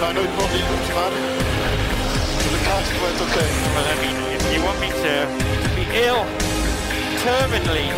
Ga 0.00 0.12
nooit 0.12 0.34
nog 0.36 0.50
niet 0.52 0.66
doen, 0.70 0.84
maar 0.96 1.12
de 2.52 2.60
kaart 2.66 2.88
wordt 3.00 3.20
oké. 3.26 3.44
Well, 3.74 3.86
I 3.92 3.96
mean, 4.02 4.16
if 4.36 4.42
you 4.52 4.60
want 4.66 4.78
me 4.84 4.88
to 5.04 5.14
be 5.76 5.84
ill, 6.06 6.22
terminally, 7.24 7.88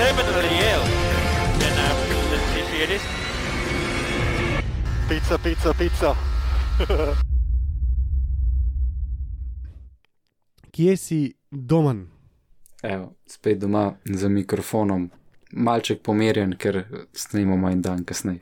terminally 0.00 0.54
ill, 0.72 0.84
then 1.60 1.74
um, 1.86 1.96
let's 2.30 2.46
see 2.52 2.64
see 2.70 2.82
it 2.84 2.90
is. 2.90 3.04
Pizza, 5.08 5.38
pizza, 5.38 5.72
pizza. 5.74 6.16
Kje 10.72 10.96
si 10.96 11.36
domen? 11.50 12.08
Evo, 12.82 13.14
spet 13.26 13.60
doma 13.60 13.94
za 14.04 14.28
mikrofonom, 14.28 15.10
malček 15.50 16.02
pomerjen, 16.02 16.56
ker 16.56 16.86
snimamo 17.12 17.68
en 17.68 17.80
dan 17.80 18.04
kasneje. 18.04 18.40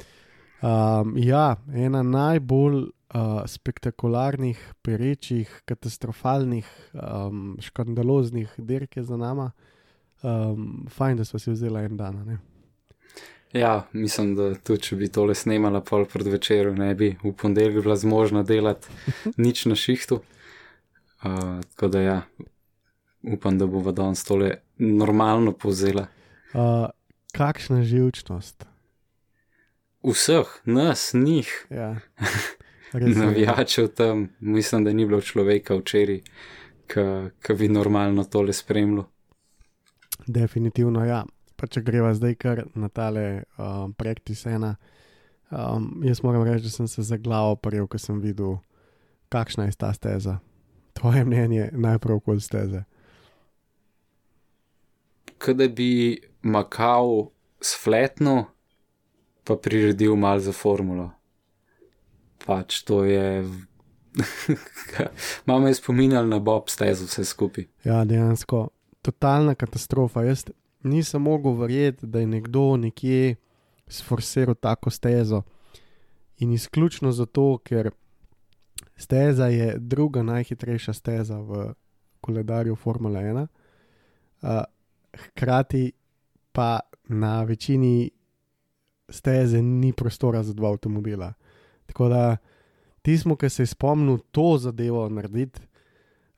Um, 0.65 1.19
ja, 1.21 1.57
ena 1.75 2.03
najbolj 2.03 2.77
uh, 3.15 3.43
spektakularnih, 3.47 4.61
perečih, 4.83 5.51
katastrofalnih, 5.69 6.69
um, 6.95 7.59
škandaloznih 7.61 8.55
dirk 8.59 8.97
je 8.97 9.03
za 9.05 9.17
nami. 9.17 9.51
Um, 10.23 10.87
fajn, 10.89 11.21
da 11.21 11.25
smo 11.25 11.39
si 11.39 11.51
vzeli 11.51 11.85
en 11.85 11.97
dan. 11.97 12.23
Ne? 12.27 12.39
Ja, 13.53 13.83
mislim, 13.93 14.33
da 14.39 14.55
tudi 14.55 14.89
če 14.89 14.97
bi 14.97 15.13
tole 15.13 15.37
snemala 15.37 15.83
pol 15.85 16.09
pred 16.09 16.33
večerom, 16.33 16.81
ne 16.81 16.95
bi 16.95 17.13
v 17.21 17.37
ponedeljek 17.37 17.83
bila 17.85 18.01
zmožna 18.01 18.43
delati 18.43 18.89
nič 19.37 19.67
na 19.69 19.77
šihtu. 19.77 20.23
Uh, 21.25 21.61
tako 21.75 21.93
da 21.93 22.01
ja, 22.01 22.21
upam, 23.23 23.59
da 23.59 23.67
bo 23.67 23.93
danes 23.93 24.25
tole 24.25 24.63
normalno 24.79 25.53
povzela. 25.53 26.09
Uh, 26.55 26.89
kakšna 27.37 27.83
živčnost. 27.83 28.65
Vseh, 30.05 30.47
nas, 30.65 31.13
njih, 31.15 31.67
Ja. 31.71 31.97
Navijačev 33.17 33.89
tam, 33.89 34.29
mislim, 34.41 34.85
da 34.85 34.93
ni 34.93 35.07
bilo 35.07 35.21
človeka 35.21 35.75
včeraj, 35.75 36.21
ki 37.43 37.55
bi 37.59 37.69
normalno 37.69 38.25
tole 38.25 38.53
spremljal. 38.53 39.05
Definitivno 40.27 41.05
ja. 41.05 41.25
Pa 41.57 41.67
če 41.67 41.83
greva 41.83 42.15
zdaj 42.15 42.35
kar 42.35 42.65
na 42.75 42.89
tale 42.89 43.43
um, 43.59 43.95
praktis 43.95 44.47
ena. 44.47 44.77
Um, 45.51 46.03
jaz 46.05 46.23
moram 46.23 46.43
reči, 46.43 46.65
da 46.65 46.71
sem 46.71 46.89
se 46.89 47.03
za 47.03 47.17
glavo 47.17 47.57
prijel, 47.57 47.87
ko 47.87 47.99
sem 47.99 48.19
videl, 48.21 48.57
kakšna 49.29 49.65
je 49.65 49.77
ta 49.79 49.93
steza. 49.93 50.39
Tvoje 50.93 51.25
mnenje 51.25 51.71
najprej 51.73 52.17
okoli 52.17 52.41
steze. 52.41 52.85
Kaj 55.39 55.55
da 55.55 55.69
bi 55.69 56.21
makal 56.43 57.31
s 57.61 57.79
fletno, 57.85 58.54
pa 59.45 59.57
priredil 59.57 60.17
mal 60.17 60.41
za 60.41 60.53
formulo. 60.53 61.11
Pač 62.47 62.83
to 62.83 63.05
je. 63.05 63.45
Mama 65.47 65.69
je 65.69 65.75
spominjala 65.75 66.27
na 66.27 66.39
Bob 66.39 66.69
stezo 66.69 67.05
vse 67.09 67.25
skupaj. 67.25 67.67
Ja, 67.85 68.05
dejansko 68.05 68.69
totalna 69.03 69.55
katastrofa. 69.55 70.23
Jaz 70.25 70.45
nisem 70.83 71.23
mogel 71.23 71.53
verjeti, 71.53 72.07
da 72.07 72.19
je 72.19 72.27
nekdo 72.27 72.77
nekje 72.77 73.37
sforsiral 73.89 74.55
tako 74.55 74.91
stezo. 74.91 75.43
In 76.39 76.53
izključno 76.53 77.13
zato, 77.13 77.59
ker 77.65 77.91
steza 78.97 79.47
je 79.47 79.75
druga 79.79 80.23
najhitrejša 80.23 80.93
steza 80.93 81.39
v 81.39 81.73
koledarju 82.21 82.77
Formule 82.77 83.21
1, 83.21 83.47
uh, 84.43 84.49
hkrati 85.19 85.93
pa 86.53 86.81
na 87.09 87.43
večini 87.43 88.11
steze 89.09 89.63
ni 89.63 89.93
prostora 89.93 90.43
za 90.43 90.53
dva 90.53 90.71
avtomobila. 90.73 91.33
Tako 91.87 92.09
da 92.09 92.37
tismo, 93.03 93.37
ki 93.37 93.49
se 93.49 93.63
je 93.63 93.67
spomnil 93.67 94.19
to 94.31 94.57
zadevo 94.59 95.09
narediti, 95.09 95.61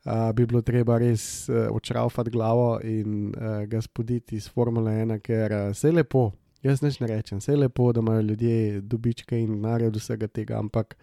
uh, 0.05 0.31
bi 0.33 0.45
bilo 0.45 0.61
treba 0.61 0.97
res 0.97 1.49
uh, 1.49 1.67
očraufati 1.71 2.31
glavo 2.31 2.79
in 2.83 3.29
uh, 3.29 3.63
ga 3.67 3.81
spoditi 3.81 4.35
iz 4.35 4.49
Formule 4.49 4.91
1, 4.91 5.19
ker 5.23 5.51
uh, 5.51 5.69
vse 5.71 5.91
lepo, 5.91 6.31
jaz 6.63 6.83
neč 6.83 6.99
ne 6.99 7.07
rečem, 7.07 7.39
vse 7.39 7.55
lepo, 7.55 7.91
da 7.93 8.03
imajo 8.03 8.21
ljudje 8.21 8.81
dobičke 8.81 9.39
in 9.39 9.55
denar 9.55 9.83
od 9.87 9.95
vsega 9.95 10.27
tega, 10.27 10.59
ampak 10.59 10.97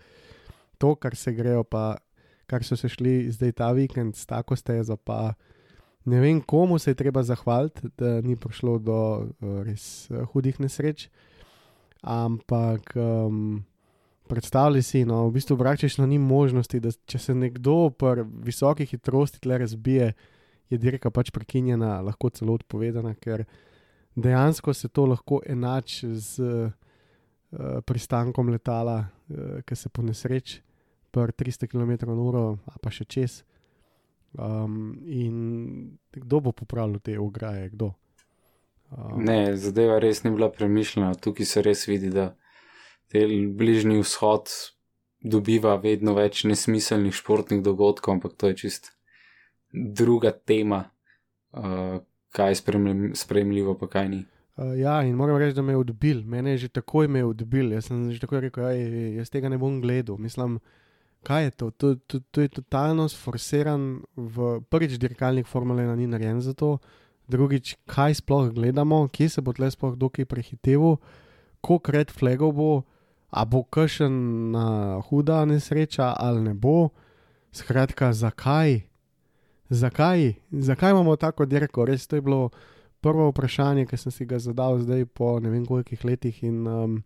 to, 0.79 0.95
kar 0.95 1.17
se 1.17 1.33
grejo, 1.33 1.65
pa 1.65 1.97
kar 2.47 2.65
so 2.65 2.77
se 2.77 2.89
šli 2.89 3.31
zdaj 3.33 3.53
ta 3.53 3.73
vikend 3.73 4.17
s 4.17 4.27
tako 4.27 4.57
stezo, 4.57 4.97
pa 4.97 5.33
ne 6.05 6.21
vem, 6.21 6.41
komu 6.41 6.79
se 6.79 6.91
je 6.91 7.01
treba 7.01 7.23
zahvaliti, 7.23 7.89
da 7.99 8.21
ni 8.21 8.37
prišlo 8.37 8.79
do 8.79 8.99
uh, 9.01 9.63
res 9.65 10.11
uh, 10.11 10.27
hudih 10.33 10.61
nesreč. 10.61 11.09
Ampak 12.05 12.93
um, 12.97 13.65
predstavljaj 14.29 14.83
si, 14.83 15.05
no, 15.09 15.23
v 15.29 15.39
bistvu 15.39 15.57
praktično 15.57 16.07
ni 16.07 16.19
možnosti, 16.19 16.81
da 16.81 16.93
če 16.93 17.19
se 17.19 17.35
nekdo 17.35 17.91
pri 17.97 18.27
visoki 18.45 18.87
hitrosti 18.87 19.41
tle 19.41 19.59
razbije, 19.65 20.13
je 20.71 20.79
dirka 20.81 21.11
pač 21.11 21.31
prekinjena, 21.33 22.01
lahko 22.05 22.31
celo 22.35 22.57
odpovedana, 22.59 23.15
ker 23.21 23.45
dejansko 24.17 24.75
se 24.75 24.89
to 24.89 25.07
lahko 25.07 25.41
enači 25.47 26.13
z 26.17 26.45
uh, 26.45 27.81
pristankom 27.89 28.53
letala, 28.53 29.01
uh, 29.01 29.59
ki 29.65 29.77
se 29.77 29.89
po 29.89 30.05
nesreč 30.05 30.61
pri 31.15 31.33
300 31.33 31.71
km/h, 31.71 32.47
a 32.69 32.79
pa 32.83 32.91
še 32.91 33.09
čez. 33.09 33.43
Um, 34.35 34.99
in 35.07 35.95
kdo 36.11 36.41
bo 36.43 36.53
popravil 36.53 36.99
te 36.99 37.15
ograje, 37.19 37.71
kdo? 37.71 37.93
Um, 38.95 39.25
Ne, 39.25 39.57
zadeva 39.57 39.99
res 39.99 40.23
ni 40.25 40.31
bila 40.31 40.51
premišljena. 40.53 41.15
Tukaj 41.15 41.47
se 41.47 41.63
res 41.63 41.87
vidi, 41.89 42.11
da 42.15 42.35
bližnji 43.59 44.01
vzhod 44.03 44.51
dobiva 45.25 45.75
vedno 45.81 46.15
več 46.15 46.45
nesmiselnih 46.45 47.15
športnih 47.15 47.63
dogodkov, 47.65 48.19
ampak 48.19 48.37
to 48.37 48.51
je 48.51 48.59
čist 48.65 48.93
druga 49.73 50.31
tema, 50.31 50.85
uh, 51.57 51.99
kaj 52.35 52.51
je 52.51 52.61
spremljiv, 52.61 53.11
spremljivo, 53.19 53.75
pa 53.79 53.89
kaj 53.91 54.09
ni. 54.09 54.23
Uh, 54.57 54.75
ja, 54.79 55.01
in 55.03 55.17
moram 55.19 55.39
reči, 55.41 55.57
da 55.57 55.63
me 55.63 55.75
je 55.75 55.81
odbil, 55.83 56.23
mene 56.31 56.55
je 56.55 56.67
že 56.67 56.75
takoj 56.79 57.09
me 57.09 57.25
odbil. 57.25 57.73
Jaz 57.75 57.91
sem 57.91 58.07
že 58.13 58.23
takoj 58.23 58.45
rekel, 58.47 58.67
da 58.69 58.73
jaz 59.19 59.33
tega 59.33 59.51
ne 59.51 59.59
bom 59.59 59.81
gledal. 59.83 60.21
Mislim, 60.23 60.61
kaj 61.27 61.49
je 61.49 61.51
to? 61.51 61.71
To, 61.71 61.95
to, 62.07 62.21
to 62.31 62.45
je 62.45 62.53
totalno 62.61 63.09
sforsiran, 63.09 64.05
v 64.15 64.61
prvič 64.71 65.01
dirkalnik 65.03 65.51
Formule 65.51 65.83
1 65.83 65.97
ni 65.99 66.07
narejen 66.07 66.45
za 66.45 66.55
to, 66.55 66.77
drugič, 67.29 67.77
kaj 67.87 68.21
sploh 68.21 68.51
gledamo, 68.55 69.09
kje 69.09 69.29
se 69.29 69.45
bo 69.45 69.53
tle 69.53 69.71
sploh 69.71 69.97
dokaj 69.97 70.29
prehiteval, 70.29 70.97
koliko 71.61 71.93
red 71.93 72.11
flagov 72.11 72.53
bo, 72.53 72.73
a 73.31 73.45
bo 73.45 73.65
kršen 73.65 74.15
na 74.55 75.01
huda 75.09 75.45
nesreča 75.45 76.15
ali 76.19 76.43
ne 76.43 76.55
bo. 76.55 76.91
Skratka, 77.55 78.13
zakaj? 78.13 78.81
Zakaj? 79.71 80.35
Zakaj 80.51 80.91
imamo 80.91 81.17
tako 81.17 81.47
dirko? 81.47 81.85
Res 81.85 82.07
to 82.07 82.17
je 82.17 82.23
bilo 82.23 82.51
prvo 83.01 83.29
vprašanje, 83.31 83.87
ki 83.87 83.97
sem 83.97 84.13
si 84.13 84.27
ga 84.27 84.39
zadal 84.39 84.79
zdaj 84.81 85.07
po 85.07 85.39
ne 85.41 85.51
vem 85.51 85.67
kolikih 85.67 86.05
letih 86.05 86.43
in 86.43 86.67
um, 86.67 87.03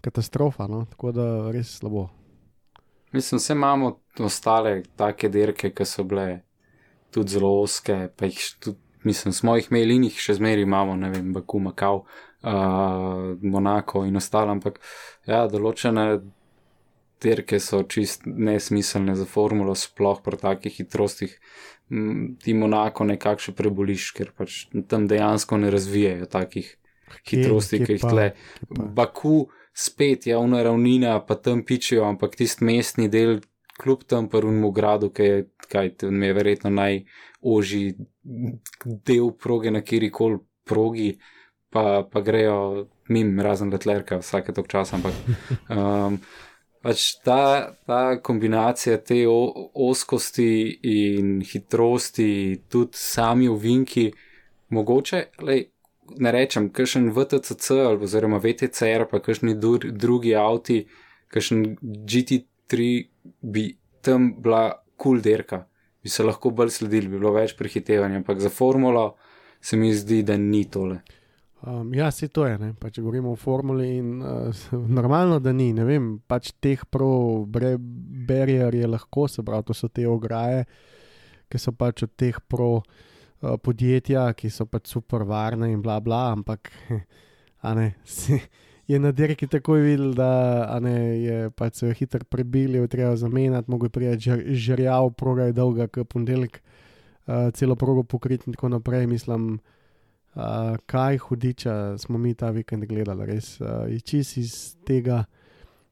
katastrofa, 0.00 0.66
no? 0.66 0.84
tako 0.90 1.12
da 1.12 1.26
res 1.52 1.78
slabo. 1.78 2.08
Mislim, 3.12 3.38
vse 3.38 3.52
imamo 3.52 3.98
ostale 4.18 4.82
take 4.96 5.28
dirke, 5.28 5.70
ki 5.70 5.84
so 5.84 6.04
bile 6.04 6.42
tudi 7.10 7.36
zelo 7.36 7.54
oske, 7.62 8.08
pa 8.16 8.28
jih 8.28 8.40
tudi, 8.60 8.80
mislim, 9.04 9.32
smo 9.32 9.56
jih 9.56 9.68
imeli 9.70 9.98
in 9.98 10.08
jih 10.08 10.18
še 10.20 10.38
zmeraj 10.38 10.66
imamo, 10.66 10.96
ne 10.96 11.10
vem, 11.12 11.32
Baku, 11.32 11.60
Makau, 11.62 12.02
uh, 12.42 13.36
Monako 13.42 14.04
in 14.08 14.16
ostalo, 14.16 14.54
ampak 14.56 14.80
ja, 15.26 15.46
določene 15.50 16.08
dirke 17.22 17.58
so 17.60 17.82
čist 17.82 18.26
nesmiselne 18.26 19.16
za 19.18 19.26
formulo, 19.26 19.74
sploh 19.74 20.22
pri 20.22 20.38
takih 20.38 20.76
hitrostih. 20.82 21.34
Ti 21.88 22.54
Monako 22.54 23.06
nekako 23.08 23.48
še 23.48 23.54
preboliš, 23.58 24.10
ker 24.16 24.32
pač 24.36 24.66
tam 24.90 25.08
dejansko 25.10 25.58
ne 25.58 25.72
razvijajo 25.74 26.28
takih 26.30 26.74
hitrosti, 27.24 27.80
ki 27.84 27.96
jih 27.96 28.04
tle. 28.04 28.26
Baku 28.68 29.48
spet 29.78 30.26
je 30.28 30.36
ona 30.36 30.62
ravnina, 30.62 31.18
pa 31.26 31.38
tam 31.40 31.62
pičijo, 31.64 32.04
ampak 32.08 32.36
tisti 32.36 32.66
mestni 32.66 33.08
del, 33.08 33.38
kljub 33.78 34.04
tam 34.10 34.28
prvemu 34.28 34.70
gradu, 34.74 35.10
ki 35.14 35.22
je, 35.22 35.46
kaj 35.68 35.94
tam 36.02 36.22
je 36.22 36.32
verjetno 36.34 36.70
najožji 36.74 37.94
del 38.84 39.32
proge 39.38 39.70
na 39.70 39.82
kjer 39.84 40.10
koli 40.12 40.38
progi, 40.68 41.12
pa, 41.70 42.02
pa 42.12 42.20
grejo 42.20 42.88
mim, 43.08 43.38
razen 43.40 43.72
letlerka, 43.72 44.20
vsake 44.20 44.52
tok 44.52 44.68
časa, 44.68 44.98
ampak 44.98 45.14
um, 45.76 46.20
Pač 46.78 47.16
ta, 47.26 47.74
ta 47.90 48.20
kombinacija 48.22 49.00
te 49.02 49.24
o, 49.26 49.38
oskosti 49.88 50.78
in 50.86 51.40
hitrosti, 51.42 52.28
tudi 52.70 52.94
sami 52.96 53.48
uvinki, 53.50 54.06
mogoče, 54.70 55.24
lej, 55.42 55.64
ne 56.22 56.32
rečem, 56.32 56.68
kakšen 56.72 57.10
VTCC 57.16 57.80
ali 57.82 58.06
oziroma 58.06 58.38
VTCR, 58.44 59.08
pa 59.10 59.18
kakšni 59.24 59.56
dur, 59.58 59.88
drugi 59.90 60.36
avti, 60.38 60.84
kakšen 61.34 61.64
GT3 62.68 63.08
bi 63.40 63.76
tam 64.00 64.34
bila 64.42 64.72
kul 64.96 65.18
cool 65.18 65.22
derka, 65.22 65.66
bi 66.02 66.08
se 66.08 66.22
lahko 66.22 66.50
bolj 66.50 66.70
sledili, 66.70 67.08
bi 67.08 67.18
bilo 67.18 67.32
več 67.32 67.56
prehitevanja, 67.56 68.16
ampak 68.16 68.40
za 68.40 68.50
formulo 68.50 69.16
se 69.60 69.76
mi 69.76 69.92
zdi, 69.94 70.22
da 70.22 70.36
ni 70.36 70.64
tole. 70.70 71.00
Um, 71.66 71.94
ja, 71.94 72.10
se 72.10 72.28
to 72.28 72.46
je, 72.46 72.58
pa 72.78 72.90
če 72.90 73.02
govorimo 73.02 73.32
o 73.32 73.36
formuli, 73.36 73.88
in, 73.98 74.20
uh, 74.22 74.54
normalno, 74.98 75.40
da 75.40 75.52
ni, 75.52 75.72
ne 75.74 75.84
vem, 75.84 76.18
pač 76.26 76.52
teh 76.60 76.84
pro-barrier 76.90 78.74
je 78.74 78.86
lahko, 78.86 79.26
se 79.28 79.42
pravi, 79.42 79.66
to 79.66 79.74
so 79.74 79.88
te 79.88 80.06
ograje, 80.06 80.64
ki 81.50 81.58
so 81.58 81.74
pač 81.74 82.04
od 82.06 82.14
teh 82.18 82.38
pro 82.46 82.76
uh, 82.78 84.34
ki 84.36 84.50
so 84.50 84.66
pač 84.66 84.86
super 84.86 85.24
varne 85.24 85.72
in 85.72 85.82
bla 85.82 86.00
bla, 86.00 86.32
ampak 86.32 86.70
ne, 87.74 87.94
si, 88.04 88.38
je 88.88 88.98
na 88.98 89.12
dirki 89.12 89.46
takoj 89.46 89.80
videl, 89.84 90.14
da 90.16 90.78
ne, 90.80 90.96
je 91.20 91.50
pač 91.50 91.82
se 91.82 91.94
hitro 91.94 92.24
prebili, 92.24 92.78
je 92.78 92.88
treba 92.88 93.16
zamenjati, 93.16 93.70
mogo 93.70 93.86
je 93.86 93.90
prijeti 93.90 94.54
žrjav, 94.56 95.10
proga 95.12 95.44
je 95.44 95.52
dolga, 95.52 95.86
kot 95.92 96.08
ponedeljek, 96.08 96.62
uh, 97.26 97.50
celo 97.52 97.76
progo 97.76 98.02
pokriti 98.02 98.48
in 98.48 98.56
tako 98.56 98.68
naprej, 98.68 99.06
mislim. 99.06 99.58
Uh, 100.38 100.76
kaj 100.86 101.18
hudiča 101.18 101.98
smo 101.98 102.18
mi 102.18 102.34
ta 102.34 102.50
vikend 102.50 102.84
gledali, 102.86 103.26
res 103.26 103.60
uh, 103.60 103.88
čist 104.04 104.36
iz 104.36 104.52
tega 104.86 105.24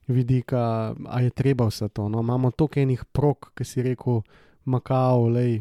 vidika, 0.07 0.95
a 1.09 1.21
je 1.21 1.31
treba 1.31 1.67
vse 1.67 1.89
to. 1.89 2.09
No? 2.09 2.21
Imamo 2.21 2.51
toliko 2.51 2.81
enih 2.81 3.05
prok, 3.13 3.51
ki 3.59 3.65
si 3.65 3.83
rekel, 3.83 4.23
makao, 4.65 5.27
lej, 5.29 5.61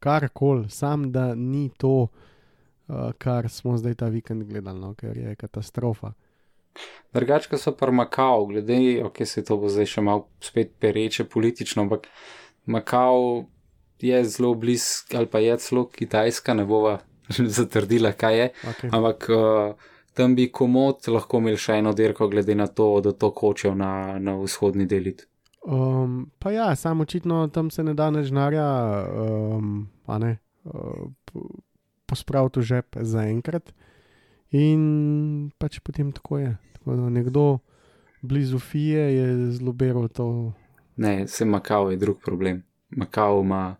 kar 0.00 0.28
koli, 0.28 0.70
sam 0.70 1.10
da 1.12 1.34
ni 1.34 1.70
to, 1.76 2.06
uh, 2.06 3.12
kar 3.18 3.48
smo 3.48 3.76
zdaj 3.76 3.94
ta 3.94 4.08
vikend 4.08 4.46
gledali, 4.46 4.80
no? 4.80 4.94
ker 4.94 5.16
je 5.16 5.34
katastrofa. 5.34 6.12
Drugače 7.12 7.58
so 7.58 7.72
pa 7.76 7.90
makao, 7.90 8.46
glede, 8.46 9.02
ok, 9.04 9.24
se 9.26 9.44
to 9.44 9.56
bo 9.58 9.68
zdaj 9.68 9.86
še 9.86 10.02
malo 10.06 10.28
spet 10.40 10.76
pereče 10.78 11.24
politično, 11.24 11.82
ampak 11.82 12.06
makao 12.66 13.46
je 14.00 14.24
zelo 14.24 14.54
blizu, 14.54 15.16
ali 15.18 15.26
pa 15.26 15.38
je 15.38 15.56
celo 15.58 15.88
kitajska, 15.88 16.54
ne 16.54 16.64
bova 16.64 16.98
zatrdila, 17.58 18.12
kaj 18.12 18.38
je. 18.38 18.50
Okay. 18.72 18.90
Ampak 18.92 19.26
uh, 19.28 19.88
tam 20.14 20.34
bi 20.34 20.50
komod 20.52 21.08
lahko 21.08 21.42
imel 21.42 21.58
še 21.58 21.80
eno 21.82 21.92
dirko, 21.92 22.28
glede 22.28 22.54
na 22.54 22.66
to, 22.66 23.00
da 23.04 23.12
to 23.12 23.32
hočejo 23.36 23.74
na, 23.74 24.18
na 24.18 24.36
vzhodni 24.38 24.86
delit. 24.86 25.26
Um, 25.66 26.30
pa 26.38 26.54
ja, 26.54 26.70
samo 26.76 27.02
očitno 27.02 27.48
tam 27.52 27.70
se 27.70 27.84
ne 27.84 27.94
da 27.94 28.10
nežnarja, 28.10 28.68
um, 29.12 29.88
a 30.06 30.18
ne, 30.18 30.38
uh, 30.64 31.42
pospraviti 32.06 32.62
v 32.62 32.68
žep 32.70 33.02
za 33.02 33.26
enkrat. 33.28 33.74
In 34.56 35.50
pač 35.58 35.78
potem 35.78 36.12
tako 36.12 36.38
je. 36.38 36.56
Tako 36.78 36.96
da 36.96 37.10
nekdo 37.10 37.58
blizu 38.22 38.58
Fije 38.58 39.14
je 39.14 39.50
zelo 39.52 39.72
beral 39.72 40.08
to. 40.08 40.52
Ne, 40.96 41.28
se 41.28 41.44
Makao 41.44 41.90
je 41.90 41.96
drug 41.96 42.18
problem. 42.24 42.62
Makao 42.90 43.40
ima 43.40 43.76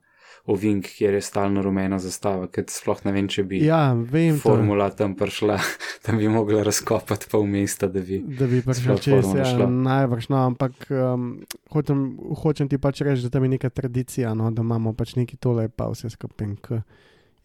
ovink, 0.47 0.87
kjer 0.87 1.15
je 1.15 1.21
stalno 1.21 1.63
rumena 1.63 1.99
zastava, 1.99 2.47
ker 2.51 2.65
sploh 2.69 3.03
ne 3.05 3.13
vem, 3.13 3.29
če 3.31 3.45
bi 3.47 3.61
ja, 3.67 3.93
vem, 3.95 4.39
formula 4.41 4.89
to. 4.91 5.03
tam 5.03 5.15
prišla, 5.19 5.59
da 6.07 6.15
bi 6.17 6.29
mogla 6.33 6.63
razkopati 6.67 7.29
pol 7.31 7.45
mesta, 7.51 7.89
da 7.93 8.01
bi, 8.01 8.21
da 8.39 8.49
bi 8.51 8.63
prišla 8.65 8.97
čez 9.05 9.35
ja, 9.37 9.69
najvrš. 9.69 10.31
No, 10.33 10.43
ampak 10.51 10.89
um, 10.91 11.29
hočem, 11.75 12.03
hočem 12.43 12.71
ti 12.73 12.81
pač 12.83 13.05
reči, 13.07 13.27
da 13.27 13.35
tam 13.37 13.47
je 13.47 13.55
neka 13.57 13.71
tradicija, 13.71 14.35
no, 14.35 14.51
da 14.51 14.65
imamo 14.67 14.95
pač 14.97 15.15
neki 15.21 15.39
tole, 15.41 15.69
pa 15.69 15.91
vse 15.93 16.11
skupaj. 16.11 16.57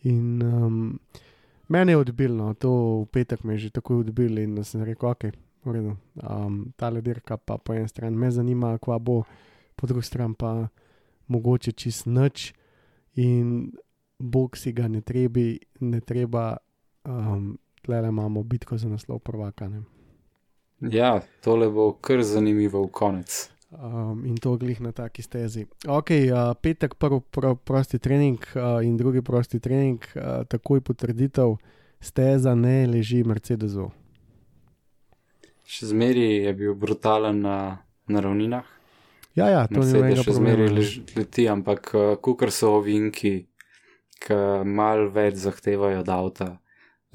In 0.05 0.41
um, 0.45 0.81
mene 1.67 1.91
je 1.91 1.97
odbilno, 1.97 2.53
to 2.53 2.71
v 3.01 3.05
petek 3.11 3.43
me 3.43 3.53
je 3.53 3.67
že 3.67 3.69
tako 3.69 3.99
odbil 3.99 4.37
in 4.39 4.63
sem 4.63 4.83
rekel, 4.83 5.09
ok, 5.09 5.23
v 5.65 5.71
redu. 5.73 5.97
Um, 6.21 6.73
ta 6.77 6.89
ledirka 6.89 7.37
pa 7.37 7.57
po 7.57 7.73
eni 7.73 7.87
strani 7.87 8.17
me 8.17 8.31
zanima, 8.31 8.77
kva 8.77 8.99
bo, 8.99 9.23
po 9.75 9.87
drugi 9.87 10.05
strani 10.05 10.35
pa 10.37 10.67
mogoče 11.27 11.71
čist 11.71 12.05
noč 12.05 12.53
in 13.15 13.71
bog 14.19 14.57
si 14.57 14.71
ga 14.71 14.87
ne, 14.87 15.01
trebi, 15.01 15.59
ne 15.79 15.99
treba, 16.01 16.57
um, 17.05 17.57
tle 17.81 18.07
imamo 18.07 18.43
bitko 18.43 18.77
za 18.77 18.89
naslov 18.89 19.19
prvaka. 19.19 19.69
Ne? 19.69 19.83
Ja, 20.79 21.21
tole 21.41 21.69
bo 21.69 21.93
kar 21.93 22.23
zanimivo 22.23 22.83
v 22.83 22.91
konec. 22.91 23.54
Um, 23.75 24.25
in 24.25 24.37
to 24.37 24.55
glih 24.57 24.79
na 24.81 24.91
taki 24.91 25.21
stezi. 25.21 25.65
Ok, 25.87 26.11
uh, 26.31 26.53
petek, 26.61 26.95
prvi 26.95 27.19
pr 27.31 27.55
prosti 27.59 27.99
trening 27.99 28.39
uh, 28.55 28.79
in 28.85 28.95
drugi 28.97 29.21
prosti 29.21 29.59
trening, 29.59 29.99
uh, 30.15 30.45
takoj 30.47 30.79
potrditev, 30.79 31.57
steza 31.99 32.53
ne 32.55 32.85
leži 32.87 33.23
Mercedesu. 33.27 33.89
Še 35.67 35.89
zmeraj 35.91 36.31
je 36.45 36.53
bil 36.55 36.77
brutalen 36.79 37.41
na, 37.43 37.57
na 38.07 38.23
ravninah. 38.23 38.69
Ja, 39.35 39.49
ja, 39.51 39.65
to 39.67 39.83
je 39.83 39.91
nekaj, 39.91 40.13
kar 40.13 40.23
še 40.23 40.37
zmeraj 40.39 40.71
leti, 41.17 41.47
ampak 41.51 41.91
uh, 41.91 42.15
kukar 42.23 42.53
so 42.55 42.77
ovinki, 42.79 43.35
ki 44.23 44.41
mal 44.63 45.09
več 45.11 45.41
zahtevajo 45.43 46.05
od 46.05 46.15
avta. 46.15 46.53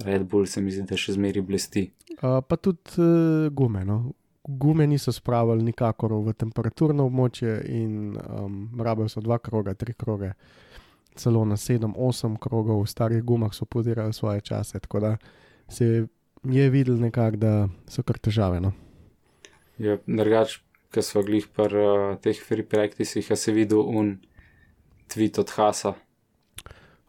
Red 0.04 0.28
Bull 0.28 0.44
se 0.46 0.60
mi 0.60 0.72
zdi, 0.72 0.84
da 0.88 1.00
še 1.00 1.16
zmeraj 1.16 1.44
blesti. 1.46 1.88
Uh, 2.20 2.42
pa 2.44 2.60
tudi 2.60 3.00
uh, 3.00 3.48
gume. 3.48 3.86
No? 3.88 4.02
Gume 4.44 4.86
niso 4.86 5.12
spravili 5.12 5.62
nikakor 5.62 6.14
v 6.24 6.32
temperaturno 6.32 7.04
območje 7.10 7.58
in 7.68 8.16
um, 8.16 8.62
rabijo 8.80 9.08
so 9.08 9.20
dva 9.20 9.38
kroga, 9.38 9.74
tri 9.74 9.92
kroge, 9.92 10.32
celo 11.14 11.44
na 11.44 11.58
sedem, 11.60 11.92
osem 11.96 12.38
krogov, 12.40 12.82
v 12.84 12.88
starih 12.88 13.22
gumah 13.22 13.52
so 13.54 13.68
podirali 13.68 14.12
svoje 14.12 14.40
čase. 14.40 14.80
Tako 14.80 15.00
da 15.00 15.16
se 15.68 16.06
je 16.44 16.70
videl 16.70 16.96
nekako, 17.00 17.36
da 17.36 17.68
so 17.88 18.02
kar 18.02 18.18
težave. 18.18 18.60
No? 18.60 18.72
Ja, 19.78 19.98
drugač 20.06 20.60
ki 20.90 21.02
smo 21.02 21.22
glih 21.22 21.46
pri 21.54 21.82
uh, 21.86 22.16
teh 22.22 22.38
free 22.42 22.66
practicih, 22.66 23.30
a 23.30 23.36
se 23.36 23.52
videl 23.54 23.78
un 23.78 24.18
tweet 25.10 25.38
od 25.38 25.50
Hasa. 25.56 25.94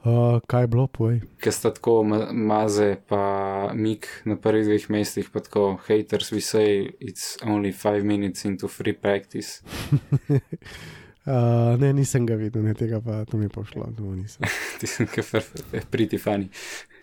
Uh, 0.01 0.39
kaj 0.47 0.63
je 0.63 0.67
bilo, 0.67 0.87
poj? 0.87 1.19
Ker 1.37 1.53
sta 1.53 1.69
tako 1.69 1.99
ma 2.03 2.31
maze, 2.33 2.95
pa 3.07 3.69
mik 3.77 4.07
na 4.25 4.33
prvih 4.33 4.65
dveh 4.65 4.87
mestih, 4.89 5.29
pa 5.29 5.43
tako 5.45 5.75
haters, 5.85 6.31
we 6.33 6.41
say 6.41 6.89
it's 6.99 7.37
only 7.45 7.71
five 7.71 8.01
minutes 8.03 8.45
into 8.45 8.67
free 8.67 8.97
practice. 8.97 9.61
uh, 11.29 11.77
ne, 11.77 11.93
nisem 11.93 12.25
ga 12.25 12.33
videl, 12.35 12.65
ne 12.65 12.73
tega 12.73 12.97
pa 13.01 13.21
to 13.29 13.37
mi 13.37 13.45
je 13.45 13.53
pošlo, 13.53 13.91
to 13.97 14.15
nisem. 14.15 14.49
Ti 14.81 14.89
sem 14.89 15.05
kar 15.05 15.45
pretty 15.93 16.17
funny. 16.17 16.49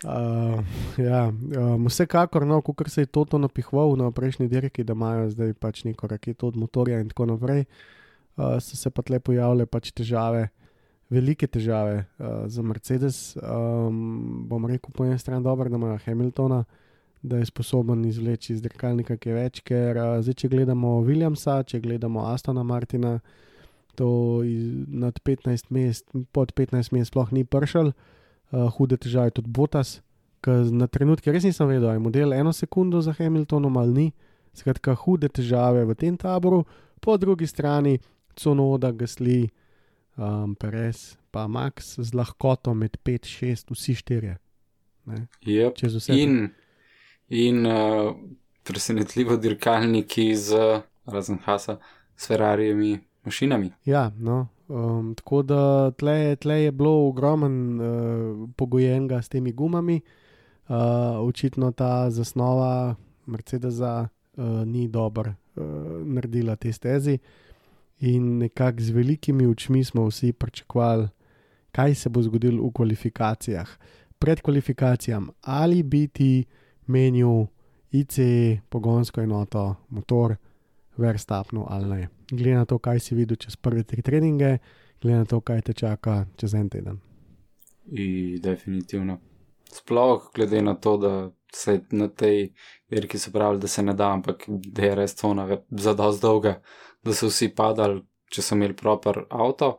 Uh, 0.03 0.59
ja, 0.99 1.29
um, 1.31 1.87
vsekakor, 1.87 2.47
no, 2.47 2.59
kot 2.67 2.91
se 2.91 3.07
je 3.07 3.13
to 3.15 3.39
napihval 3.39 3.95
na 3.99 4.11
prejšnji 4.11 4.51
dirki, 4.51 4.83
da 4.83 4.99
imajo 4.99 5.31
zdaj 5.31 5.55
pač 5.55 5.85
neko 5.87 6.11
raketo 6.11 6.51
od 6.51 6.59
motorja 6.59 6.99
in 6.99 7.15
tako 7.15 7.31
naprej, 7.31 7.65
uh, 8.37 8.59
so 8.59 8.75
se 8.75 8.91
pa 8.91 9.07
tle 9.07 9.23
pojavile 9.23 9.71
pač 9.71 9.95
težave, 9.95 10.49
velike 11.11 11.47
težave 11.47 12.05
uh, 12.19 12.27
za 12.47 12.63
Mercedes. 12.63 13.37
Um, 13.37 14.45
bom 14.49 14.67
rekel, 14.67 14.93
po 14.95 15.07
eni 15.07 15.19
strani 15.19 15.45
dobro, 15.45 15.69
da 15.69 15.77
imajo 15.77 15.99
Hamiltona, 16.05 16.65
da 17.23 17.39
je 17.39 17.47
sposoben 17.47 18.05
izvleči 18.05 18.53
iz 18.53 18.63
dirkalnika 18.63 19.17
kaj 19.17 19.35
več, 19.35 19.61
ker 19.67 19.97
uh, 19.97 20.17
zdaj, 20.23 20.37
če 20.43 20.51
gledamo 20.53 20.99
Williamsa, 21.07 21.63
če 21.67 21.81
gledamo 21.81 22.27
Astona 22.29 22.63
Martina, 22.63 23.19
to 23.99 24.09
iz, 24.47 24.69
nad 24.89 25.19
15 25.27 25.73
mest, 25.75 26.07
pod 26.33 26.53
15 26.55 26.95
mest 26.95 27.11
sploh 27.11 27.33
ni 27.35 27.43
pršal 27.45 27.91
uh, 27.91 28.69
hude 28.77 29.01
težave, 29.01 29.35
tudi 29.35 29.51
Botas, 29.51 29.99
ki 30.45 30.61
na 30.71 30.87
trenutke 30.87 31.33
res 31.35 31.43
nisem 31.49 31.67
vedel, 31.67 31.91
je 31.97 32.03
model 32.03 32.37
eno 32.37 32.53
sekundo 32.55 33.01
za 33.03 33.17
Hamiltonom 33.17 33.81
ali 33.81 33.95
ni. 33.95 34.09
Skratka, 34.55 34.95
hude 34.95 35.29
težave 35.31 35.83
v 35.87 35.95
tem 35.99 36.15
taboru, 36.19 36.65
po 37.03 37.17
drugi 37.19 37.47
strani 37.47 37.99
Conoda, 38.39 38.93
Gasli, 38.95 39.49
um, 40.19 40.55
Perez, 40.55 41.17
pa 41.31 41.47
Max 41.49 41.97
z 41.97 42.15
lahkoto 42.15 42.75
med 42.75 42.99
5-6, 43.07 43.73
vsi 43.73 43.95
štirje. 43.95 44.37
Yep. 45.47 45.79
Čez 45.79 45.97
vse. 45.97 46.19
In, 46.19 46.51
in 47.29 47.65
uh, 47.67 48.13
presenetljivo 48.69 49.39
dirkalniki 49.41 50.35
z 50.37 50.83
razen 51.07 51.39
Hasa, 51.47 51.79
s 52.17 52.29
Ferrarijami, 52.29 52.99
mašinami. 53.25 53.73
Ja, 53.87 54.11
no, 54.19 54.49
Um, 54.69 55.15
tako 55.15 55.43
da 55.43 55.91
tle, 55.91 56.37
tle 56.37 56.63
je 56.63 56.73
bilo 56.73 57.09
ogromen 57.09 57.81
uh, 57.81 58.49
pogojenega 58.57 59.23
s 59.23 59.29
temi 59.29 59.53
gumami, 59.53 60.01
uh, 60.69 60.77
očitno 61.21 61.73
ta 61.73 62.11
zasnova 62.11 62.95
Mercedesa 63.27 64.09
uh, 64.37 64.45
ni 64.67 64.89
dobro 64.89 65.33
uh, 65.57 65.65
naredila 66.05 66.57
te 66.57 66.73
stezi. 66.73 67.19
In 68.01 68.39
nekako 68.39 68.81
z 68.81 68.91
velikimi 68.91 69.47
očmi 69.47 69.85
smo 69.85 70.07
vsi 70.07 70.33
pričakovali, 70.33 71.09
kaj 71.73 71.95
se 71.95 72.09
bo 72.09 72.23
zgodilo 72.23 72.67
v 72.67 72.73
kvalifikacijah. 72.73 73.69
Pred 74.19 74.41
kvalifikacijami 74.41 75.29
ali 75.41 75.83
biti 75.83 76.45
menil 76.87 77.47
ICE, 77.91 78.61
pogonsko 78.69 79.21
enoto, 79.21 79.75
motor 79.89 80.37
Verstapnu 80.97 81.67
ali 81.69 81.89
ne. 81.89 82.09
Glede 82.31 82.55
na 82.55 82.65
to, 82.65 82.79
kaj 82.79 83.01
si 83.01 83.15
videl 83.15 83.37
čez 83.37 83.57
prve 83.57 83.83
tri 83.83 84.03
treninge, 84.03 84.59
glede 85.03 85.19
na 85.19 85.25
to, 85.25 85.41
kaj 85.41 85.63
te 85.63 85.73
čaka 85.73 86.25
čez 86.37 86.55
en 86.55 86.69
teden. 86.69 86.99
In 87.91 88.41
definitivno. 88.43 89.19
Sploh 89.73 90.31
glede 90.35 90.63
na 90.63 90.75
to, 90.75 90.97
da 90.97 91.31
se 91.55 91.81
na 91.91 92.09
tej 92.09 92.53
dirki 92.91 93.19
so 93.19 93.31
pravili, 93.31 93.61
da 93.61 93.69
se 93.69 93.83
ne 93.83 93.95
da, 93.95 94.11
ampak 94.13 94.45
da 94.49 94.83
je 94.83 94.95
res 94.95 95.15
cona 95.17 95.47
za 95.71 95.95
dosti 95.95 96.23
dolga, 96.23 96.61
da 97.05 97.15
so 97.15 97.31
vsi 97.31 97.51
padali, 97.55 98.03
če 98.33 98.45
so 98.45 98.57
imeli 98.59 98.77
proper 98.77 99.25
avto. 99.31 99.79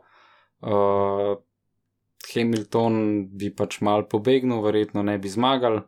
Uh, 0.60 1.36
Hamilton 2.30 2.98
bi 3.40 3.50
pač 3.56 3.80
mal 3.86 4.04
pobegnil, 4.08 4.60
verjetno 4.64 5.02
ne 5.06 5.16
bi 5.18 5.30
zmagal, 5.32 5.80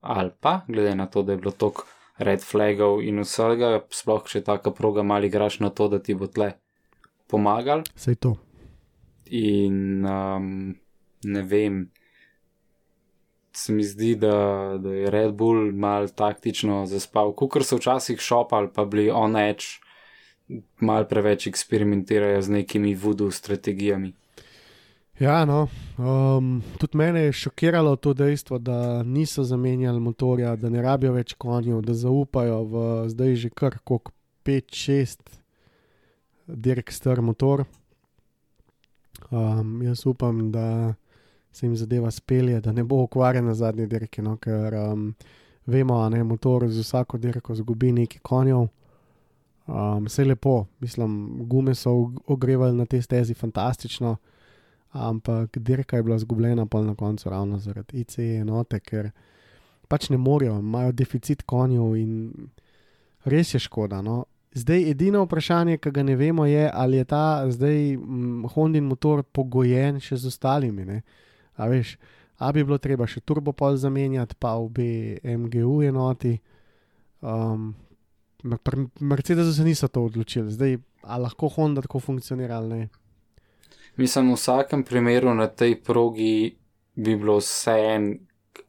ali 0.00 0.32
pa, 0.40 0.62
glede 0.68 0.94
na 0.96 1.06
to, 1.06 1.22
da 1.22 1.34
je 1.34 1.42
bilo 1.42 1.52
toliko 1.52 1.84
red 2.24 2.44
flagov 2.46 3.02
in 3.02 3.20
vsega, 3.24 3.80
sploh 3.90 4.22
če 4.30 4.44
taka 4.46 4.72
proga 4.74 5.02
mal 5.02 5.24
igraš 5.26 5.58
na 5.64 5.70
to, 5.74 5.88
da 5.90 5.98
ti 5.98 6.14
bo 6.14 6.30
tle 6.30 6.54
pomagal. 7.30 7.84
Sej 7.98 8.20
to. 8.22 8.36
In 9.34 10.04
um, 10.06 10.74
ne 11.24 11.42
vem, 11.42 11.84
se 13.56 13.72
mi 13.72 13.84
zdi, 13.84 14.14
da, 14.20 14.78
da 14.78 14.92
je 14.94 15.10
Red 15.10 15.34
Bull 15.34 15.72
mal 15.72 16.08
taktično 16.08 16.84
zaspal, 16.90 17.32
kot 17.34 17.62
so 17.64 17.78
včasih 17.80 18.20
šopali, 18.20 18.70
pa 18.74 18.84
bili 18.84 19.08
on 19.10 19.36
edge, 19.40 19.80
mal 20.80 21.08
preveč 21.08 21.46
eksperimentirajo 21.46 22.42
z 22.42 22.48
nekimi 22.48 22.94
voodoo 22.94 23.30
strategijami. 23.30 24.12
Ja, 25.20 25.44
no, 25.44 25.68
um, 25.98 26.62
tudi 26.78 26.98
mene 26.98 27.20
je 27.20 27.32
šokiralo 27.32 27.96
to 27.96 28.14
dejstvo, 28.14 28.58
da 28.58 29.02
niso 29.02 29.44
zamenjali 29.44 30.00
motorja, 30.00 30.56
da 30.56 30.70
ne 30.70 30.82
rabijo 30.82 31.12
več 31.14 31.36
konjev, 31.38 31.80
da 31.86 31.94
zaupajo 31.94 32.64
v 32.64 32.82
zdaj 33.08 33.36
že 33.36 33.50
kar 33.54 33.78
kot 33.84 34.10
5-6 34.44 35.38
dirk 36.46 36.90
star 36.92 37.22
motor. 37.22 37.64
Um, 39.30 39.82
jaz 39.82 40.02
upam, 40.06 40.50
da 40.52 40.94
se 41.52 41.66
jim 41.66 41.76
zadeva 41.76 42.10
spelje, 42.10 42.60
da 42.60 42.72
ne 42.72 42.84
bo 42.84 43.04
ukvarjena 43.06 43.48
na 43.48 43.54
zadnji 43.54 43.86
dirki, 43.86 44.22
no, 44.22 44.36
ker 44.36 44.74
um, 44.74 45.12
vemo, 45.66 46.02
da 46.10 46.24
motor 46.24 46.68
z 46.68 46.82
vsako 46.82 47.18
dirko 47.18 47.54
zgubi 47.54 47.92
nekaj 47.92 48.18
konjev. 48.22 48.66
Um, 49.66 50.04
vse 50.04 50.24
lepo, 50.24 50.66
mislim, 50.80 51.38
gume 51.48 51.74
so 51.74 52.12
ogrevali 52.26 52.76
na 52.76 52.86
tej 52.86 53.02
stezi 53.02 53.34
fantastično 53.34 54.16
ampak 54.94 55.58
dirka 55.58 55.96
je 55.96 56.02
bila 56.02 56.16
izgubljena 56.16 56.66
pa 56.66 56.80
na 56.80 56.94
koncu 56.94 57.30
ravno 57.30 57.58
zaradi 57.58 58.00
ICE 58.00 58.22
enote, 58.22 58.80
ker 58.80 59.10
pač 59.88 60.08
ne 60.10 60.16
morejo, 60.16 60.58
imajo 60.58 60.92
deficit 60.92 61.42
konjev 61.42 61.96
in 61.96 62.30
res 63.24 63.54
je 63.54 63.60
škoda. 63.60 64.02
No. 64.02 64.24
Zdaj, 64.54 64.90
edino 64.90 65.24
vprašanje, 65.24 65.78
ki 65.78 65.90
ga 65.90 66.02
ne 66.02 66.16
vemo, 66.16 66.46
je, 66.46 66.70
ali 66.74 66.96
je 66.96 67.04
ta 67.04 67.50
zdaj 67.50 67.96
hm, 67.96 68.44
Hondin 68.54 68.84
motor 68.86 69.22
pogojen 69.22 69.98
še 70.00 70.16
z 70.16 70.30
ostalimi. 70.30 70.84
Ne. 70.84 71.02
A 71.56 71.66
veš, 71.68 71.96
a 72.38 72.52
bi 72.52 72.62
bilo 72.64 72.78
treba 72.78 73.06
še 73.06 73.20
turbopol 73.20 73.76
zamenjati, 73.76 74.38
pa 74.38 74.54
obe 74.54 75.18
MGU 75.24 75.80
enoti. 75.90 76.36
Um, 77.20 77.72
Mercedes 79.00 79.56
se 79.56 79.64
niso 79.64 79.88
to 79.88 80.04
odločili, 80.04 80.52
zdaj, 80.52 80.76
lahko 81.02 81.48
Honda 81.48 81.82
tako 81.82 82.00
funkcionira 82.00 82.56
ali 82.56 82.68
ne. 82.68 82.88
Mislim, 83.96 84.30
v 84.30 84.36
vsakem 84.36 84.82
primeru 84.84 85.34
na 85.34 85.46
tej 85.46 85.78
progi 85.82 86.56
bi 86.94 87.16
bilo 87.16 87.38
vse 87.38 87.76
en, 87.94 88.08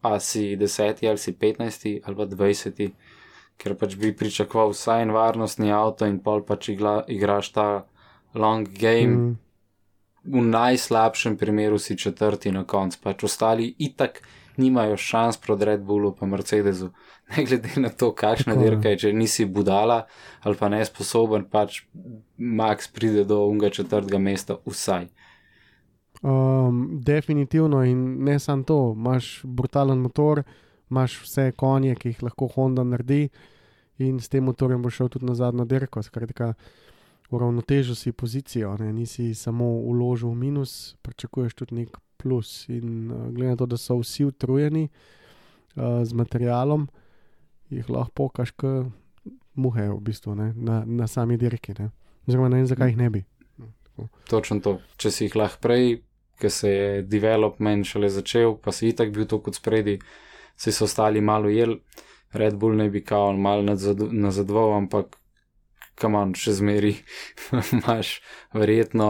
a 0.02 0.20
si 0.20 0.56
10 0.58 1.10
ali 1.10 1.18
si 1.18 1.34
15 1.34 2.00
ali 2.06 2.16
pa 2.16 2.26
20, 2.26 2.92
ker 3.58 3.76
pač 3.76 3.96
bi 3.96 4.14
pričakoval 4.16 4.74
vsaj 4.74 5.02
en 5.02 5.12
varnostni 5.16 5.72
avto 5.72 6.06
in 6.06 6.20
pol 6.20 6.44
pač 6.46 6.70
igla, 6.76 7.04
igraš 7.08 7.52
ta 7.52 7.68
long 8.34 8.68
game. 8.68 9.16
Mm. 9.16 9.36
V 10.26 10.42
najslabšem 10.42 11.38
primeru 11.38 11.78
si 11.80 11.98
četrti 11.98 12.52
na 12.52 12.64
koncu, 12.64 13.00
pač 13.04 13.24
ostali 13.24 13.74
itak 13.78 14.22
nimajo 14.58 14.98
šans 14.98 15.38
proti 15.38 15.66
Red 15.66 15.84
Bullu 15.84 16.16
pa 16.16 16.26
Mercedesu. 16.26 16.92
Ne 17.38 17.44
glede 17.46 17.70
na 17.82 17.90
to, 17.90 18.12
kakšna 18.14 18.56
dirka 18.56 18.92
je, 18.94 18.98
če 19.06 19.14
nisi 19.14 19.46
budala 19.46 20.06
ali 20.46 20.58
pa 20.60 20.70
nesposoben, 20.70 21.48
pač 21.50 21.82
Max 22.38 22.88
pride 22.94 23.24
do 23.26 23.46
unga 23.50 23.72
četrtega 23.74 24.20
mesta 24.22 24.60
vsaj. 24.66 25.08
Um, 26.22 27.00
definitivno 27.02 27.84
in 27.84 28.24
ne 28.24 28.40
samo 28.40 28.64
to, 28.64 28.94
imaš 28.98 29.42
brutalen 29.44 30.00
motor, 30.00 30.44
imaš 30.90 31.20
vse 31.24 31.52
konje, 31.58 31.96
ki 31.96 32.14
jih 32.14 32.24
lahko 32.24 32.48
Honda 32.56 32.84
naredi, 32.84 33.30
in 33.98 34.20
s 34.20 34.30
tem 34.30 34.44
motorjem 34.44 34.82
bo 34.82 34.90
šel 34.90 35.10
tudi 35.10 35.26
na 35.26 35.36
zadnjo 35.36 35.66
dirko. 35.66 36.04
Skratka, 36.04 36.54
uravnotežil 37.30 37.96
si 37.96 38.12
pozicijo, 38.12 38.76
ne? 38.78 38.94
nisi 38.94 39.34
samo 39.36 39.66
uložil 39.66 40.30
v 40.30 40.36
minus, 40.36 40.96
pričakuješ 41.02 41.54
tudi 41.54 41.82
nek 41.82 41.98
plus. 42.18 42.66
In 42.70 43.12
uh, 43.12 43.30
glede 43.32 43.50
na 43.50 43.56
to, 43.56 43.66
da 43.66 43.78
so 43.78 43.98
vsi 44.00 44.26
utrujeni 44.26 44.88
uh, 44.88 46.04
z 46.04 46.14
materialom, 46.14 46.88
jih 47.70 47.90
lahko 47.90 48.12
pokaš, 48.16 48.52
kot 48.52 48.92
muhe, 49.56 49.88
v 49.90 50.00
bistvu, 50.04 50.36
ne? 50.36 50.52
na, 50.56 50.84
na 50.86 51.08
sami 51.08 51.38
dirki. 51.38 51.76
Oziroma, 52.28 52.50
ne 52.50 52.62
vem, 52.62 52.68
zakaj 52.68 52.92
jih 52.92 53.00
ne 53.00 53.10
bi. 53.10 53.24
Točno 54.30 54.60
to. 54.60 54.78
Če 55.00 55.12
si 55.12 55.28
jih 55.28 55.38
lahko 55.40 55.62
prej, 55.64 56.00
ker 56.42 56.52
se 56.52 56.72
je 56.72 57.04
development 57.08 57.88
šele 57.88 58.10
začel, 58.12 58.58
pa 58.60 58.76
si 58.76 58.92
itak 58.92 59.14
bil 59.16 59.28
to 59.30 59.40
kot 59.44 59.56
spredi, 59.56 60.00
si 60.60 60.72
so 60.76 60.88
ostali 60.90 61.24
malo 61.24 61.52
jel, 61.52 61.80
Red 62.36 62.58
Bull 62.60 62.76
ne 62.76 62.90
bi 62.92 63.00
kao 63.04 63.32
malo 63.34 63.64
nazadval, 63.64 64.74
ampak 64.76 65.16
kaman 65.96 66.34
še 66.36 66.58
zmeri, 66.60 66.98
imaš 67.78 68.20
verjetno 68.54 69.08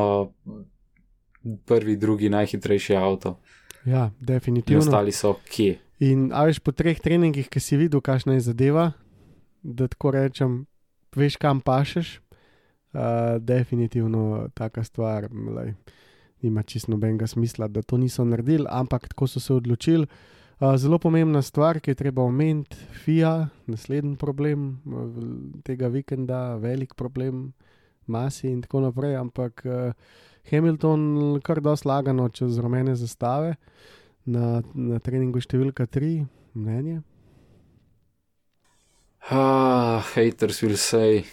prvi, 1.65 1.97
drugi 1.97 2.29
najhitrejši 2.29 2.97
avto. 2.97 3.39
Ja, 3.85 4.11
definitivno. 4.19 4.81
In 4.81 4.87
ostali 4.87 5.13
so 5.13 5.35
kje. 5.49 5.79
In 6.03 6.31
a 6.35 6.43
veš 6.43 6.59
po 6.59 6.75
treh 6.75 6.99
treningih, 6.99 7.47
ki 7.47 7.59
si 7.63 7.79
videl, 7.79 8.03
kakšna 8.03 8.35
je 8.35 8.51
zadeva, 8.51 8.91
da 9.63 9.87
tako 9.87 10.11
rečem, 10.11 10.65
veš 11.15 11.39
kam 11.39 11.63
pašeš. 11.63 12.19
Uh, 12.95 13.43
definitivno 13.43 14.47
taka 14.55 14.83
stvar, 14.83 15.27
lej, 15.27 15.73
nima 16.39 16.63
čisto 16.63 16.93
nobenega 16.93 17.27
smisla, 17.27 17.67
da 17.67 17.81
to 17.83 17.97
niso 17.99 18.23
naredili, 18.23 18.63
ampak 18.71 19.09
tako 19.11 19.27
so 19.27 19.39
se 19.39 19.53
odločili. 19.53 20.07
Uh, 20.59 20.77
zelo 20.79 20.99
pomembna 20.99 21.41
stvar, 21.43 21.81
ki 21.83 21.91
je 21.91 21.99
treba 21.99 22.23
omeniti, 22.23 22.75
FIA, 23.03 23.49
naslednji 23.67 24.15
problem 24.15 24.79
uh, 24.87 25.11
tega 25.67 25.91
vikenda, 25.91 26.55
velik 26.55 26.95
problem, 26.95 27.51
masi 28.07 28.47
in 28.47 28.61
tako 28.63 28.85
naprej. 28.87 29.17
Ampak 29.19 29.65
uh, 29.67 29.91
Hamilton 30.51 31.41
kar 31.43 31.59
dosti 31.59 31.87
lagano 31.87 32.29
čez 32.29 32.59
rumene 32.59 32.95
zastave 32.95 33.55
na, 34.25 34.61
na 34.73 34.99
treningu 34.99 35.41
številka 35.41 35.87
3, 35.89 36.25
mnenje. 36.55 37.01
Ah, 39.25 40.05
haters 40.13 40.61
will 40.61 40.77
say, 40.77 41.23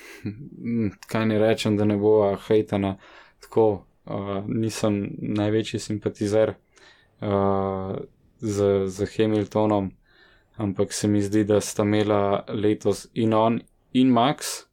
kaj 1.13 1.27
ne 1.29 1.41
rečem, 1.41 1.77
da 1.77 1.85
ne 1.85 1.99
bo 2.01 2.15
hejtana. 2.47 2.95
Tako, 3.45 3.67
uh, 4.09 4.39
nisem 4.49 5.03
največji 5.41 5.81
simpatizer 5.83 6.55
uh, 6.55 7.99
z, 8.41 8.71
z 8.89 9.09
Hamiltonom, 9.17 9.91
ampak 10.57 10.93
se 10.97 11.09
mi 11.09 11.21
zdi, 11.21 11.45
da 11.45 11.61
sta 11.61 11.85
imela 11.85 12.45
letos 12.49 13.09
in 13.15 13.35
on 13.37 13.61
in 13.93 14.09
Max 14.09 14.65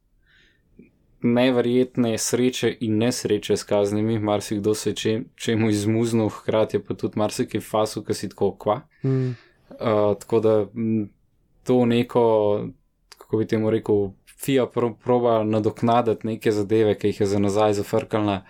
neverjetne 1.22 2.18
sreče 2.18 2.72
in 2.80 2.98
nesreče 2.98 3.56
s 3.56 3.64
kaznimi, 3.64 4.18
marsikdo 4.18 4.74
se 4.74 4.94
če, 4.96 5.20
čemu 5.36 5.70
izmuznil, 5.70 6.28
hkrati 6.28 6.78
pa 6.78 6.94
tudi 6.94 7.18
marsikaj 7.20 7.60
fasu, 7.60 8.04
ki 8.04 8.14
si 8.14 8.28
tako 8.28 8.52
kva. 8.58 8.80
Mm. 9.04 9.32
Uh, 9.70 10.16
tako 10.18 10.40
da 10.40 10.54
to 11.64 11.84
neko 11.86 12.24
kako 13.30 13.38
bi 13.38 13.46
temu 13.46 13.70
rekel, 13.70 14.10
FIA 14.26 14.66
pro, 14.66 14.94
proba 14.94 15.44
nadoknaditi 15.44 16.26
neke 16.26 16.52
zadeve, 16.52 16.96
ki 16.98 17.06
jih 17.06 17.20
je 17.20 17.26
za 17.26 17.38
nazaj 17.38 17.72
zafrkala, 17.72 18.40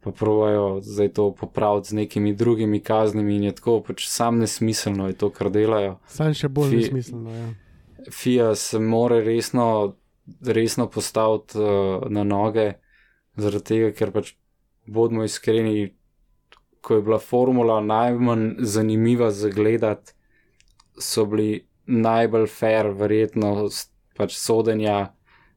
pa 0.00 0.10
probajo 0.10 0.80
zdaj 0.80 1.08
to 1.08 1.34
popraviti 1.34 1.88
z 1.88 1.92
nekimi 1.92 2.34
drugimi 2.34 2.80
kaznimi 2.80 3.36
in 3.36 3.42
je 3.42 3.54
tako 3.54 3.80
pač 3.80 4.06
sam 4.06 4.38
nesmiselno, 4.38 5.08
je 5.08 5.16
to, 5.18 5.30
kar 5.30 5.50
delajo. 5.50 5.96
Sam 6.06 6.34
še 6.34 6.48
bolj 6.48 6.70
FIA, 6.70 6.78
nesmiselno, 6.78 7.34
ja. 7.34 7.48
FIA 8.10 8.54
se 8.54 8.78
more 8.78 9.20
resno, 9.26 9.96
resno 10.46 10.86
postaviti 10.90 11.58
uh, 11.58 12.06
na 12.10 12.24
noge, 12.24 12.72
zaradi 13.36 13.64
tega, 13.64 13.90
ker 13.96 14.12
pač 14.14 14.34
bodimo 14.86 15.24
iskreni, 15.24 15.92
ko 16.82 16.98
je 16.98 17.02
bila 17.06 17.18
formula 17.18 17.80
najmanj 17.80 18.64
zanimiva 18.66 19.30
za 19.30 19.48
gledati, 19.48 20.14
so 20.98 21.24
bili 21.26 21.66
najbolj 21.86 22.46
fair, 22.50 22.90
verjetno 22.98 23.68
pač 24.18 24.36
sodenja, 24.38 25.14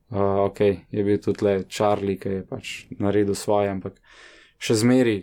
uh, 0.10 0.46
ok, 0.48 0.62
je 0.92 1.04
bil 1.04 1.22
tudi 1.22 1.46
le 1.46 1.56
Charlie, 1.70 2.18
ki 2.18 2.40
je 2.40 2.44
pač 2.50 2.76
naredil 3.00 3.36
svoje, 3.38 3.72
ampak 3.74 4.00
še 4.58 4.78
zmeri, 4.82 5.18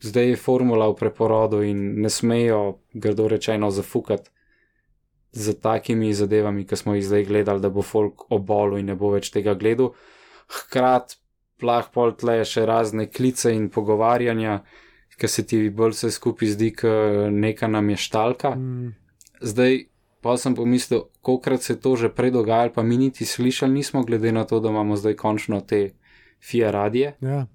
zdaj 0.00 0.32
je 0.32 0.40
formula 0.40 0.88
v 0.88 0.98
preporodu 1.00 1.64
in 1.66 2.00
ne 2.00 2.10
smejo, 2.12 2.80
grdo 2.94 3.28
rečeno, 3.28 3.70
zafukati 3.70 4.30
z 5.32 5.54
takimi 5.62 6.14
zadevami, 6.14 6.66
ki 6.66 6.76
smo 6.76 6.94
jih 6.94 7.06
zdaj 7.06 7.24
gledali, 7.24 7.60
da 7.60 7.70
bo 7.70 7.82
folk 7.82 8.30
obolo 8.32 8.78
in 8.78 8.86
ne 8.90 8.94
bo 8.94 9.12
več 9.14 9.30
tega 9.30 9.54
gledal. 9.54 9.94
hkrati 10.50 11.16
lahko 11.62 11.92
pol 11.92 12.12
tle 12.16 12.40
še 12.44 12.64
razne 12.66 13.06
klice 13.06 13.52
in 13.54 13.68
pogovarjanja, 13.70 14.62
ki 15.20 15.28
se 15.28 15.44
ti 15.46 15.68
bolj 15.70 15.92
vse 15.92 16.10
skupaj 16.10 16.54
zdi, 16.56 16.72
kot 16.72 17.30
neka 17.30 17.68
namještalka. 17.68 18.54
Mm, 18.56 18.94
Zdaj 19.40 19.84
pa 20.20 20.36
sem 20.36 20.54
pomislil, 20.56 21.06
kolikrat 21.20 21.62
se 21.62 21.72
je 21.72 21.80
to 21.80 21.96
že 21.96 22.08
prej 22.08 22.30
dogajalo, 22.30 22.72
pa 22.74 22.82
mi 22.82 22.96
niti 22.96 23.24
slišali 23.24 23.72
nismo, 23.72 24.02
glede 24.04 24.32
na 24.32 24.44
to, 24.44 24.60
da 24.60 24.68
imamo 24.68 24.96
zdaj 24.96 25.16
končno 25.16 25.60
te 25.60 25.90
FIA 26.40 26.70
radije. 26.70 27.16
ja. 27.20 27.46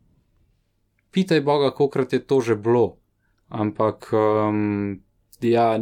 Pitaj 1.11 1.41
Boga, 1.41 1.71
kolikrat 1.71 2.13
je 2.13 2.19
to 2.19 2.41
že 2.41 2.55
bilo, 2.55 2.97
ampak 3.47 4.09
um, 4.13 5.01
ja, 5.41 5.79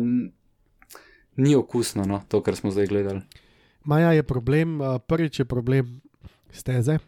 ni 1.36 1.56
okusno, 1.56 2.06
no, 2.06 2.22
to, 2.28 2.42
kar 2.44 2.56
smo 2.56 2.72
zdaj 2.72 2.88
gledali. 2.88 3.22
Maja 3.84 4.14
je 4.14 4.24
problem, 4.24 4.82
uh, 4.82 5.00
prvič 5.08 5.40
je 5.40 5.46
problem 5.46 6.02
steze. 6.52 7.00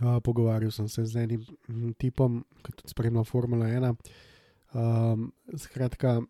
Uh, 0.00 0.18
pogovarjal 0.22 0.70
sem 0.70 0.88
se 0.88 1.06
z 1.06 1.24
enim 1.24 1.44
tipom, 1.98 2.44
ki 2.62 2.72
tudi 2.72 2.92
spremlja 2.92 3.24
Formula 3.24 3.66
1. 3.66 3.96
Um, 4.74 5.32
skratka, 5.56 6.20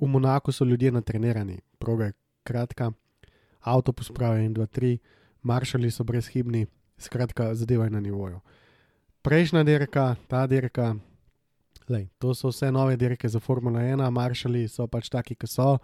v 0.00 0.06
Monaku 0.06 0.52
so 0.52 0.64
ljudje 0.64 0.92
natrenirani, 0.92 1.58
proga 1.78 2.04
je 2.04 2.12
kratka, 2.44 2.92
avto 3.60 3.92
pospravi 3.92 4.46
1, 4.48 4.54
2, 4.54 4.66
3, 4.66 4.98
maršali 5.42 5.90
so 5.90 6.04
brezhibni, 6.04 6.66
skratka, 6.98 7.54
zadeva 7.54 7.84
je 7.84 7.90
na 7.90 8.00
nivoju. 8.00 8.40
Prejšnja 9.22 9.64
dirka, 9.64 10.16
ta 10.28 10.46
dirka, 10.46 10.94
lej, 11.88 12.08
to 12.18 12.34
so 12.34 12.48
vse 12.48 12.70
nove 12.72 12.96
dirke 12.96 13.28
za 13.28 13.40
Formula 13.40 13.80
1, 13.80 14.10
maršali 14.10 14.68
so 14.68 14.86
pač 14.86 15.08
taki, 15.08 15.34
ki 15.34 15.46
so. 15.50 15.78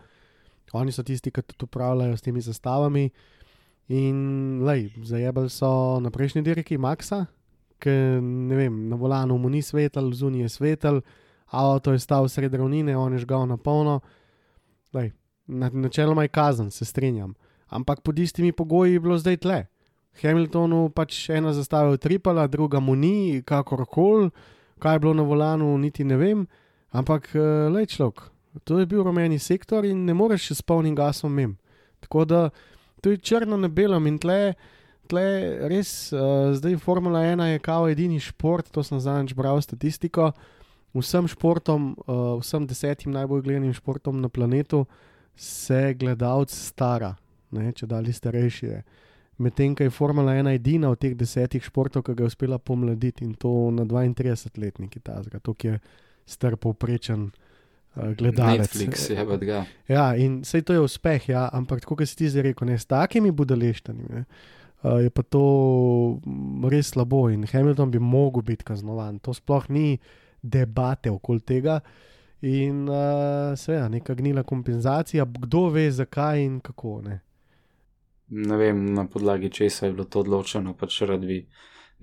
Oni 0.73 0.93
so 0.93 1.02
tisti, 1.02 1.31
ki 1.31 1.43
tudi 1.43 1.64
upravljajo 1.64 2.17
s 2.17 2.25
temi 2.25 2.41
zastavami. 2.41 3.11
In 3.88 4.62
lej, 4.64 4.88
zajebali 5.05 5.50
so 5.50 6.00
na 6.00 6.11
prejšnji 6.11 6.43
dirki 6.43 6.79
Maxa, 6.79 7.26
ki 7.83 7.91
ne 8.23 8.57
vem, 8.57 8.88
na 8.88 8.97
volanu 8.97 9.37
mu 9.38 9.50
ni 9.50 9.62
svetel, 9.62 10.12
zunaj 10.14 10.47
je 10.47 10.49
svetel, 10.49 11.00
avto 11.50 11.93
je 11.93 11.99
stal 11.99 12.29
sredi 12.29 12.57
ravnine, 12.57 12.97
on 12.97 13.12
je 13.12 13.25
žgal 13.26 13.47
na 13.47 13.57
polno. 13.57 14.00
Lej, 14.95 15.12
na, 15.47 15.69
načeloma 15.69 16.23
je 16.23 16.29
kazen, 16.29 16.71
se 16.71 16.85
strinjam. 16.85 17.35
Ampak 17.69 18.00
pod 18.00 18.19
istimi 18.19 18.52
pogoji 18.52 18.93
je 18.93 19.00
bilo 19.00 19.19
zdaj 19.19 19.37
tle. 19.37 19.67
Hamiltonu 20.23 20.91
pač 20.93 21.31
ena 21.31 21.52
zastava 21.52 21.91
je 21.91 21.99
utripala, 22.00 22.47
druga 22.47 22.81
mu 22.81 22.95
ni, 22.97 23.43
kakorkoli, 23.45 24.31
kaj 24.79 24.95
je 24.95 24.99
bilo 24.99 25.14
na 25.14 25.23
volanu, 25.23 25.79
niti 25.79 26.05
ne 26.05 26.17
vem. 26.17 26.47
Ampak, 26.93 27.35
eh, 27.35 27.69
lej 27.73 27.87
človek, 27.87 28.29
to 28.64 28.78
je 28.78 28.87
bil 28.87 29.02
rumeni 29.02 29.38
sektor 29.38 29.85
in 29.85 30.04
ne 30.04 30.14
moreš 30.14 30.50
s 30.50 30.62
polnim 30.62 30.94
gasom 30.94 31.35
mem. 31.35 31.56
Tako 32.00 32.25
da 32.25 32.50
to 33.00 33.11
je 33.11 33.16
črno 33.16 33.56
na 33.56 33.68
belem 33.68 34.06
in 34.06 34.18
tle, 34.18 34.54
tle 35.11 35.25
res, 35.68 36.12
uh, 36.12 36.52
zdaj 36.54 36.76
Formula 36.76 37.21
1 37.21 37.44
je 37.44 37.59
kao 37.59 37.88
edini 37.88 38.21
šport, 38.21 38.71
to 38.71 38.82
sem 38.82 39.00
zadnjič 39.00 39.35
bral 39.35 39.62
statistiko. 39.62 40.32
Vsem 40.94 41.28
športom, 41.28 41.94
uh, 42.06 42.37
vsem 42.40 42.66
desetim 42.68 43.12
najbolj 43.12 43.42
gledanim 43.42 43.73
športom 43.73 44.21
na 44.21 44.28
planetu 44.28 44.85
se 45.37 45.94
gledalec 45.99 46.52
stara, 46.52 47.14
ne, 47.50 47.73
če 47.73 47.87
dalje 47.87 48.12
starejši 48.12 48.66
je. 48.66 48.82
Medtem 49.42 49.75
ko 49.75 49.82
je 49.82 49.90
Formula 49.90 50.37
1 50.37 50.52
edina 50.54 50.90
od 50.92 51.00
teh 51.00 51.16
desetih 51.16 51.64
športov, 51.64 52.04
ki 52.04 52.14
ga 52.14 52.26
je 52.26 52.35
uspela 52.35 52.59
pomladiti 52.59 53.25
in 53.25 53.32
to 53.35 53.71
na 53.73 53.87
32-letniki 53.88 55.00
tazga, 55.00 55.40
to 55.40 55.56
je 55.62 55.80
star 56.26 56.56
povprečen 56.56 57.30
gledalec. 57.95 58.61
Netflix 58.61 59.11
je 59.11 59.27
pa 59.29 59.37
ga. 59.37 59.65
Ja, 59.89 60.15
in 60.17 60.41
vse 60.43 60.63
to 60.63 60.73
je 60.73 60.81
uspeh, 60.81 61.29
ja, 61.29 61.49
ampak 61.53 61.85
kot 61.85 62.05
si 62.09 62.17
ti 62.17 62.31
zdaj 62.31 62.51
rekel, 62.51 62.71
ne, 62.71 62.79
s 62.79 62.89
takimi 62.89 63.31
budaleštami 63.31 64.05
ne, 64.09 64.25
uh, 64.83 64.99
je 65.03 65.11
pa 65.11 65.23
to 65.23 65.45
mm, 66.25 66.69
res 66.73 66.95
slabo 66.95 67.29
in 67.31 67.45
Hamilton 67.49 67.91
bi 67.91 67.99
mogel 67.99 68.43
biti 68.43 68.65
kaznovan. 68.65 69.19
To 69.21 69.35
sploh 69.35 69.69
ni 69.69 69.99
debate 70.43 71.11
okoli 71.11 71.41
tega. 71.41 71.81
In 72.43 72.89
uh, 72.91 73.52
seveda, 73.55 73.87
neka 73.89 74.15
gnila 74.19 74.43
kompenzacija, 74.43 75.25
kdo 75.25 75.69
ve, 75.71 75.91
zakaj 75.91 76.43
in 76.43 76.59
kako. 76.61 76.97
Ne. 77.05 77.21
Ne 78.33 78.57
vem, 78.57 78.95
na 78.95 79.05
podlagi 79.07 79.50
česa 79.50 79.87
je 79.87 79.93
bilo 79.93 80.09
to 80.11 80.25
odločeno, 80.25 80.75
pač 80.75 81.02
rad 81.07 81.23
bi 81.23 81.45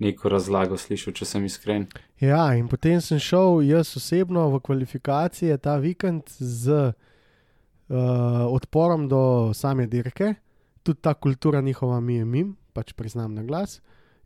neko 0.00 0.32
razlago 0.32 0.78
slišal, 0.80 1.14
če 1.16 1.28
sem 1.28 1.44
iskren. 1.44 1.86
Ja, 2.20 2.48
in 2.56 2.68
potem 2.68 3.00
sem 3.04 3.20
šel 3.20 3.62
jaz 3.68 3.92
osebno 4.00 4.46
v 4.54 4.60
kvalifikacije 4.64 5.58
ta 5.60 5.76
vikend 5.80 6.32
z 6.38 6.90
uh, 6.90 8.46
odporom 8.48 9.08
do 9.08 9.22
same 9.54 9.86
dirke, 9.86 10.34
tudi 10.82 11.00
ta 11.04 11.14
kultura 11.14 11.60
njihova 11.60 12.00
mi 12.00 12.16
je 12.16 12.24
mim, 12.24 12.56
pač 12.72 12.92
priznam 12.96 13.34
na 13.34 13.44
glas. 13.44 13.80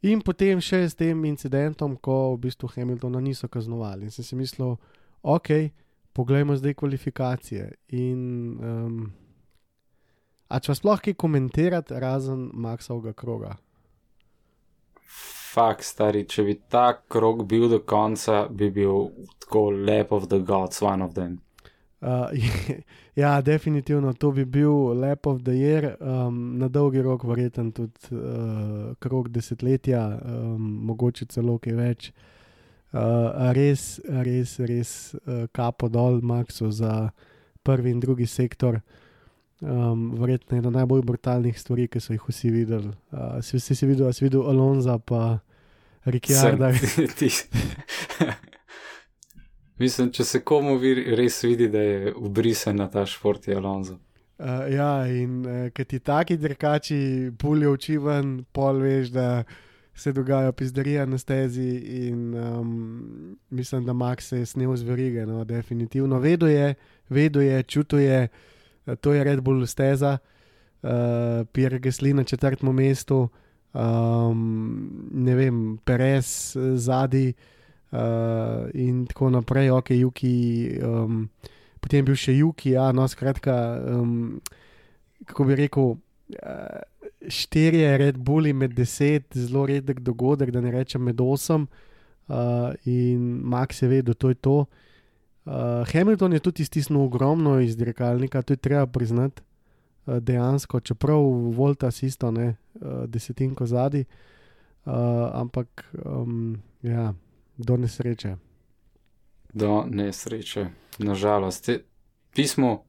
In 0.04 0.20
potem 0.20 0.60
še 0.60 0.82
s 0.84 0.94
tem 0.94 1.22
incidentom, 1.24 1.96
ko 1.96 2.34
v 2.34 2.44
bistvu 2.44 2.68
Hamiltona 2.74 3.22
niso 3.24 3.48
kaznovali. 3.48 4.04
In 4.04 4.12
sem 4.12 4.26
si 4.26 4.37
mislil, 4.37 4.76
ok, 5.22 5.72
poglejmo 6.12 6.56
zdaj 6.60 6.76
kvalifikacije. 6.76 7.70
In 7.96 8.20
um, 8.60 8.98
a 10.52 10.60
če 10.60 10.76
sploh 10.76 11.00
kaj 11.00 11.16
komentirati, 11.16 11.96
razen 11.96 12.50
Maxovega 12.52 13.16
kroga. 13.16 13.56
Fak, 15.54 15.84
stari, 15.86 16.24
če 16.26 16.42
bi 16.42 16.54
ta 16.68 16.88
krok 17.08 17.44
bil 17.46 17.68
do 17.70 17.78
konca, 17.86 18.48
bi 18.50 18.72
bil 18.74 19.10
tako 19.44 19.68
lep 19.70 20.10
of 20.12 20.28
the 20.28 20.40
gods, 20.42 20.82
one 20.82 21.04
of 21.04 21.14
them. 21.14 21.38
Uh, 22.00 22.28
ja, 23.22 23.40
definitivno 23.40 24.12
to 24.12 24.32
bi 24.32 24.44
bil 24.44 24.98
lep 24.98 25.26
of 25.26 25.44
the 25.46 25.54
year, 25.54 25.96
um, 26.00 26.58
na 26.58 26.68
dolgi 26.68 27.02
rok, 27.02 27.24
verjeten 27.24 27.70
tudi 27.72 28.10
uh, 28.10 28.94
krok 28.98 29.28
desetletja, 29.28 30.02
um, 30.24 30.72
mogoče 30.90 31.30
celo 31.30 31.58
kaj 31.62 31.78
več. 31.78 32.10
Uh, 32.94 33.52
res, 33.54 34.00
res, 34.26 34.58
res 34.58 35.14
uh, 35.14 35.46
kapo 35.54 35.88
dol, 35.88 36.20
Maxu, 36.22 36.70
za 36.70 37.10
prvi 37.62 37.94
in 37.94 38.02
drugi 38.02 38.26
sektor. 38.26 38.82
Um, 39.64 40.11
verjetno 40.20 40.59
ena 40.59 40.70
najbolj 40.70 41.03
brutalnih 41.03 41.57
stvari, 41.61 41.87
ki 41.88 42.00
so 42.00 42.12
jih 42.12 42.20
vsi 42.29 42.50
videli. 42.53 42.90
Uh, 43.12 43.38
si, 43.40 43.57
si, 43.61 43.74
si 43.74 43.87
videl, 43.88 44.12
si 44.12 44.24
videl 44.27 44.42
Alonza, 44.44 44.98
pa 44.98 45.38
ti- 47.16 47.33
Mislim, 49.81 50.11
če 50.12 50.24
se 50.24 50.40
komu 50.40 50.77
vi- 50.79 51.16
res 51.16 51.42
vidi, 51.42 51.68
da 51.68 51.79
je 51.81 52.12
ubrisen 52.14 52.77
na 52.77 52.90
ta 52.90 53.07
šport, 53.07 53.48
je 53.48 53.57
Alonso. 53.57 53.96
Uh, 54.38 54.68
ja, 54.68 55.07
in 55.09 55.40
uh, 55.46 55.70
ker 55.72 55.85
ti 55.87 55.98
taki 55.98 56.37
drkači 56.37 57.00
pulijo 57.38 57.72
oči 57.72 57.96
ven, 57.98 58.44
pol 58.53 58.83
veš, 58.85 59.09
da 59.16 59.44
se 59.94 60.12
dogaja 60.12 60.53
pizderija 60.53 61.07
na 61.07 61.18
stezi. 61.18 61.70
In 62.05 62.35
um, 62.35 63.37
mislim, 63.50 63.85
da 63.87 63.92
Max 63.92 64.29
se 64.29 64.38
je 64.38 64.46
snil 64.46 64.77
z 64.77 64.83
verige, 64.83 65.27
no, 65.27 65.44
definitivno. 65.44 66.18
Vedo 66.20 66.46
je, 66.46 66.74
vedo 67.09 67.40
je, 67.40 67.62
čutil 67.62 67.98
je, 68.00 68.29
uh, 68.29 68.53
to 69.01 69.12
je 69.12 69.25
Red 69.25 69.40
Bull 69.40 69.66
steza, 69.66 70.18
uh, 70.83 71.47
Pierre 71.53 71.79
Gesli 71.79 72.14
na 72.14 72.25
četrtem 72.25 72.75
mestu, 72.75 73.29
um, 73.73 75.09
ne 75.12 75.35
vem, 75.35 75.79
Perez 75.85 76.57
eh, 76.57 76.77
zadnji. 76.77 77.35
Uh, 77.94 78.66
in 78.75 79.05
tako 79.07 79.31
naprej, 79.31 79.70
ok, 79.70 79.90
Juki, 79.90 80.81
um, 80.83 81.29
potem 81.81 82.01
je 82.01 82.07
bil 82.09 82.16
še 82.18 82.33
Juki, 82.35 82.73
ja, 82.75 82.88
no, 82.90 83.05
skratka, 83.07 83.55
um, 83.87 84.40
kako 85.31 85.47
bi 85.47 85.59
rekel, 85.61 85.92
uh, 85.94 86.81
štirje 87.31 87.92
Red 88.03 88.18
Bulli 88.18 88.51
med 88.53 88.75
deset, 88.75 89.29
zelo 89.38 89.62
redek 89.70 90.03
dogodek, 90.03 90.51
da 90.51 90.64
ne 90.64 90.75
rečem 90.75 91.07
med 91.07 91.23
osem, 91.23 91.68
uh, 92.27 92.75
in 92.83 93.38
Max 93.47 93.85
je 93.85 93.92
vedel, 93.94 94.18
to 94.18 94.35
je 94.35 94.40
to. 94.42 94.57
Uh, 94.64 94.84
Hamilton 95.92 96.33
je 96.33 96.40
tudi 96.40 96.62
iztisnil 96.62 97.02
ogromno 97.02 97.61
iz 97.61 97.76
dirkalnika, 97.76 98.42
to 98.42 98.52
je 98.52 98.57
treba 98.57 98.87
priznati. 98.87 99.42
Uh, 100.07 100.16
dejansko, 100.16 100.80
čeprav 100.80 101.20
Volta 101.57 101.90
si 101.90 102.07
isto, 102.07 102.30
ne, 102.30 102.57
uh, 102.74 103.04
desetinko 103.07 103.66
zadnji, 103.66 104.04
uh, 104.85 104.92
ampak 105.33 105.85
um, 106.04 106.62
ja, 106.83 107.14
do 107.57 107.76
nesreče. 107.76 108.37
Do 109.52 109.85
nesreče, 109.90 110.66
nažalost. 110.98 111.64
Te- 111.64 111.83
Pismo, 112.35 112.85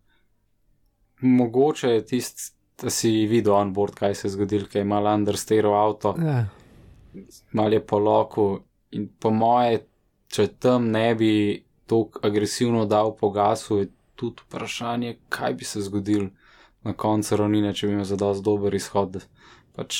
mogoče 1.21 1.89
je 1.89 2.05
tisti, 2.05 2.51
da 2.81 2.89
si 2.89 3.25
videl 3.25 3.53
on 3.53 3.73
board, 3.73 3.93
kaj 3.95 4.15
se 4.15 4.27
je 4.27 4.31
zgodilo, 4.31 4.67
kaj 4.71 4.81
je 4.81 4.85
mal 4.85 5.05
understeero 5.07 5.73
avto, 5.73 6.15
Ja, 6.19 6.47
mal 7.51 7.73
je 7.73 7.85
po 7.85 7.99
loku 7.99 8.59
in 8.91 9.07
po 9.19 9.29
moje, 9.29 9.85
če 10.27 10.47
tam 10.47 10.89
ne 10.91 11.15
bi 11.15 11.64
tako 11.87 12.19
agresivno 12.23 12.85
dal 12.85 13.15
po 13.15 13.29
gasu, 13.29 13.77
je 13.77 13.87
tudi 14.15 14.41
vprašanje, 14.47 15.17
kaj 15.29 15.53
bi 15.53 15.65
se 15.65 15.81
zgodilo 15.81 16.29
na 16.83 16.93
koncu 16.93 17.37
ravnine, 17.37 17.73
če 17.73 17.87
bi 17.87 17.93
imel 17.93 18.05
za 18.05 18.15
dosti 18.15 18.43
dober 18.45 18.75
izhod. 18.75 19.19
Pač, 19.75 19.97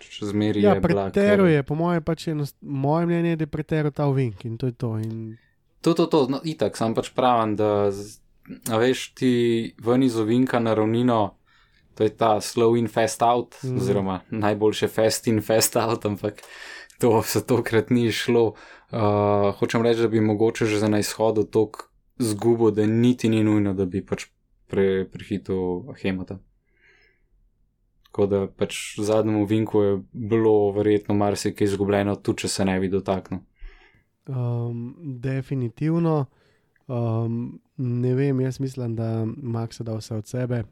še 0.00 0.30
zmeri 0.30 0.62
ja 0.62 0.76
je 0.76 0.80
bila 0.80 1.08
pretero 1.10 1.48
je, 1.50 1.62
po 1.66 1.74
mojem, 1.74 2.02
pač 2.02 2.28
enost, 2.32 2.56
moje 2.60 3.06
mnenje 3.06 3.34
je, 3.34 3.40
da 3.40 3.44
je 3.44 3.52
pretero 3.52 3.90
ta 3.90 4.06
uvink 4.08 4.46
in 4.48 4.56
to 4.56 4.70
je 4.70 4.76
to. 4.78 4.96
In, 5.02 5.36
To, 5.86 5.92
to, 5.94 6.08
to, 6.10 6.24
no, 6.26 6.40
itak, 6.42 6.74
sam 6.74 6.96
pač 6.96 7.12
pravim, 7.14 7.52
da, 7.54 7.92
veš, 8.66 9.12
ti 9.14 9.28
ven 9.78 10.02
iz 10.02 10.16
ovinka 10.18 10.58
na 10.58 10.72
ravnino, 10.74 11.36
to 11.94 12.02
je 12.02 12.10
ta 12.10 12.40
slow 12.42 12.74
in 12.74 12.88
fast 12.90 13.22
out, 13.22 13.54
mm. 13.62 13.76
oziroma 13.78 14.16
najboljše 14.34 14.88
fast 14.90 15.28
in 15.30 15.38
fast 15.46 15.78
out, 15.78 16.08
ampak 16.08 16.42
to 16.98 17.12
se 17.22 17.44
tokrat 17.46 17.92
ni 17.94 18.08
šlo. 18.10 18.48
Uh, 18.48 18.75
hočem 19.58 19.82
reči, 19.82 20.00
da 20.00 20.08
bi 20.08 20.20
mogoče 20.20 20.66
že 20.66 20.78
za 20.78 20.88
na 20.88 20.98
izhodu 20.98 21.44
tok 21.44 21.90
zgubo, 22.18 22.70
da 22.70 22.86
niti 22.86 23.28
ni 23.28 23.44
nujno, 23.44 23.74
da 23.74 23.84
bi 23.84 24.04
pač 24.06 24.26
pre, 24.66 25.04
prehitil 25.10 25.92
Hemota. 26.02 26.38
Tako 28.04 28.26
da 28.26 28.46
pač 28.46 28.98
v 28.98 29.04
zadnjem 29.04 29.46
vinku 29.46 29.82
je 29.82 29.96
bilo 30.12 30.72
verjetno 30.72 31.14
marsikaj 31.14 31.64
izgubljeno, 31.64 32.16
tudi 32.16 32.46
če 32.46 32.48
se 32.48 32.64
ne 32.64 32.78
bi 32.80 32.88
dotaknil. 32.88 33.42
Um, 34.26 34.94
definitivno. 35.22 36.26
Um, 36.86 37.60
ne 37.76 38.14
vem, 38.14 38.40
jaz 38.40 38.60
mislim, 38.60 38.94
da 38.96 39.26
Max 39.26 39.82
da 39.82 39.98
vse 39.98 40.16
od 40.16 40.26
sebe. 40.26 40.62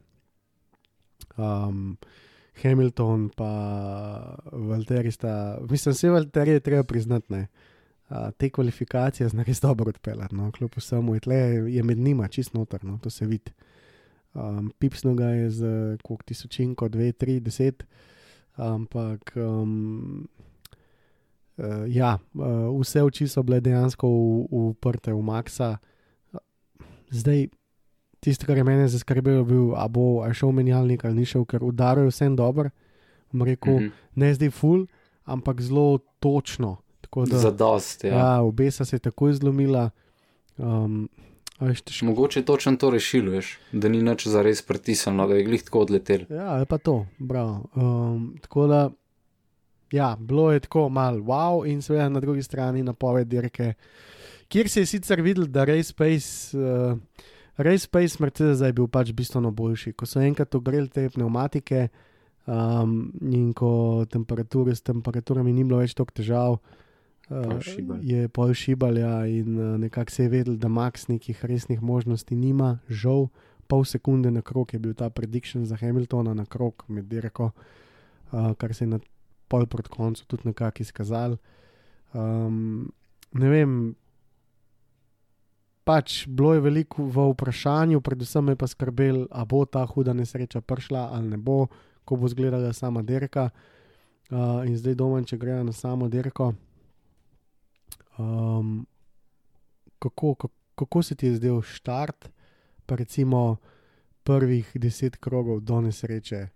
Um, 1.37 1.97
Hamilton 2.63 3.29
pa 3.35 3.51
Valtteri 4.51 5.11
sta, 5.11 5.57
mislim, 5.69 5.93
vse 5.93 6.09
Valtteri 6.09 6.51
je 6.51 6.59
treba 6.59 6.83
priznati. 6.83 7.33
Ne. 7.33 7.47
Uh, 8.09 8.29
te 8.37 8.49
kvalifikacije 8.49 9.29
zna 9.29 9.43
res 9.43 9.61
dobro 9.61 9.89
odpeljati, 9.89 10.35
no, 10.35 10.51
kljub 10.51 10.75
vsemu 10.77 11.15
je, 11.15 11.19
tle, 11.19 11.37
je 11.73 11.83
med 11.83 11.97
njima 11.97 12.27
čist 12.27 12.53
noter, 12.53 12.83
no, 12.85 12.99
to 13.01 13.09
se 13.09 13.25
vidi. 13.25 13.51
Um, 14.33 14.71
Pipsno 14.79 15.15
ga 15.15 15.25
je 15.25 15.49
z 15.49 15.61
koliko 16.03 16.23
tisočinko, 16.23 16.89
dve, 16.89 17.11
tri, 17.11 17.39
deset, 17.39 17.85
ampak 18.55 19.33
um, 19.35 20.27
uh, 21.57 21.65
ja, 21.87 22.17
uh, 22.33 22.79
vse 22.81 23.03
oči 23.03 23.27
so 23.27 23.43
bile 23.43 23.61
dejansko 23.63 24.07
uprte 24.51 25.13
v 25.13 25.21
Maxa. 25.25 25.77
Zdaj, 27.09 27.47
tisto, 28.19 28.45
kar 28.45 28.57
je 28.57 28.67
mene 28.67 28.87
zaskrbelo, 28.87 29.41
je 29.41 29.49
bil, 29.49 29.67
a 29.73 29.87
bo 29.87 30.21
a 30.21 30.29
je 30.29 30.41
šel 30.43 30.51
menjalnik 30.51 31.05
ali 31.05 31.23
ni 31.23 31.25
šel, 31.25 31.45
ker 31.45 31.63
udaril 31.63 32.13
vsem 32.13 32.35
dobro. 32.35 32.69
Rekel, 33.33 33.73
mm. 33.73 33.83
-hmm. 33.83 33.91
ne 34.15 34.33
zdaj 34.33 34.49
full, 34.49 34.85
ampak 35.23 35.61
zelo 35.61 35.99
točno. 36.19 36.77
Tako 37.15 37.25
da, 37.31 37.37
Za 37.37 37.51
dost, 37.51 38.03
ja. 38.03 38.17
ja, 38.17 38.41
obesa 38.41 38.85
se 38.85 38.95
je 38.95 38.99
takoj 38.99 39.33
zlomila. 39.33 39.89
Um, 40.57 41.07
težko. 41.59 42.05
Mogoče 42.05 42.39
je 42.39 42.45
točno 42.45 42.75
to 42.75 42.89
rešilo, 42.89 43.31
veš, 43.31 43.53
da 43.71 43.87
ni 43.87 44.01
nič 44.03 44.27
za 44.27 44.41
res 44.43 44.59
pritisnilo, 44.61 45.27
da 45.27 45.37
je 45.39 45.45
glih 45.47 45.63
tako 45.63 45.85
odletel. 45.87 46.25
Ja, 46.29 46.57
je 46.59 46.65
pa 46.65 46.77
to, 46.77 47.05
bravo. 47.19 47.69
Um, 47.75 48.35
tako 48.41 48.67
da, 48.67 48.89
ja, 49.91 50.17
bilo 50.19 50.51
je 50.51 50.59
tako 50.59 50.89
malo 50.89 51.23
wow, 51.23 51.63
in 51.63 51.81
seveda 51.81 52.09
na 52.09 52.19
drugi 52.19 52.43
strani 52.43 52.83
napoved 52.83 53.27
dirke, 53.31 53.73
kjer 54.51 54.69
se 54.69 54.83
je 54.83 54.85
sicer 54.85 55.21
videl, 55.21 55.47
da 55.47 55.63
Race 55.63 55.93
Pace, 55.95 56.57
uh, 56.57 56.99
Race 57.57 57.87
Pace 57.87 58.19
Mercedes 58.19 58.59
je 58.59 58.73
bil 58.73 58.91
pač 58.91 59.15
bistveno 59.15 59.51
boljši. 59.51 59.93
Ko 59.95 60.05
so 60.05 60.19
enkrat 60.19 60.55
ogreli 60.55 60.91
te 60.91 61.07
pneumatike 61.09 61.87
um, 62.45 63.13
in 63.21 63.53
ko 63.53 64.03
temperature, 64.11 64.75
s 64.75 64.83
temperaturami 64.83 65.53
ni 65.53 65.63
bilo 65.63 65.79
več 65.79 65.95
toliko 65.95 66.19
težav. 66.19 66.59
Pol 67.29 67.57
Uh, 67.57 67.61
šibal. 67.61 67.97
je 68.01 68.27
pol 68.29 68.53
šibal, 68.53 68.97
ja, 68.97 69.25
in 69.25 69.57
uh, 69.57 69.79
nekako 69.81 70.11
se 70.11 70.23
je 70.23 70.29
vedel, 70.29 70.55
da 70.61 70.67
Max 70.67 71.09
nekih 71.09 71.45
resnih 71.45 71.81
možnosti 71.81 72.35
nima, 72.35 72.79
žal, 72.89 73.27
pol 73.67 73.85
sekunde 73.85 74.31
na 74.31 74.41
krok 74.41 74.73
je 74.73 74.79
bil 74.79 74.93
ta 74.93 75.09
prediction 75.09 75.65
za 75.65 75.75
Hamiltona 75.75 76.33
na 76.33 76.45
krok 76.45 76.85
med 76.87 77.05
dirko, 77.09 77.49
uh, 78.31 78.53
kar 78.53 78.73
se 78.73 78.85
je 78.85 78.89
na 78.89 78.99
pol 79.47 79.65
proti 79.65 79.89
koncu 79.89 80.25
tudi 80.27 80.47
nekako 80.53 80.81
izkazal. 80.81 81.37
Um, 82.13 82.91
ne 83.33 83.49
vem, 83.49 83.95
pač 85.83 86.27
bilo 86.27 86.53
je 86.53 86.61
veliko 86.61 87.09
v 87.09 87.25
vprašanju, 87.33 88.01
predvsem 88.01 88.45
me 88.45 88.53
je 88.53 88.61
pa 88.61 88.67
skrbel, 88.67 89.25
a 89.31 89.45
bo 89.45 89.65
ta 89.65 89.85
huda 89.85 90.13
nesreča 90.13 90.61
prišla 90.61 91.09
ali 91.13 91.29
ne 91.33 91.37
bo, 91.37 91.67
ko 92.05 92.15
bo 92.15 92.29
izgledala 92.29 92.73
sama 92.73 93.01
dirka. 93.01 93.49
Uh, 94.29 94.61
in 94.65 94.77
zdaj 94.77 94.95
doma, 94.97 95.21
če 95.21 95.37
grejo 95.37 95.63
na 95.63 95.73
samo 95.73 96.09
dirko. 96.09 96.53
Um, 98.17 98.87
kako, 99.99 100.35
kako, 100.35 100.55
kako 100.75 101.03
se 101.03 101.15
ti 101.15 101.25
je 101.25 101.35
zdel 101.35 101.61
štart, 101.61 102.29
pa 102.85 102.95
recimo 102.95 103.57
prvih 104.23 104.71
deset 104.75 105.15
krogov 105.15 105.59
do 105.59 105.81
nesreče 105.81 106.47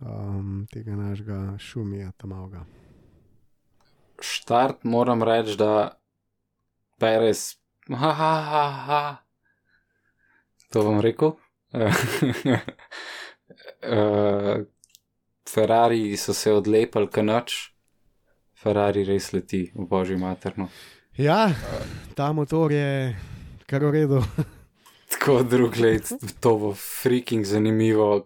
um, 0.00 0.66
tega 0.72 0.96
našega 0.96 1.58
šumija, 1.58 2.12
tam 2.16 2.32
avga. 2.32 2.64
Štart 4.20 4.84
moram 4.84 5.22
reči, 5.22 5.56
da 5.56 5.98
Perez, 6.98 7.56
ha, 7.90 8.12
ha, 8.12 8.40
ha, 8.50 8.70
ha. 8.86 9.16
To 10.72 10.82
bom 10.82 11.00
rekel. 11.00 11.36
uh, 11.72 11.92
Ferrari 15.54 16.16
so 16.16 16.34
se 16.34 16.52
odlepili, 16.52 17.08
kanač. 17.10 17.73
Ferrari 18.64 19.04
res 19.04 19.28
leti 19.34 19.66
v 19.74 19.84
božji 19.84 20.16
materno. 20.16 20.70
Ja, 21.20 21.52
ta 22.16 22.32
motor 22.32 22.72
je 22.72 23.12
kar 23.68 23.84
v 23.84 23.90
redu. 23.92 24.22
Tako 25.12 25.42
drug 25.44 25.76
let, 25.76 26.08
to 26.40 26.56
bo 26.58 26.70
freaking 26.72 27.44
zanimivo. 27.44 28.24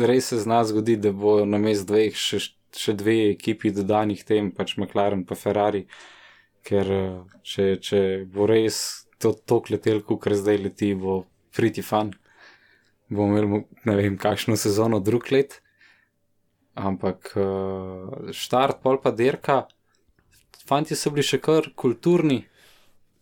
Res 0.00 0.32
se 0.32 0.40
zna 0.40 0.62
zgoditi, 0.64 1.02
da 1.04 1.12
bo 1.12 1.42
na 1.44 1.60
mest 1.60 1.84
dveh 1.90 2.16
še, 2.16 2.40
še 2.72 2.94
dve 2.96 3.18
ekipi 3.34 3.70
dodanih 3.70 4.24
tem, 4.24 4.48
pač 4.48 4.78
McLaren 4.80 5.26
pa 5.28 5.36
Ferrari. 5.36 5.84
Ker 6.64 6.92
eh, 6.96 7.36
če, 7.44 7.66
če 7.84 8.00
bo 8.32 8.48
res 8.48 8.78
to 9.20 9.34
tok 9.36 9.68
letel, 9.74 10.00
kot 10.08 10.24
zdaj 10.32 10.62
leti, 10.64 10.94
bo 10.96 11.26
pretty 11.54 11.84
fun. 11.84 12.14
Bomo 13.12 13.36
imeli, 13.36 13.60
ne 13.84 13.98
vem, 14.00 14.16
kakšno 14.16 14.56
sezono 14.56 15.04
drug 15.04 15.28
let. 15.36 15.60
Ampak 16.74 17.34
uh, 17.38 18.32
štart, 18.34 18.80
pol 18.82 18.98
pa 19.02 19.12
dirka, 19.14 19.64
fanti 20.66 20.96
so 20.98 21.12
bili 21.14 21.26
še 21.26 21.38
kar 21.42 21.70
kulturni. 21.78 22.42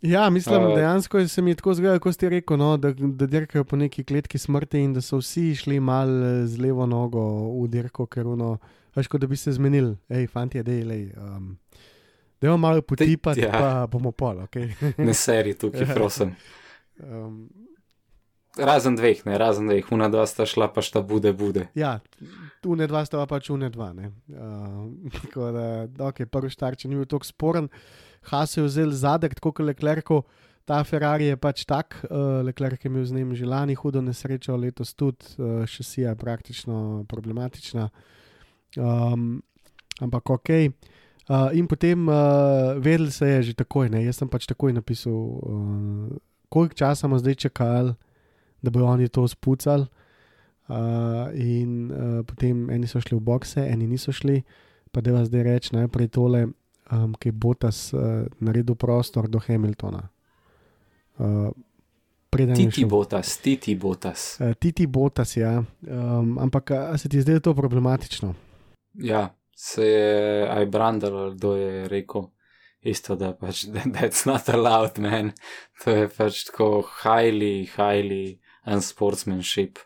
Ja, 0.02 0.30
mislim, 0.30 0.62
Uh, 0.62 0.74
dejansko 0.74 1.18
je 1.18 1.28
se 1.28 1.42
mi 1.42 1.54
tako 1.54 1.74
zgodilo, 1.74 2.00
kot 2.00 2.14
ste 2.14 2.28
rekel, 2.28 2.56
no, 2.58 2.76
da, 2.76 2.90
da 2.92 3.26
dirkajo 3.26 3.64
po 3.64 3.76
neki 3.76 4.04
kletki 4.04 4.38
smrti 4.38 4.80
in 4.82 4.94
da 4.96 5.00
so 5.00 5.20
vsi 5.20 5.54
šli 5.54 5.80
mal 5.80 6.08
eh, 6.08 6.46
z 6.46 6.58
levo 6.58 6.86
nogo 6.86 7.22
v 7.62 7.68
dirko, 7.70 8.08
ker 8.10 8.26
ono, 8.26 8.56
veš, 8.96 9.06
kot 9.06 9.22
da 9.22 9.28
bi 9.30 9.38
se 9.38 9.52
zmenili, 9.54 9.94
hej, 10.10 10.26
fanti, 10.26 10.62
dej, 10.62 10.82
lej. 10.88 11.04
Um, 11.14 11.52
da 12.40 12.48
jo 12.48 12.56
malo 12.56 12.82
potipati, 12.82 13.40
ja. 13.40 13.52
pa 13.52 13.86
bomo 13.86 14.10
pol, 14.10 14.42
ok. 14.48 14.58
Ne 15.06 15.14
seri 15.14 15.54
tukaj, 15.54 15.86
prosim. 15.94 16.34
um, 16.98 17.44
Razen 18.58 18.98
dveh, 18.98 19.22
ne, 19.24 19.38
razen 19.38 19.70
dveh, 19.70 19.86
una 19.94 20.10
dva 20.12 20.26
sta 20.26 20.44
šla, 20.46 20.66
pa 20.74 20.82
šta 20.82 21.00
bude, 21.00 21.30
bude. 21.32 21.68
ja, 21.78 22.00
une 22.66 22.86
dva 22.86 23.04
sta 23.06 23.18
pa 23.22 23.26
pač 23.26 23.50
dva. 23.50 23.92
ne. 23.92 24.12
Uh, 24.28 24.92
tako 25.22 25.50
da, 25.52 25.88
ok, 26.08 26.24
prvi 26.30 26.50
štart, 26.50 26.78
če 26.78 26.88
ni 26.88 26.96
bil 26.96 27.06
tako 27.06 27.26
sporen, 27.26 27.68
Has 28.30 28.56
je 28.56 28.62
vzel 28.62 28.90
zadek, 28.90 29.34
tako 29.34 29.52
kot 29.52 29.66
Leclerc. 29.66 30.10
Ta 30.64 30.78
Ferrari 30.86 31.26
je 31.26 31.36
pač 31.36 31.64
tak, 31.66 31.96
uh, 32.06 32.38
Leclerc 32.46 32.84
je 32.84 32.88
imel 32.88 33.04
z 33.04 33.12
njim 33.16 33.34
že 33.34 33.46
lani 33.46 33.74
hudo 33.74 33.98
nesrečo, 34.00 34.54
letos 34.56 34.94
tudi, 34.94 35.26
uh, 35.38 35.66
šasija 35.66 36.14
je 36.14 36.16
praktično 36.16 37.04
problematična. 37.10 37.88
Um, 38.78 39.42
ampak 40.00 40.30
ok. 40.30 40.50
Uh, 41.28 41.50
in 41.54 41.66
potem 41.66 42.06
uh, 42.08 42.78
vedel 42.78 43.10
se 43.10 43.26
je 43.26 43.42
že 43.42 43.54
takoj, 43.54 43.90
ne? 43.90 44.04
jaz 44.04 44.22
sem 44.22 44.28
pač 44.28 44.46
takoj 44.46 44.72
napisal, 44.72 45.12
uh, 45.14 46.14
koliko 46.48 46.74
časa 46.74 47.08
bomo 47.08 47.18
zdaj 47.18 47.34
čakali, 47.34 47.94
da 48.62 48.70
bodo 48.70 48.86
oni 48.86 49.08
to 49.08 49.26
spucali. 49.28 49.86
Uh, 50.68 50.76
in 51.34 51.90
uh, 51.90 52.22
potem 52.24 52.70
eni 52.70 52.86
so 52.86 53.00
šli 53.00 53.16
v 53.16 53.20
bokse, 53.20 53.64
eni 53.66 53.86
niso 53.86 54.12
šli. 54.12 54.42
Pa 54.92 55.00
da 55.00 55.12
vas 55.12 55.28
zdaj 55.28 55.42
reč 55.42 55.70
najprej 55.72 56.08
tole, 56.08 56.46
um, 56.92 57.14
ki 57.14 57.28
je 57.28 57.32
Botas 57.32 57.92
uh, 57.92 58.00
naredil 58.40 58.74
prostor 58.74 59.28
do 59.28 59.38
Hamiltona. 59.38 60.08
Uh, 61.18 61.50
Titi 62.32 62.70
šel- 62.80 62.88
botas, 62.88 63.36
titi 63.38 63.74
botas. 63.76 64.38
Uh, 64.40 64.54
Titi 64.54 64.86
Botas, 64.86 65.36
ja. 65.36 65.58
Um, 65.84 66.38
ampak 66.38 66.70
a, 66.70 66.88
a 66.88 66.98
se 66.98 67.08
ti 67.08 67.20
zdaj 67.20 67.40
to 67.40 67.52
problematično? 67.54 68.34
Ja, 68.94 69.26
se 69.56 69.84
je 69.84 70.48
aj 70.48 70.66
Brandal, 70.66 71.16
ali 71.16 71.34
kdo 71.36 71.56
je 71.56 71.88
rekel, 71.88 72.22
isto 72.80 73.16
da 73.16 73.34
pač, 73.34 73.64
that- 73.74 73.92
that's 73.92 74.24
not 74.26 74.48
allowed, 74.48 74.96
man. 74.98 75.32
To 75.84 75.90
je 75.90 76.08
pač 76.08 76.44
tako 76.48 76.80
highly, 77.04 77.68
highly 77.76 78.38
unsportsmanship. 78.66 79.78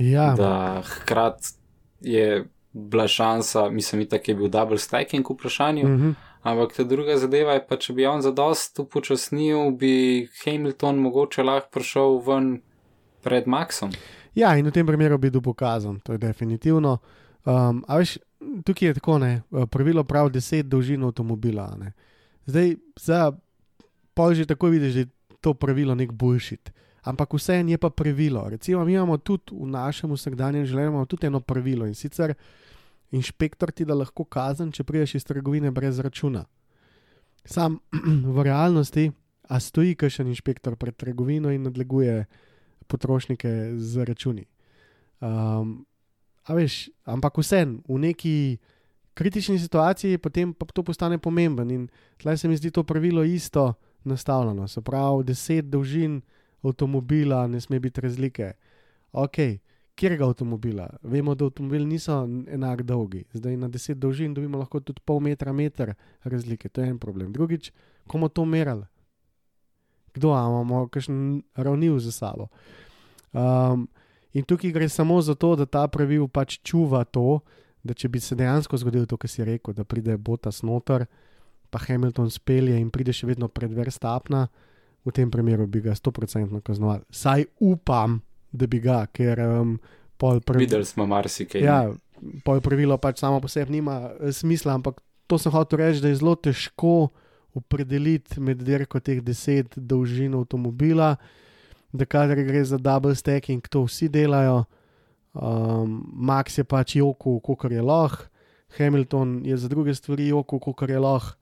Ja, 0.00 0.34
Da 0.36 0.82
hkrat 0.86 1.46
je 2.00 2.44
bila 2.72 3.08
šansa, 3.08 3.68
mislim, 3.70 4.06
da 4.10 4.18
je 4.26 4.34
bil 4.34 4.48
double 4.48 4.78
stacking 4.78 5.30
v 5.30 5.34
vprašanju, 5.34 5.84
uh 5.84 6.00
-huh. 6.00 6.14
ampak 6.42 6.76
ta 6.76 6.84
druga 6.84 7.16
zadeva 7.16 7.52
je 7.52 7.66
pa, 7.66 7.76
če 7.76 7.92
bi 7.92 8.06
on 8.06 8.22
zadost 8.22 8.78
upočasnil, 8.78 9.70
bi 9.70 10.28
Hamilton 10.44 10.96
mogoče 10.96 11.42
lahko 11.42 11.68
prišel 11.72 12.22
ven 12.26 12.60
pred 13.22 13.46
Maxom. 13.46 13.92
ja, 14.34 14.56
in 14.56 14.66
v 14.66 14.70
tem 14.70 14.86
primeru 14.86 15.18
bi 15.18 15.30
bil 15.30 15.40
pokazan, 15.40 16.00
to 16.00 16.12
je 16.12 16.18
definitivno. 16.18 16.98
Um, 17.44 17.84
a 17.88 17.96
veš, 17.96 18.18
tukaj 18.64 18.88
je 18.88 18.94
tako, 18.94 19.18
ne, 19.18 19.42
pravilo 19.70 20.04
prav 20.04 20.30
10 20.30 20.62
dolžin 20.62 21.04
avtomobila. 21.04 21.76
Ne. 21.78 21.92
Zdaj, 22.46 22.76
za 23.00 23.32
pol 24.14 24.34
že 24.34 24.46
tako 24.46 24.66
vidiš, 24.66 24.94
da 24.94 25.00
je 25.00 25.06
to 25.40 25.54
pravilo 25.54 25.94
nek 25.94 26.12
bullshit. 26.12 26.72
Ampak 27.02 27.34
vseeno 27.34 27.70
je 27.70 27.78
pa 27.78 27.90
pravilo. 27.90 28.48
Recimo, 28.48 28.84
mi 28.84 28.94
imamo 28.94 29.16
tudi 29.18 29.54
v 29.56 29.66
našem 29.66 30.12
vsakdanjem 30.12 30.66
življenju 30.66 31.06
tudi 31.06 31.26
eno 31.26 31.40
pravilo 31.40 31.86
in 31.86 31.94
sicer 31.94 32.34
inšpektor 33.10 33.72
ti 33.72 33.84
da 33.84 33.94
lahko 33.94 34.24
kazen, 34.24 34.72
če 34.72 34.84
prideš 34.84 35.14
iz 35.14 35.24
trgovine 35.24 35.70
brez 35.70 35.98
računa. 35.98 36.44
Sam 37.44 37.80
v 38.36 38.42
realnosti, 38.42 39.10
a 39.50 39.58
stoji 39.58 39.96
kakšen 39.98 40.28
inšpektor 40.30 40.76
pred 40.78 40.94
trgovino 40.94 41.50
in 41.50 41.64
nadleguje 41.66 42.24
potrošnike 42.86 43.74
z 43.76 44.04
računi. 44.06 44.44
Um, 45.20 45.82
a 46.46 46.54
veš, 46.54 46.88
ampak 47.04 47.38
vseeno, 47.42 47.82
v 47.88 47.98
neki 47.98 48.34
kritični 49.14 49.58
situaciji 49.58 50.18
potem 50.22 50.54
pa 50.54 50.66
to 50.70 50.82
postane 50.86 51.18
pomemben 51.18 51.70
in 51.70 51.88
tleh 52.22 52.38
se 52.38 52.48
mi 52.48 52.56
zdi 52.56 52.70
to 52.70 52.86
pravilo 52.86 53.24
isto 53.26 53.74
nastavljeno. 54.04 54.68
Se 54.68 54.80
pravi, 54.80 55.24
deset 55.24 55.66
dolžin 55.66 56.22
avtomobila 56.62 57.46
ne 57.46 57.60
sme 57.60 57.80
biti 57.80 58.00
razlike. 58.00 58.52
Ok, 59.12 59.36
kjerega 59.94 60.28
avtomobila? 60.28 60.88
Vemo, 61.02 61.34
da 61.34 61.44
avtomobili 61.44 61.86
niso 61.86 62.28
enako 62.48 62.82
dolgi. 62.82 63.24
Zdaj 63.32 63.56
na 63.56 63.68
deset 63.68 63.98
dolžin 63.98 64.34
dobimo 64.34 64.58
lahko 64.58 64.80
tudi 64.80 65.00
pol 65.04 65.20
metra, 65.20 65.52
meter 65.52 65.94
razlike, 66.22 66.68
to 66.68 66.80
je 66.80 66.88
en 66.88 66.98
problem. 66.98 67.32
Drugič, 67.32 67.72
komu 68.06 68.28
to 68.28 68.44
merali? 68.44 68.86
Kdo 70.14 70.28
imamo 70.28 70.88
kakšen 70.88 71.42
ravnil 71.54 71.98
za 71.98 72.12
sabo? 72.12 72.48
Um, 73.32 73.88
in 74.32 74.44
tukaj 74.44 74.72
gre 74.72 74.88
samo 74.88 75.20
za 75.22 75.34
to, 75.34 75.56
da 75.56 75.66
ta 75.66 75.86
pravil 75.88 76.28
pač 76.28 76.58
čuva 76.62 77.04
to, 77.04 77.40
da 77.82 77.94
če 77.94 78.08
bi 78.08 78.20
se 78.20 78.34
dejansko 78.36 78.76
zgodilo 78.76 79.06
to, 79.06 79.16
kar 79.16 79.30
si 79.30 79.44
rekel, 79.44 79.74
da 79.74 79.84
pride 79.84 80.16
Botas 80.16 80.62
noter, 80.62 81.06
pa 81.70 81.78
Hamilton 81.78 82.30
spelje 82.30 82.76
in 82.80 82.90
pride 82.90 83.14
še 83.14 83.28
vedno 83.30 83.48
pred 83.48 83.72
Verstapna, 83.72 84.48
v 85.04 85.12
tem 85.12 85.30
primeru 85.30 85.66
bi 85.66 85.80
ga 85.80 85.94
100% 85.96 86.60
kaznovali. 86.60 87.02
Saj 87.10 87.44
upam, 87.60 88.20
da 88.52 88.66
bi 88.66 88.80
ga, 88.80 89.04
ker 89.12 89.40
um, 89.40 89.78
pol 90.20 90.40
pravi. 90.44 90.66
Videli 90.66 90.84
smo 90.84 91.06
marsikaj. 91.08 91.62
Ja, 91.64 91.88
pol 92.44 92.60
pravilo 92.64 92.98
pač 93.00 93.22
samo 93.22 93.40
po 93.40 93.48
sebi 93.48 93.78
nima 93.78 94.10
eh, 94.12 94.32
smisla, 94.32 94.76
ampak 94.76 95.00
to 95.30 95.38
sem 95.38 95.52
hotel 95.54 95.84
reči, 95.84 96.02
da 96.02 96.10
je 96.10 96.20
zelo 96.20 96.34
težko 96.36 97.10
opredeliti 97.56 98.40
med 98.42 98.62
dirko 98.62 99.00
teh 99.02 99.22
deset 99.22 99.74
dolžin 99.76 100.34
avtomobila, 100.38 101.14
da 101.92 102.06
kadar 102.06 102.38
gre 102.46 102.62
za 102.64 102.78
double 102.78 103.14
stacking, 103.18 103.62
to 103.66 103.86
vsi 103.86 104.10
delajo. 104.10 104.64
Um, 105.30 106.00
Max 106.14 106.58
je 106.58 106.64
pač 106.66 106.96
joku, 106.98 107.38
kot 107.42 107.70
je 107.70 107.82
lahko, 107.82 108.26
Hamilton 108.78 109.40
je 109.46 109.56
za 109.56 109.70
druge 109.70 109.94
stvari 109.94 110.28
joku, 110.30 110.58
kot 110.58 110.88
je 110.88 110.98
lahko. 110.98 111.38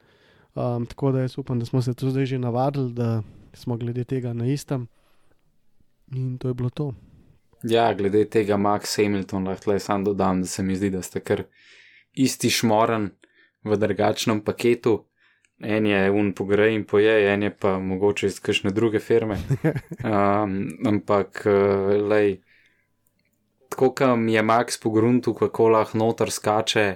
Um, 0.59 0.87
tako 0.89 1.13
da 1.13 1.23
jaz 1.23 1.37
upam, 1.39 1.59
da 1.61 1.67
smo 1.69 1.83
se 1.83 1.95
tu 1.95 2.11
zdaj 2.11 2.27
že 2.27 2.39
navadili, 2.39 2.93
da 2.93 3.23
smo 3.53 3.77
glede 3.77 4.05
tega 4.05 4.33
na 4.33 4.47
istem. 4.47 4.89
In 6.13 6.39
to 6.39 6.49
je 6.49 6.55
bilo 6.55 6.71
to. 6.71 6.95
Ja, 7.63 7.95
glede 7.95 8.25
tega 8.31 8.57
Max 8.57 8.97
Hamilton, 8.97 9.49
lahko 9.49 9.73
le 9.73 9.81
sam 9.81 10.05
dodam, 10.05 10.41
da 10.41 10.47
se 10.47 10.63
mi 10.63 10.77
zdi, 10.77 10.91
da 10.91 11.03
ste 11.03 11.21
kar 11.21 11.43
isti 12.15 12.51
šmoren 12.51 13.11
v 13.65 13.77
drugačnem 13.77 14.41
paketu. 14.41 15.05
En 15.59 15.87
je 15.87 16.11
un 16.11 16.31
pogrej 16.39 16.77
in 16.77 16.85
poje, 16.87 17.17
en 17.33 17.43
je 17.43 17.51
pa 17.51 17.79
mogoče 17.83 18.27
iz 18.27 18.39
kakšne 18.41 18.71
druge 18.71 18.99
firme. 18.99 19.39
Um, 20.09 20.53
ampak, 20.87 21.43
lej, 22.09 22.39
tako 23.69 23.91
kam 23.95 24.29
je 24.29 24.43
Max 24.43 24.79
po 24.81 24.91
gruntu, 24.95 25.35
kako 25.35 25.69
lahko 25.75 25.99
noter 25.99 26.31
skače 26.31 26.87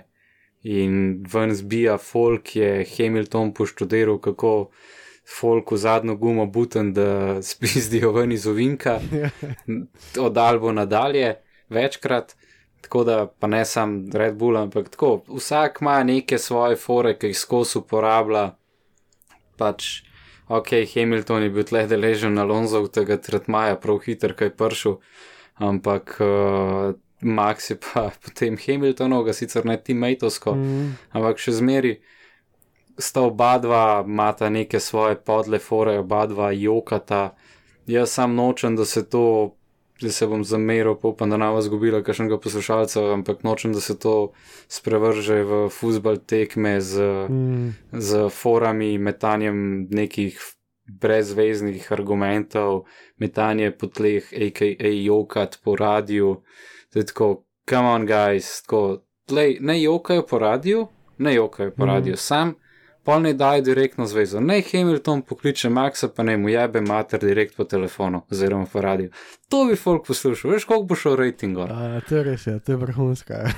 in 0.62 1.24
ven 1.32 1.54
zbija 1.54 1.98
folk, 1.98 2.56
je 2.56 2.86
Hamilton 2.96 3.50
poštudiral, 3.54 4.20
kako 4.22 4.70
folk 5.28 5.70
v 5.72 5.76
zadnjo 5.76 6.16
gumo 6.16 6.46
buten, 6.46 6.92
da 6.94 7.42
spizdijo 7.50 8.12
ven 8.12 8.32
iz 8.32 8.46
ovinka, 8.46 9.00
od 10.20 10.38
Albo 10.38 10.72
nadalje, 10.72 11.34
večkrat. 11.68 12.36
Tako 12.82 13.04
da 13.04 13.26
pa 13.38 13.46
ne 13.46 13.64
sam 13.64 14.10
Red 14.12 14.34
Bull, 14.34 14.56
ampak 14.56 14.88
tako, 14.88 15.22
vsak 15.28 15.78
ima 15.80 16.02
neke 16.04 16.38
svoje 16.38 16.76
fore, 16.76 17.14
ki 17.18 17.30
jih 17.30 17.38
skozi 17.38 17.78
uporablja. 17.78 18.56
Pač, 19.56 20.02
ok, 20.48 20.72
Hamilton 20.94 21.46
je 21.46 21.50
bil 21.50 21.64
tle 21.64 21.84
deležen 21.86 22.38
Alonso 22.42 22.82
tega 22.90 23.20
tretmaja, 23.22 23.76
prav 23.78 24.00
hiter, 24.02 24.34
kaj 24.34 24.50
pršil, 24.58 24.98
ampak 25.62 26.16
uh, 26.18 26.90
Max 27.22 27.70
je 27.70 27.78
pa 27.78 28.10
potem 28.24 28.58
Hamiltonov, 28.58 29.24
ga 29.24 29.32
sicer 29.32 29.66
ne 29.66 29.78
teammateovsko, 29.78 30.56
mm. 30.58 30.90
ampak 31.14 31.38
še 31.38 31.54
zmeri 31.62 32.00
sta 32.98 33.22
oba 33.22 33.58
dva, 33.58 34.04
imata 34.06 34.48
neke 34.48 34.80
svoje 34.80 35.16
podle 35.16 35.58
fore, 35.58 35.98
oba 35.98 36.26
dva 36.26 36.52
jokata. 36.52 37.34
Jaz 37.86 38.10
sam 38.10 38.34
nočem, 38.34 38.76
da 38.76 38.84
se 38.84 39.08
to, 39.08 39.56
da 40.00 40.10
se 40.10 40.26
bom 40.26 40.44
zameril, 40.44 40.94
pa 40.94 41.08
upam, 41.08 41.30
da 41.30 41.36
ne 41.36 41.50
bo 41.50 41.60
zgubila 41.60 42.02
kakšnega 42.02 42.38
poslušalca, 42.38 43.12
ampak 43.12 43.42
nočem, 43.42 43.72
da 43.72 43.80
se 43.80 43.98
to 43.98 44.32
sprevrže 44.68 45.42
v 45.44 45.68
futbal 45.70 46.16
tekme 46.16 46.80
z, 46.80 47.02
mm. 47.28 47.68
z 47.92 48.28
forami, 48.30 48.98
metanjem 48.98 49.88
nekih 49.90 50.38
brezveznih 51.00 51.92
argumentov, 51.92 52.84
metanje 53.16 53.70
po 53.70 53.86
tleh, 53.86 54.32
a.k.a. 54.32 54.90
jokat 55.02 55.58
po 55.64 55.76
radiju. 55.76 56.42
Tako, 56.92 57.44
come 57.68 57.88
on, 57.88 58.06
guys, 58.06 58.62
tako, 58.62 59.02
tlej, 59.26 59.58
ne 59.60 59.82
jokajo 59.82 60.26
po 60.26 60.38
radiju, 60.38 60.86
ne 61.18 61.34
jokajo 61.34 61.70
po 61.70 61.84
mm. 61.84 61.88
radiju, 61.88 62.16
sam 62.16 62.54
pa 63.04 63.18
ne 63.18 63.32
daj 63.34 63.62
direktno 63.62 64.06
zvezo. 64.06 64.40
Ne 64.40 64.62
Hamilton 64.72 65.22
pokliče 65.22 65.68
Maxa, 65.68 66.08
pa 66.08 66.22
ne 66.22 66.36
mu 66.36 66.48
jebe 66.48 66.80
mater 66.80 67.20
direkt 67.20 67.56
po 67.56 67.64
telefonu 67.64 68.22
oziroma 68.30 68.66
po 68.72 68.80
radiju. 68.80 69.10
To 69.48 69.64
bi 69.64 69.76
folk 69.76 70.06
poslušal, 70.06 70.50
veš, 70.50 70.64
koliko 70.64 70.86
bo 70.86 70.94
šel 70.94 71.16
rating. 71.16 71.58
A, 71.58 72.00
to 72.08 72.16
je 72.16 72.24
res, 72.24 72.46
ja, 72.46 72.58
to 72.58 72.72
je 72.72 72.76
vrhunska. 72.76 73.42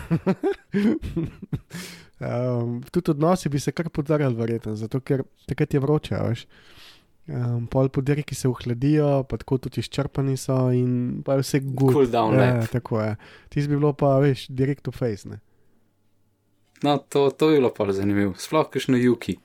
um, 2.20 2.82
tudi 2.90 3.10
odnosi 3.10 3.48
bi 3.48 3.60
se 3.60 3.72
kar 3.72 3.88
podarjali, 3.88 4.34
verjetno, 4.34 4.76
zato 4.76 5.00
ker 5.00 5.22
takrat 5.46 5.74
je 5.74 5.80
vroče, 5.80 6.22
veš. 6.28 6.46
Um, 7.24 7.64
pol 7.72 7.88
podiri, 7.88 8.22
ki 8.22 8.36
se 8.36 8.48
ohladijo, 8.48 9.22
pa 9.28 9.38
tako 9.40 9.56
tudi 9.64 9.80
izčrpani 9.80 10.36
so 10.36 10.66
in 10.76 11.22
pa 11.24 11.38
je 11.38 11.44
vse 11.44 11.60
good. 11.64 11.92
Cool 11.92 12.10
down, 12.12 12.36
ja, 12.36 12.66
tako 12.72 13.00
je. 13.00 13.16
Ti 13.48 13.64
bi 13.64 13.76
bilo 13.76 13.92
pa, 13.96 14.18
veš, 14.20 14.48
direkt 14.48 14.88
v 14.88 14.92
face, 14.92 15.28
ne. 15.28 15.40
No, 16.84 16.98
to, 16.98 17.30
to 17.30 17.50
je 17.50 17.56
bilo 17.58 17.70
pa 17.72 17.86
zanimivo, 17.92 18.34
sploh 18.36 18.66
kakšno 18.68 18.98
juki. 19.00 19.38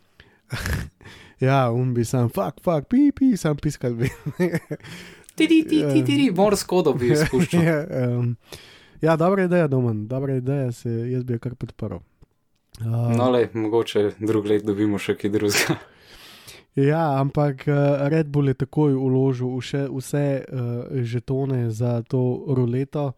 ja, 1.47 1.71
um 1.71 1.93
bi 1.93 2.03
sam, 2.05 2.27
fuck, 2.29 2.59
fuck, 2.63 2.89
pi, 2.91 3.11
pi, 3.15 3.37
sam 3.37 3.55
piskal 3.57 3.95
bi. 3.95 4.09
ti, 5.35 5.47
ti, 5.47 5.63
ti, 5.63 5.79
ti, 5.93 6.03
ti, 6.05 6.17
morš 6.35 6.65
kodo 6.67 6.93
bi 6.99 7.13
izpuščal. 7.15 7.63
ja, 7.69 7.77
um, 8.09 8.33
ja, 9.01 9.15
dobra 9.15 9.47
ideja, 9.47 9.69
domen, 9.71 10.03
dobra 10.11 10.35
ideja, 10.41 10.71
se 10.75 10.91
jaz 11.13 11.23
bi 11.23 11.37
jo 11.37 11.45
kar 11.45 11.55
podprl. 11.55 12.01
Uh, 12.81 13.07
no, 13.15 13.31
le, 13.31 13.47
mogoče 13.53 14.09
drug 14.19 14.51
let 14.51 14.67
dobimo 14.67 14.99
še 14.99 15.15
kaj 15.19 15.35
drugega. 15.37 15.79
Ja, 16.79 17.19
ampak 17.19 17.65
Red 18.11 18.27
Bull 18.31 18.51
je 18.51 18.59
takoj 18.61 18.93
uložil 18.95 19.55
vse, 19.57 19.87
vse 19.91 20.27
uh, 20.43 21.01
žetone 21.03 21.65
za 21.75 22.01
to 22.07 22.21
ruleto 22.55 23.13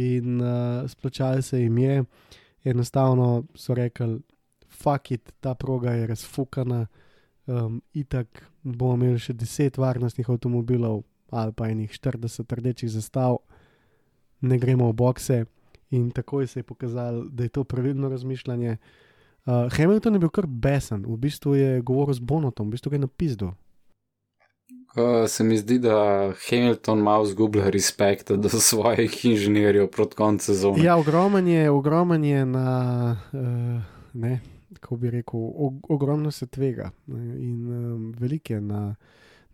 in 0.00 0.40
uh, 0.40 0.88
splačali 0.90 1.42
se 1.42 1.60
jim 1.60 1.78
je. 1.78 2.02
Enostavno 2.64 3.44
so 3.54 3.74
rekli, 3.74 4.20
fuck 4.68 5.10
it, 5.10 5.32
ta 5.40 5.54
proga 5.54 5.92
je 5.92 6.06
razfukana, 6.06 6.86
um, 7.46 7.80
itak 7.92 8.42
bomo 8.62 8.94
imeli 8.94 9.18
še 9.18 9.34
10 9.34 9.78
varnostnih 9.80 10.28
avtomobilov 10.28 11.02
ali 11.30 11.54
pa 11.54 11.68
enih 11.70 11.90
40 11.94 12.54
rdečih 12.58 12.90
zastav, 12.90 13.38
ne 14.42 14.58
gremo 14.58 14.88
v 14.90 14.96
bokse. 14.98 15.44
In 15.94 16.10
takoj 16.10 16.46
se 16.46 16.60
je 16.60 16.66
pokazalo, 16.66 17.24
da 17.30 17.46
je 17.46 17.52
to 17.54 17.64
pravilno 17.64 18.08
razmišljanje. 18.08 18.76
Uh, 19.46 19.70
Hamilton 19.72 20.14
je 20.14 20.20
bil 20.20 20.30
kar 20.30 20.46
besen, 20.46 21.04
v 21.06 21.16
bistvu 21.16 21.54
je 21.54 21.80
govoril 21.82 22.14
z 22.14 22.20
Bonotom, 22.20 22.68
v 22.68 22.76
bistvu 22.76 22.94
je 22.94 22.98
napisal. 22.98 23.54
Uh, 24.96 25.28
se 25.28 25.44
mi 25.44 25.56
zdi, 25.56 25.78
da 25.78 26.32
Hamilton 26.48 26.98
malo 26.98 27.26
zgublja 27.26 27.70
respekt 27.70 28.30
do 28.30 28.48
svojih 28.70 29.24
inženirjev 29.24 29.90
proti 29.90 30.16
koncu 30.16 30.44
sezone. 30.44 30.84
Ja, 30.84 30.96
ogromen 30.96 31.48
je, 31.48 31.70
ogromen 31.70 32.24
je 32.24 32.46
na, 32.46 33.16
uh, 33.32 33.82
ne, 34.12 34.40
kako 34.80 34.96
bi 34.96 35.10
rekel, 35.10 35.40
og, 35.40 35.90
ogromno 35.90 36.30
se 36.30 36.46
tvega 36.46 36.90
in 37.06 37.72
um, 37.72 38.14
velike 38.18 38.60
na, 38.60 38.94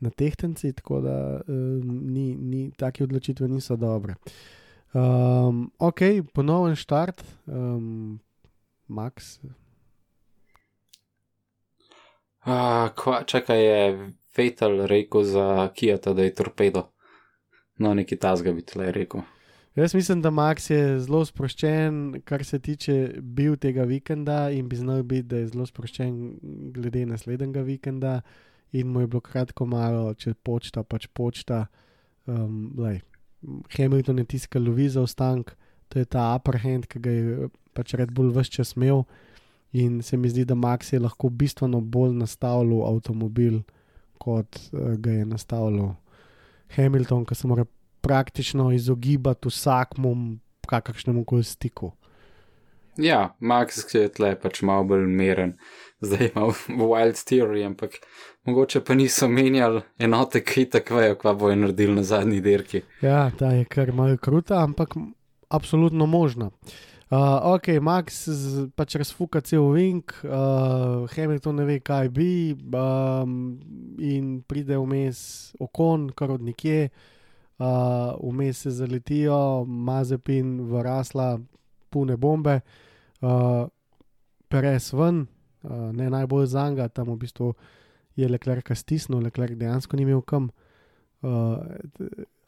na 0.00 0.10
tehtenci, 0.10 0.72
tako 0.72 1.00
da 1.00 1.40
um, 1.48 2.00
ni, 2.12 2.34
ni, 2.34 2.70
take 2.76 3.04
odločitve 3.04 3.48
niso 3.48 3.76
dobre. 3.76 4.14
Um, 4.92 5.70
ok, 5.78 6.00
ponoven 6.32 6.76
štart, 6.76 7.24
um, 7.46 8.20
Max. 8.88 9.38
Uh, 12.46 12.88
kva, 12.94 13.22
čakaj, 13.26 13.64
je 13.64 14.12
Fetal 14.36 14.86
rekel 14.86 15.24
za 15.24 15.68
Kijata, 15.74 16.12
da 16.12 16.22
je 16.22 16.34
torpedo. 16.34 16.82
No, 17.78 17.94
neki 17.94 18.16
tasga 18.16 18.52
bi 18.52 18.62
tle 18.62 18.92
rekel. 18.92 19.20
Jaz 19.76 19.94
mislim, 19.94 20.22
da 20.22 20.30
Max 20.30 20.70
je 20.70 21.00
zelo 21.04 21.24
sproščen, 21.24 22.22
kar 22.24 22.44
se 22.44 22.58
tiče 22.58 22.94
bil 23.20 23.58
tega 23.60 23.84
vikenda 23.84 24.50
in 24.50 24.68
bi 24.68 24.76
znal 24.76 25.02
biti, 25.02 25.28
da 25.28 25.42
je 25.42 25.50
zelo 25.50 25.66
sproščen 25.68 26.14
glede 26.72 27.04
naslednjega 27.06 27.60
vikenda 27.60 28.20
in 28.72 28.88
mu 28.88 29.00
je 29.00 29.06
bilo 29.06 29.20
kratko 29.20 29.66
malo, 29.66 30.14
če 30.14 30.32
počta 30.34 30.82
pač 30.82 31.06
počta. 31.12 31.66
Um, 32.26 32.72
lej, 32.80 33.02
Hamilton 33.76 34.18
je 34.24 34.40
ki 34.48 34.58
lovi 34.58 34.88
za 34.88 35.04
ostank, 35.04 35.52
to 35.88 35.98
je 35.98 36.04
ta 36.04 36.34
upper 36.34 36.56
hand, 36.56 36.88
ki 36.88 36.98
ga 36.98 37.10
je 37.10 37.48
pač 37.76 37.94
Red 38.00 38.16
Bull 38.16 38.32
vse 38.32 38.50
čas 38.50 38.72
imel. 38.76 39.04
In 39.72 40.00
se 40.02 40.16
mi 40.16 40.32
zdi, 40.32 40.44
da 40.48 40.54
Max 40.54 40.92
je 40.92 41.00
lahko 41.04 41.28
bistveno 41.28 41.80
bolj 41.80 42.16
nastavljal 42.16 42.86
avtomobil, 42.88 43.60
kot 44.26 44.58
uh, 44.58 44.96
ga 44.98 45.20
je 45.20 45.26
nastavljal 45.28 45.94
Hamilton, 46.76 47.24
ki 47.26 47.34
se 47.38 47.48
mora 47.48 47.64
praktično 48.02 48.72
izogibati 48.74 49.48
vsakmu, 49.48 50.16
kakršnemu 50.66 51.24
koli 51.24 51.44
stiku. 51.44 51.92
Ja, 52.96 53.36
Max 53.40 53.84
je 53.94 54.08
tle 54.08 54.32
pač 54.40 54.62
malo 54.64 54.86
bolj 54.88 55.04
meren, 55.06 55.58
zdaj 56.00 56.30
ima 56.30 56.46
Wild 56.88 57.20
Theory, 57.28 57.66
ampak 57.66 57.98
mogoče 58.48 58.80
pa 58.84 58.96
niso 58.96 59.28
menjali 59.28 59.82
enote, 59.98 60.40
ki 60.40 60.64
tako 60.72 60.96
vejo, 60.96 61.18
kva 61.20 61.34
bojo 61.36 61.56
naredili 61.60 61.94
na 61.94 62.02
zadnji 62.02 62.40
dirki. 62.40 62.82
Ja, 63.04 63.30
ta 63.38 63.52
je 63.52 63.64
kar 63.68 63.92
malo 63.92 64.16
kruta, 64.16 64.62
ampak 64.64 64.96
absolutno 65.48 66.06
možna. 66.06 66.46
Uh, 66.46 66.95
ok, 67.10 67.68
Max 67.80 68.24
z, 68.28 68.66
pač 68.74 68.96
razfuka 68.98 69.40
cel 69.40 69.62
vink, 69.70 70.10
uh, 70.24 71.06
Hamilton 71.14 71.60
ne 71.60 71.66
ve, 71.68 71.78
kaj 71.78 72.08
bi, 72.10 72.56
um, 72.74 73.60
in 74.02 74.40
pride 74.42 74.74
vmes 74.74 75.54
okon, 75.62 76.10
kar 76.10 76.34
od 76.34 76.42
nekje, 76.42 76.90
uh, 77.58 78.10
vmes 78.18 78.64
se 78.66 78.74
zaletijo, 78.74 79.64
Mazepin 79.64 80.66
v 80.66 80.82
rasla, 80.82 81.36
pune 81.94 82.16
bombe, 82.18 82.58
uh, 83.22 83.70
Perez 84.50 84.90
ven, 84.90 85.26
uh, 85.62 85.92
ne 85.94 86.10
najbolj 86.10 86.50
zanga, 86.58 86.88
tam 86.88 87.14
v 87.14 87.20
bistvu 87.22 87.52
je 88.18 88.26
Leclerc 88.26 88.74
stisnil, 88.74 89.22
Leclerc 89.22 89.54
dejansko 89.54 89.96
ni 89.96 90.02
imel 90.02 90.24
kam. 90.26 90.50
Uh, 91.22 91.62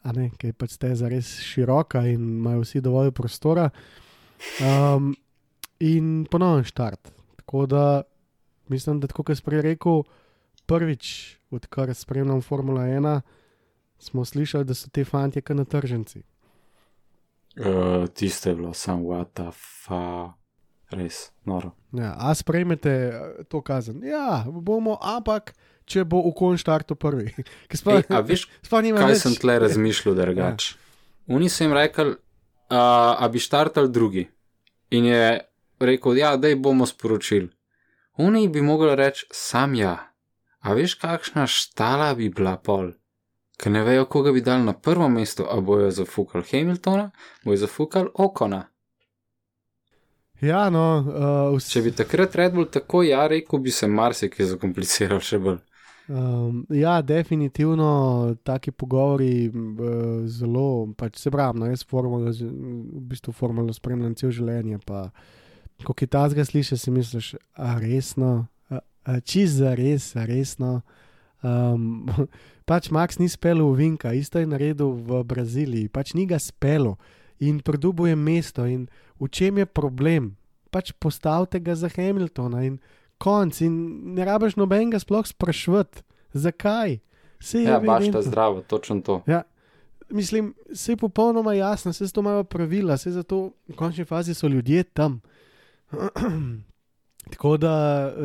a 0.03 0.11
ne, 0.15 0.29
je 0.41 0.51
pač 0.55 0.75
steza 0.75 1.09
res 1.11 1.31
široka 1.43 2.05
in 2.07 2.21
imajo 2.39 2.63
vsi 2.63 2.83
dovolj 2.83 3.11
prostora. 3.15 3.69
Um, 4.59 5.15
in 5.79 6.25
ponovno 6.31 6.63
štart. 6.63 7.11
Tako 7.35 7.65
da 7.65 8.01
mislim, 8.69 8.99
da 8.99 9.07
tako 9.07 9.23
kot 9.23 9.37
sem 9.37 9.45
prej 9.45 9.61
rekel, 9.61 10.03
prvič, 10.65 11.37
odkar 11.51 11.93
spremljam 11.95 12.41
Formula 12.41 12.81
1, 12.81 13.21
smo 13.99 14.25
slišali, 14.25 14.65
da 14.65 14.73
so 14.73 14.89
te 14.89 15.05
fantje 15.05 15.41
kar 15.41 15.55
na 15.55 15.65
trženci. 15.65 16.21
Uh, 17.59 18.07
tiste 18.13 18.49
je 18.49 18.55
bilo, 18.55 18.73
sam 18.73 19.01
what 19.03 19.33
the 19.33 19.49
fa, 19.51 20.33
res 20.93 21.31
noro. 21.45 21.71
Ja, 21.91 22.13
a 22.19 22.33
sprejmete 22.35 22.89
eh, 22.89 23.43
to 23.49 23.61
kazen? 23.61 24.03
Ja, 24.05 24.45
bomo, 24.47 24.97
ampak 25.01 25.55
če 25.89 26.05
bo 26.05 26.21
v 26.29 26.33
kon 26.37 26.57
štartu 26.61 26.95
prvi. 26.95 27.33
Sploh- 27.79 28.05
veš, 28.23 28.45
sploh 28.61 28.85
nima 28.85 29.01
kaj 29.01 29.11
več- 29.15 29.23
sem 29.25 29.35
tle 29.41 29.57
razmišljal 29.65 30.15
drugače? 30.15 30.77
Oni 31.29 31.49
so 31.49 31.65
jim 31.65 31.73
rekli, 31.73 32.13
a 32.69 33.29
bi 33.31 33.39
štartal 33.39 33.87
drugi. 33.87 34.27
In 34.89 35.05
je 35.05 35.39
rekel, 35.79 36.17
ja, 36.17 36.37
da 36.37 36.55
bomo 36.55 36.85
sporočili. 36.85 37.49
Oni 38.17 38.47
bi 38.47 38.61
mogli 38.61 38.95
reči, 38.95 39.25
sam 39.31 39.75
ja. 39.75 39.97
A 40.59 40.73
veš, 40.73 40.95
kakšna 40.99 41.47
štala 41.47 42.13
bi 42.15 42.29
bila 42.29 42.57
pol? 42.57 42.91
Ker 43.59 43.71
ne 43.71 43.83
vejo, 43.83 44.05
koga 44.05 44.31
bi 44.31 44.41
dal 44.41 44.63
na 44.63 44.73
prvo 44.73 45.09
mesto, 45.09 45.47
a 45.51 45.59
bojo 45.61 45.91
zafukali 45.91 46.43
Hamiltona, 46.51 47.11
bojo 47.45 47.57
zafukali 47.57 48.09
Okona. 48.13 48.67
Ja, 50.41 50.69
no, 50.69 50.83
uh, 50.99 51.57
vse. 51.57 51.73
Če 51.73 51.81
bi 51.83 51.91
takrat 51.95 52.35
Red 52.35 52.53
Bull 52.55 52.69
tako 52.71 53.03
ja 53.03 53.25
rekel, 53.27 53.59
bi 53.59 53.71
se 53.71 53.87
marsikaj 53.87 54.53
zakompliciral 54.53 55.19
še 55.23 55.39
bolj. 55.43 55.59
Um, 56.09 56.65
ja, 56.69 57.01
definitivno 57.01 58.35
taki 58.43 58.71
pogovori 58.71 59.49
uh, 59.49 60.25
zelo, 60.25 60.89
pač 60.97 61.19
se 61.21 61.29
pravi, 61.29 61.59
no, 61.61 61.67
jaz 61.69 61.83
formulo, 61.85 62.31
z- 62.33 62.49
v 62.49 63.01
bistvu 63.11 63.33
formulo 63.33 63.73
spremljam 63.73 64.15
cel 64.17 64.33
življenje. 64.33 64.79
Pa, 64.89 65.11
ko 65.85 65.93
ki 65.93 66.07
ta 66.09 66.23
zga 66.33 66.47
slišiš, 66.49 66.81
si 66.81 66.93
misliš, 66.95 67.27
a 67.53 67.75
resno, 67.77 68.47
a, 68.73 68.81
a 69.05 69.19
čist 69.21 69.61
za 69.61 69.75
res, 69.77 70.15
a 70.17 70.25
resno. 70.25 70.79
Um, 71.45 72.09
pač 72.69 72.89
Max 72.89 73.21
ni 73.21 73.29
spel 73.29 73.61
v 73.61 73.77
Vinka, 73.77 74.09
isto 74.17 74.41
je 74.41 74.49
naredil 74.49 74.97
v 74.97 75.21
Braziliji, 75.21 75.93
pač 75.93 76.17
ni 76.17 76.25
ga 76.25 76.41
spelo 76.41 76.97
in 77.37 77.61
produbuje 77.61 78.17
mesto. 78.17 78.65
In 78.65 78.89
v 79.21 79.29
čem 79.29 79.61
je 79.61 79.69
problem? 79.69 80.33
Pač 80.73 80.89
postavite 80.97 81.61
ga 81.61 81.77
za 81.77 81.85
Hamiltona 81.85 82.65
in 82.65 82.81
konc 83.19 83.61
in 83.61 83.75
ne 84.15 84.25
rabiš 84.25 84.55
nobenega 84.59 84.99
sploh 84.99 85.27
sprašvati, 85.27 86.03
zakaj. 86.33 86.99
Sej 87.39 87.63
je 87.63 87.71
Ja, 87.71 87.79
baš 87.79 88.11
ta 88.11 88.21
zdravo, 88.21 88.61
točno 88.61 89.01
to. 89.01 89.21
Ja, 89.27 89.43
mislim, 90.09 90.53
vse 90.71 90.91
je 90.91 90.97
popolnoma 90.97 91.53
jasno, 91.53 91.91
vse 91.91 92.07
to 92.13 92.21
imajo 92.21 92.43
pravila, 92.43 92.95
vse 92.95 93.11
zato 93.11 93.51
v 93.67 93.75
končni 93.75 94.05
fazi 94.05 94.33
so 94.33 94.47
ljudje 94.47 94.83
tam. 94.83 95.21
Tako 97.31 97.57
da 97.57 97.73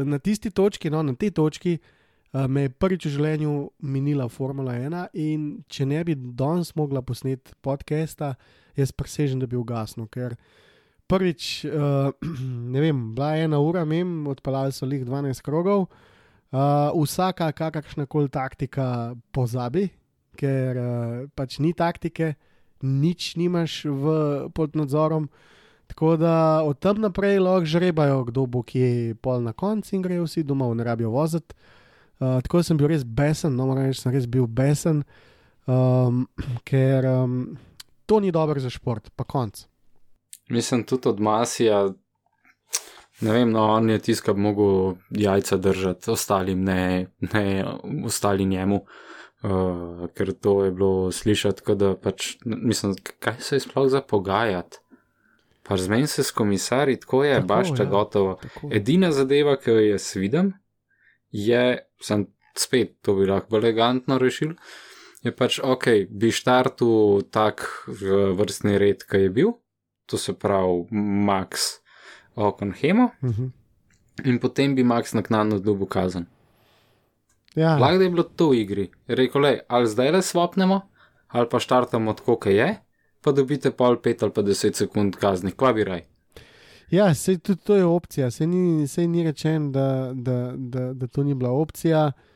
na 0.04 0.18
tisti 0.18 0.50
točki, 0.50 0.90
no, 0.90 1.02
na 1.02 1.14
tej 1.14 1.30
točki, 1.30 1.78
uh, 1.78 2.46
me 2.48 2.66
je 2.66 2.70
prvič 2.70 3.06
v 3.06 3.14
življenju 3.14 3.52
minila 3.86 4.26
Formula 4.28 4.74
1 4.74 5.06
in 5.14 5.46
če 5.70 5.86
ne 5.86 6.02
bi 6.04 6.16
danes 6.16 6.74
mogla 6.74 7.02
posneti 7.02 7.54
podcasta, 7.62 8.34
jaz 8.74 8.92
presežem, 8.92 9.38
da 9.38 9.46
bi 9.46 9.56
ugasnil, 9.56 10.08
ker 10.10 10.34
prvič, 11.06 11.64
uh, 11.64 12.10
ne 12.74 12.80
vem, 12.80 13.14
bila 13.14 13.34
je 13.34 13.44
ena 13.44 13.60
ura, 13.60 13.84
mem, 13.84 14.26
odpeljali 14.26 14.72
so 14.72 14.86
jih 14.86 15.04
12 15.06 15.42
krogov. 15.44 15.86
Uh, 16.54 16.94
vsaka 16.94 17.50
kakršna 17.52 18.06
koli 18.06 18.28
taktika 18.28 19.14
pozabi, 19.34 19.88
ker 20.38 20.78
uh, 20.78 21.16
pač 21.34 21.58
ni 21.58 21.72
taktike, 21.74 22.34
nič 22.82 23.34
nimaš 23.36 23.84
v, 23.90 24.14
pod 24.54 24.76
nadzorom. 24.78 25.28
Tako 25.90 26.16
da 26.16 26.62
od 26.64 26.78
tam 26.78 27.02
naprej 27.02 27.38
lahko 27.42 27.66
žrebajo, 27.68 28.24
kdo 28.30 28.46
bo 28.46 28.62
kje 28.62 29.14
pol 29.20 29.42
na 29.42 29.52
koncu 29.52 29.96
in 29.96 30.02
grejo 30.02 30.24
vsi 30.24 30.46
domov, 30.46 30.72
ne 30.78 30.84
rabijo 30.84 31.10
voziti. 31.10 31.54
Uh, 32.22 32.40
tako 32.46 32.62
da 32.62 32.70
sem 32.70 32.78
bil 32.78 32.88
res 32.88 33.04
besen, 33.04 33.56
no 33.58 33.66
moram 33.66 33.90
reči, 33.90 34.00
sem 34.00 34.14
res 34.14 34.30
bil 34.30 34.46
besen, 34.46 35.02
um, 35.66 36.24
ker 36.68 37.04
um, 37.10 37.56
to 38.06 38.22
ni 38.22 38.30
dobro 38.30 38.62
za 38.62 38.70
šport, 38.70 39.10
pa 39.16 39.26
konc. 39.26 39.66
Mislim 40.48 40.84
tudi 40.84 41.08
od 41.08 41.20
Masija, 41.20 41.88
ne 43.20 43.32
vem, 43.32 43.50
no, 43.50 43.62
on 43.76 43.90
je 43.90 43.98
tiskal, 43.98 44.36
mogel 44.36 44.94
jajca 45.10 45.56
držati, 45.56 46.10
ostalim 46.10 46.64
ne, 46.64 47.06
ne 47.20 47.64
ostali 48.04 48.44
njemu, 48.44 48.84
uh, 49.42 50.08
ker 50.14 50.32
to 50.32 50.64
je 50.64 50.70
bilo 50.70 51.12
slišati, 51.12 51.62
kot 51.62 51.78
da 51.78 51.94
pač, 51.96 52.36
mislim, 52.44 52.94
kaj 53.18 53.40
se 53.40 53.56
je 53.56 53.60
sploh 53.60 53.88
za 53.88 54.00
pogajati. 54.00 54.78
Pa 55.64 55.76
zmeni 55.80 56.06
se 56.06 56.22
s 56.22 56.30
komisarji, 56.30 57.00
tako 57.00 57.24
je, 57.24 57.34
Tako, 57.34 57.46
baš 57.46 57.68
ja, 57.78 57.84
gotovo. 57.84 58.34
Tako. 58.42 58.68
Edina 58.72 59.12
zadeva, 59.12 59.56
ki 59.56 59.70
jo 59.70 59.80
jaz 59.80 60.10
vidim, 60.16 60.52
je, 61.30 61.78
sem 62.00 62.26
spet 62.58 62.98
to 63.02 63.14
bi 63.14 63.26
lahko 63.26 63.56
elegantno 63.56 64.18
rešil, 64.18 64.52
je 65.24 65.32
pač 65.32 65.58
ok, 65.64 65.88
bi 66.10 66.28
štartu 66.30 67.22
tak 67.32 67.64
vrstni 68.36 68.76
red, 68.78 69.06
ki 69.08 69.24
je 69.24 69.30
bil, 69.32 69.54
to 70.06 70.18
se 70.18 70.32
pravi 70.32 70.86
Max 71.24 71.60
Okon 72.34 72.72
Hemo, 72.72 73.10
Uh 73.22 73.30
-huh. 73.30 73.50
in 74.24 74.38
potem 74.38 74.74
bi 74.74 74.84
Max 74.84 75.14
naknadno 75.14 75.58
dobil 75.58 75.86
kazen. 75.86 76.26
Ja, 77.54 77.78
Lahko 77.78 78.02
je 78.02 78.10
bilo 78.10 78.22
to 78.22 78.48
v 78.48 78.54
igri, 78.54 78.90
rekel 79.06 79.42
le, 79.42 79.60
ali 79.68 79.86
zdaj 79.86 80.10
le 80.10 80.22
swapnemo, 80.22 80.80
ali 81.28 81.48
pa 81.50 81.58
štartamo 81.58 82.12
tako, 82.12 82.36
kot 82.36 82.52
je, 82.52 82.76
pa 83.20 83.32
dobite 83.32 83.70
pol 83.70 83.96
pet 83.96 84.22
ali 84.22 84.32
pa 84.32 84.42
deset 84.42 84.76
sekund 84.76 85.16
kazni, 85.16 85.52
kva 85.52 85.72
bi 85.72 85.84
raj. 85.84 86.02
Ja, 86.90 87.14
sej 87.14 87.38
tudi 87.38 87.60
to 87.64 87.74
je 87.74 87.84
opcija. 87.84 88.30
Sej 88.30 88.46
ni, 88.46 88.88
sej 88.88 89.06
ni 89.06 89.24
rečen, 89.24 89.72
da, 89.72 90.12
da, 90.14 90.52
da, 90.56 90.92
da 90.92 91.06
to 91.06 91.22
ni 91.22 91.34
bila 91.34 91.50
opcija. 91.50 92.06
Uh, 92.06 92.33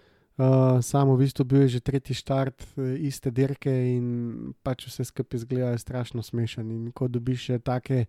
samo 0.82 1.16
v 1.16 1.26
bistvu 1.26 1.44
bil 1.44 1.62
je 1.66 1.68
že 1.68 1.80
tretji 1.80 2.14
štart 2.14 2.62
eh, 2.62 2.94
iste 3.10 3.30
dirke 3.30 3.70
in 3.70 4.54
pač 4.62 4.86
vse 4.86 5.04
skupaj 5.04 5.42
izgleda 5.42 5.78
strašno 5.78 6.22
smešen. 6.22 6.70
In 6.70 6.92
ko 6.92 7.08
dobiš 7.08 7.50
še 7.50 7.58
take, 7.58 8.06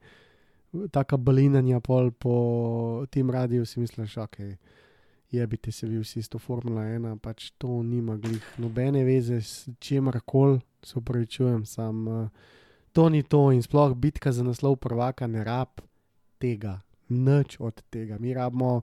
taka 0.93 1.17
balinanja 1.17 1.79
pol 1.81 2.11
po 2.11 3.05
tem 3.09 3.29
radiju, 3.29 3.65
si 3.65 3.79
misliš, 3.79 4.17
ok, 4.17 4.37
jebite 5.31 5.71
se 5.71 5.87
vi 5.87 5.97
vsi 5.97 6.21
s 6.21 6.29
to 6.29 6.37
Formula 6.39 6.85
1, 6.85 7.17
pač 7.17 7.51
to 7.57 7.81
nima 7.83 8.17
glih 8.17 8.45
nobene 8.57 9.03
veze 9.03 9.41
s 9.41 9.69
čemer 9.79 10.21
koli, 10.25 10.61
se 10.85 10.99
upravičujem, 10.99 11.65
sam 11.65 12.07
uh, 12.07 12.29
to 12.93 13.09
ni 13.09 13.23
to 13.23 13.51
in 13.51 13.61
sploh 13.61 13.93
bitka 13.97 14.31
za 14.31 14.43
naslov 14.43 14.77
prvaka 14.77 15.27
ne 15.27 15.43
rab 15.43 15.81
tega, 16.39 16.79
nič 17.09 17.59
od 17.59 17.81
tega. 17.89 18.17
Mi 18.17 18.33
rabimo, 18.33 18.81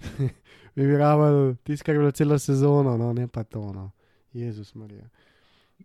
mi 0.76 0.86
bi 0.86 0.96
rabili 0.96 1.56
tisto, 1.64 1.84
kar 1.84 1.94
je 1.94 1.98
bilo 1.98 2.10
celo 2.10 2.38
sezono, 2.38 2.96
no 2.96 3.12
ne 3.12 3.28
pa 3.28 3.44
to, 3.44 3.72
no. 3.72 3.90
Jezus 4.32 4.74
Marija. 4.74 5.08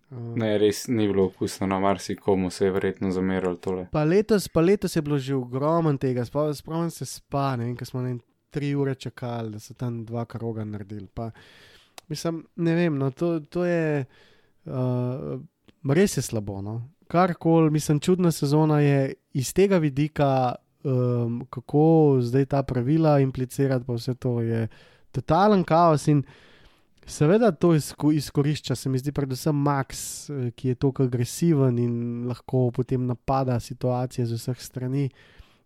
Um, 0.10 0.34
Ne, 0.40 0.58
res 0.58 0.86
ni 0.88 1.08
bilo 1.08 1.26
okusno, 1.26 1.68
no 1.68 1.80
marsikomu 1.80 2.50
se 2.52 2.66
je 2.66 2.72
verjetno 2.72 3.12
zameralo 3.12 3.56
tole. 3.56 3.88
Pa 3.92 4.04
letos, 4.04 4.48
pa 4.48 4.62
letos 4.62 4.96
je 4.96 5.02
bilo 5.02 5.20
že 5.20 5.36
ogromno 5.36 5.98
tega, 5.98 6.26
spomnim 6.26 6.92
se 6.92 7.06
spa, 7.06 7.56
ne 7.56 7.66
vem, 7.66 7.76
ker 7.76 7.88
smo 7.88 8.02
ne 8.02 8.18
tri 8.52 8.74
ure 8.76 8.96
čakali, 8.96 9.52
da 9.52 9.60
so 9.60 9.74
tam 9.74 10.04
dva 10.06 10.26
kroga 10.26 10.64
naredili. 10.68 11.08
Pa, 11.08 11.32
mislim, 12.08 12.44
ne 12.56 12.76
vem, 12.76 12.98
no, 12.98 13.12
to, 13.12 13.40
to 13.40 13.66
je. 13.66 14.06
Uh, 14.66 15.40
res 15.96 16.18
je 16.18 16.24
slabo. 16.24 16.62
No? 16.62 16.82
Karkoli, 17.08 17.72
mislim, 17.72 18.00
čudna 18.00 18.32
sezona 18.32 18.80
je 18.80 19.14
iz 19.34 19.54
tega 19.54 19.78
vidika, 19.78 20.56
um, 20.84 21.42
kako 21.50 22.18
zdaj 22.22 22.46
ta 22.46 22.64
pravila 22.64 23.20
implicirati, 23.20 23.86
pa 23.86 23.94
vse 23.94 24.16
to 24.16 24.40
je 24.42 24.68
totalen 25.12 25.64
kaos 25.64 26.08
in 26.08 26.24
seveda 27.06 27.52
to 27.52 27.74
izko, 27.76 28.12
izkorišča, 28.12 28.76
se 28.76 28.90
mi 28.90 29.00
zdi, 29.00 29.12
predvsem 29.12 29.56
Max, 29.56 30.30
eh, 30.30 30.52
ki 30.56 30.68
je 30.68 30.76
tako 30.76 31.04
agresiven 31.04 31.80
in 31.80 32.28
lahko 32.28 32.70
potem 32.72 33.06
napada 33.06 33.60
situacije 33.60 34.26
z 34.26 34.40
vseh 34.40 34.62
strani 34.62 35.10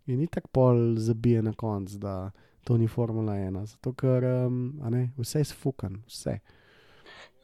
in 0.05 0.19
ni 0.19 0.27
tako 0.27 0.47
pol 0.51 0.95
zabije 0.97 1.41
na 1.41 1.53
konc, 1.53 1.91
da 1.91 2.31
to 2.63 2.77
ni 2.77 2.87
Formula 2.87 3.33
1. 3.33 3.65
Zato 3.65 3.93
ker 3.93 4.23
um, 4.23 4.79
ne, 4.89 5.09
vse 5.17 5.39
je 5.39 5.51
sfukan, 5.51 6.01
vse. 6.07 6.39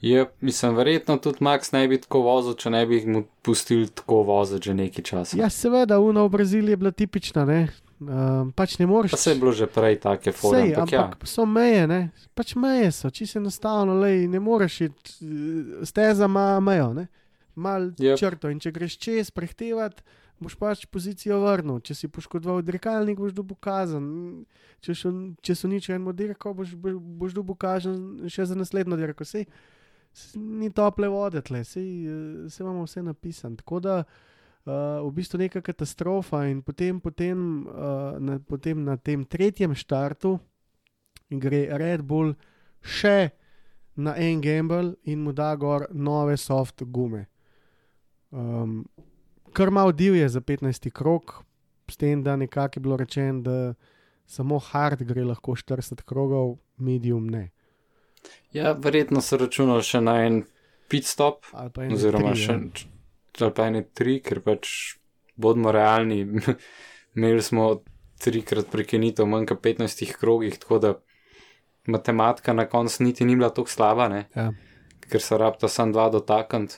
Je, 0.02 0.26
mislim, 0.42 0.76
verjetno 0.76 1.18
tudi 1.18 1.38
Max 1.46 1.74
ne 1.74 1.88
bi 1.88 2.00
tako 2.02 2.24
vozil, 2.26 2.56
če 2.58 2.70
ne 2.74 2.82
bi 2.90 3.04
mu 3.06 3.22
pustili 3.46 3.86
tako 3.86 4.24
voziti 4.26 4.72
že 4.72 4.74
nekaj 4.74 5.04
časa. 5.06 5.38
Ja, 5.38 5.50
seveda, 5.54 6.00
Una 6.02 6.24
v 6.26 6.32
Braziliji 6.34 6.74
je 6.74 6.78
bila 6.78 6.92
tipična, 6.92 7.46
ne. 7.46 7.68
Um, 8.02 8.50
pač 8.58 8.80
ne 8.80 8.88
moreš. 8.90 9.12
Pa 9.14 9.18
se 9.22 9.36
je 9.36 9.38
bilo 9.38 9.52
že 9.54 9.68
prej 9.70 10.00
take 10.02 10.32
fore, 10.34 10.58
Sej, 10.58 10.72
ampak 10.74 10.92
ja. 10.92 11.04
ampak 11.04 11.28
so 11.30 11.46
meje, 11.46 11.84
ne? 11.88 12.00
pač 12.34 12.56
meje 12.58 12.88
so, 12.98 13.12
čisto 13.14 13.38
enostavno, 13.38 14.00
lej, 14.02 14.26
ne 14.28 14.40
moreš 14.42 14.80
iti, 14.88 15.12
eh, 15.22 15.84
steza 15.86 16.26
ima 16.26 16.60
mejo, 16.60 16.96
ne? 16.98 17.06
mal 17.54 17.92
yep. 18.02 18.18
črto 18.18 18.50
in 18.50 18.58
če 18.64 18.72
greš 18.74 18.96
čez 18.98 19.30
prehtevati, 19.30 20.02
boš 20.42 20.56
pač 20.58 20.88
pozicijo 20.90 21.38
vrnil, 21.44 21.78
če 21.86 21.94
si 21.94 22.10
poškodoval 22.10 22.64
dirkalnik, 22.66 23.22
boš 23.22 23.36
dobil 23.38 23.60
kazen, 23.62 24.08
če, 24.82 24.98
šo, 24.98 25.12
če 25.46 25.56
so 25.60 25.70
nič 25.70 25.92
eno 25.94 26.10
dirko, 26.10 26.56
boš, 26.58 26.74
boš 26.74 27.38
dobil 27.38 27.54
kazen 27.54 28.26
še 28.26 28.50
za 28.50 28.58
naslednjo 28.58 28.98
dirko, 28.98 29.30
sej 29.30 29.46
ni 30.36 30.72
tople 30.72 31.08
vode 31.08 31.42
tle, 31.42 31.64
sej 31.64 31.88
eh, 32.06 32.50
se 32.50 32.64
imamo 32.64 32.84
vse 32.84 33.04
napisano. 33.04 33.56
Tako 33.56 33.80
da 33.80 34.04
Uh, 34.62 35.02
v 35.10 35.16
bistvu 35.18 35.40
neka 35.42 35.58
katastrofa, 35.66 36.44
in 36.46 36.60
potem, 36.62 37.00
potem, 37.02 37.66
uh, 37.66 38.20
na, 38.22 38.38
potem 38.38 38.84
na 38.86 38.94
tem 38.94 39.24
tretjem 39.26 39.74
štartu 39.74 40.36
gre 41.34 41.64
Red 41.82 42.04
Bull 42.06 42.36
še 42.78 43.32
na 43.98 44.14
en 44.22 44.38
gamble 44.42 44.94
in 45.04 45.24
mu 45.24 45.34
da 45.34 45.56
gor 45.56 45.88
nove 45.90 46.38
soft 46.38 46.84
gume. 46.86 47.26
Um, 48.30 48.86
kar 49.54 49.72
malo 49.72 49.92
divje 49.92 50.30
za 50.30 50.42
15. 50.42 50.92
krok, 50.94 51.42
s 51.90 51.98
tem, 51.98 52.24
da 52.24 52.36
nekako 52.36 52.78
je 52.78 52.82
bilo 52.82 52.98
rečeno, 52.98 53.42
da 53.42 53.74
samo 54.26 54.60
hard 54.60 55.04
gre 55.04 55.26
lahko 55.26 55.56
40 55.58 56.06
krogov, 56.06 56.60
medium 56.78 57.28
ne. 57.28 57.50
Ja, 58.56 58.74
verjetno 58.74 59.22
so 59.22 59.38
računali 59.38 59.86
še 59.86 60.02
na 60.02 60.18
en 60.26 60.42
pit 60.92 61.08
stop, 61.08 61.48
oziroma 61.54 62.34
tri, 62.34 62.42
še 62.44 62.58
ja. 62.58 62.90
ali 63.40 63.56
pa 63.56 63.70
ene 63.72 63.86
tri, 63.96 64.20
ker 64.24 64.42
pač 64.44 64.72
bodimo 65.42 65.72
realni, 65.72 66.24
imeli 67.18 67.44
smo 67.44 67.72
trikrat 68.22 68.70
prekinitev 68.72 69.30
manj 69.30 69.48
kot 69.52 69.64
15 69.64 70.14
krogih, 70.20 70.60
tako 70.62 70.80
da 70.84 70.94
matematika 71.90 72.54
na 72.54 72.68
koncu 72.70 73.04
niti 73.04 73.26
ni 73.26 73.36
bila 73.36 73.50
tako 73.50 73.72
slaba, 73.72 74.08
ne? 74.12 74.26
Ja. 74.36 74.52
ker 75.12 75.20
se 75.22 75.38
rabta 75.38 75.68
sam 75.68 75.92
dva 75.92 76.06
dotakniti, 76.10 76.78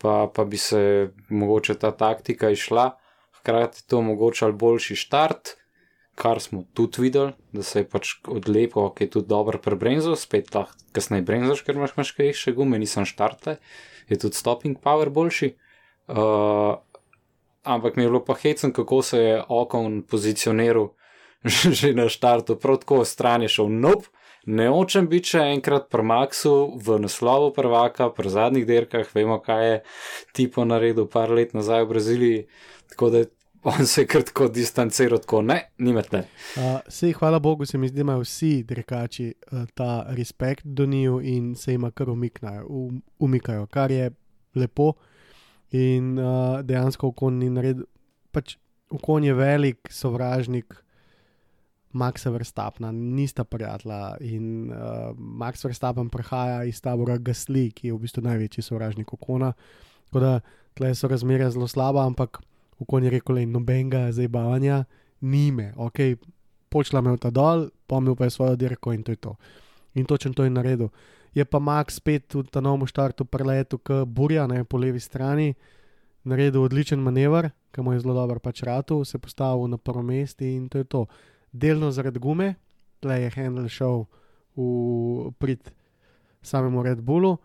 pa, 0.00 0.26
pa 0.34 0.44
bi 0.44 0.58
se 0.60 1.10
mogoče 1.28 1.78
ta 1.80 1.90
taktika 1.96 2.50
išla, 2.50 2.90
hkrati 3.40 3.86
to 3.88 4.02
omogočal 4.02 4.52
boljši 4.52 4.96
štart, 5.00 5.54
kar 6.20 6.40
smo 6.40 6.64
tudi 6.76 7.06
videli, 7.06 7.32
da 7.56 7.64
se 7.64 7.80
je 7.80 7.88
pač 7.88 8.12
odlepo, 8.28 8.84
ki 8.92 9.06
je 9.06 9.14
tudi 9.16 9.30
dobro 9.30 9.58
prebrenzel, 9.62 10.18
spet 10.20 10.52
lahko 10.54 10.76
kasneje 10.92 11.24
brenzaš, 11.24 11.64
ker 11.64 11.78
imaš 11.78 11.96
maš 11.96 12.12
kaj 12.16 12.34
še 12.36 12.54
gume, 12.56 12.78
nisem 12.82 13.06
štarte, 13.08 13.56
je 14.10 14.18
tudi 14.20 14.36
stopping 14.36 14.76
power 14.84 15.08
boljši. 15.14 15.54
Uh, 16.10 16.76
ampak 17.62 17.96
mi 17.96 18.04
je 18.04 18.10
bilo 18.10 18.22
pa 18.26 18.34
hecen, 18.34 18.74
kako 18.76 19.02
se 19.06 19.18
je 19.18 19.42
okon 19.48 20.02
pozicioniral 20.02 20.90
že 21.80 21.94
na 21.96 22.08
štartu, 22.12 22.58
prav 22.60 22.82
tako 22.84 23.04
stran 23.04 23.46
je 23.46 23.48
šel 23.56 23.70
nob. 23.72 24.10
Ne 24.50 24.70
očem 24.72 25.04
biti 25.08 25.36
še 25.36 25.42
enkrat 25.54 25.90
pri 25.92 26.02
Maxu 26.04 26.72
v 26.80 26.96
naslovu 27.00 27.50
prvaka, 27.52 28.08
pri 28.12 28.32
zadnjih 28.32 28.64
dirkah, 28.68 29.08
vemo, 29.14 29.36
kaj 29.40 29.66
je 29.66 29.76
tipo 30.36 30.64
naredil 30.64 31.08
par 31.12 31.32
let 31.32 31.52
nazaj 31.52 31.84
v 31.84 31.90
Braziliji, 31.92 32.46
tako 32.92 33.10
da 33.12 33.24
on 33.62 33.86
se 33.86 34.00
je 34.00 34.06
kar 34.06 34.22
tako 34.22 34.48
distanciral, 34.48 35.18
tako 35.18 35.42
ne, 35.42 35.60
nimate. 35.78 36.24
Uh, 36.56 36.80
sej, 36.88 37.12
hvala 37.12 37.38
Bogu, 37.38 37.66
se 37.66 37.78
mi 37.78 37.88
zdi, 37.88 37.96
da 37.96 38.00
imajo 38.00 38.24
vsi 38.24 38.62
drekači 38.62 39.34
uh, 39.52 39.64
ta 39.74 40.04
respekt 40.08 40.64
do 40.64 40.86
njiju 40.86 41.20
in 41.20 41.54
se 41.54 41.72
jim 41.72 41.90
kar 41.94 42.10
umiknajo, 42.10 42.66
um, 42.68 43.02
umikajo, 43.18 43.66
kar 43.66 43.90
je 43.90 44.10
lepo. 44.54 44.92
In 45.70 46.18
uh, 46.18 46.60
dejansko 46.60 47.12
okon 47.12 47.38
ni 47.38 47.50
naredil, 47.50 47.84
pač 48.32 48.56
okon 48.90 49.24
je 49.24 49.34
velik 49.34 49.88
sovražnik 49.90 50.74
Maxa 51.92 52.30
Verstappna, 52.30 52.92
nista 52.92 53.44
prijatelja. 53.44 54.16
In 54.20 54.70
uh, 54.70 55.10
Max 55.18 55.64
Verstappen 55.64 56.08
prihaja 56.10 56.64
iz 56.64 56.80
tabora 56.80 57.18
Gasli, 57.18 57.70
ki 57.70 57.88
je 57.90 57.94
v 57.94 58.04
bistvu 58.04 58.22
največji 58.22 58.62
sovražnik 58.62 59.12
okona. 59.12 59.52
Tako 60.06 60.20
da 60.20 60.40
tle 60.78 60.94
so 60.94 61.08
razmere 61.10 61.50
zelo 61.50 61.68
slaba, 61.68 62.06
ampak 62.06 62.40
okon 62.80 63.04
je 63.04 63.10
rekel, 63.10 63.40
da 63.42 63.46
nobenega 63.46 64.12
zabavanja 64.12 64.84
nime, 65.20 65.72
ok, 65.76 65.98
počla 66.68 67.00
me 67.00 67.12
v 67.12 67.20
ta 67.20 67.30
dol, 67.30 67.68
pomnil 67.86 68.16
pa 68.16 68.24
je 68.24 68.36
svojo 68.36 68.56
dirko 68.56 68.92
in 68.92 69.02
to 69.02 69.12
je 69.12 69.16
to. 69.16 69.36
In 69.94 70.06
točno 70.06 70.32
to 70.32 70.44
je 70.44 70.50
naredil. 70.50 70.88
Je 71.34 71.44
pa 71.44 71.58
Max 71.58 71.98
spet 71.98 72.34
v 72.34 72.46
ta 72.50 72.60
novem 72.60 72.86
štartu 72.86 73.24
preletel 73.24 73.78
k 73.78 74.04
Burja, 74.06 74.46
ne 74.46 74.64
po 74.64 74.78
levi 74.78 75.00
strani, 75.00 75.54
naredil 76.24 76.62
odličen 76.62 76.98
manever, 77.02 77.50
ki 77.70 77.82
mu 77.82 77.92
je 77.92 78.00
zelo 78.02 78.14
dobro 78.14 78.38
pač 78.42 78.62
ratu, 78.62 79.04
se 79.04 79.18
postavil 79.18 79.68
na 79.68 79.78
prvo 79.78 80.02
mesto 80.02 80.44
in 80.44 80.68
to 80.68 80.78
je 80.78 80.84
to. 80.84 81.06
Delno 81.52 81.90
zaradi 81.90 82.18
gume, 82.18 82.54
tle 83.02 83.22
je 83.22 83.30
Handel 83.34 83.68
šel 83.68 84.06
v 84.56 85.30
prid 85.38 85.70
samemu 86.42 86.82
Red 86.82 87.00
Bullu. 87.02 87.38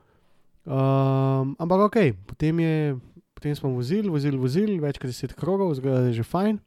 Um, 0.65 1.53
ampak 1.61 1.79
ok, 1.89 1.97
potem, 2.25 2.59
je, 2.59 2.97
potem 3.35 3.55
smo 3.55 3.69
vozili, 3.75 4.09
vozili, 4.09 4.39
vozili, 4.39 4.79
več 4.81 4.99
kot 5.01 5.11
10 5.11 5.35
krogov, 5.37 5.75
zgleda, 5.77 6.05
da 6.05 6.11
je 6.11 6.21
že 6.21 6.27
fajn. 6.27 6.59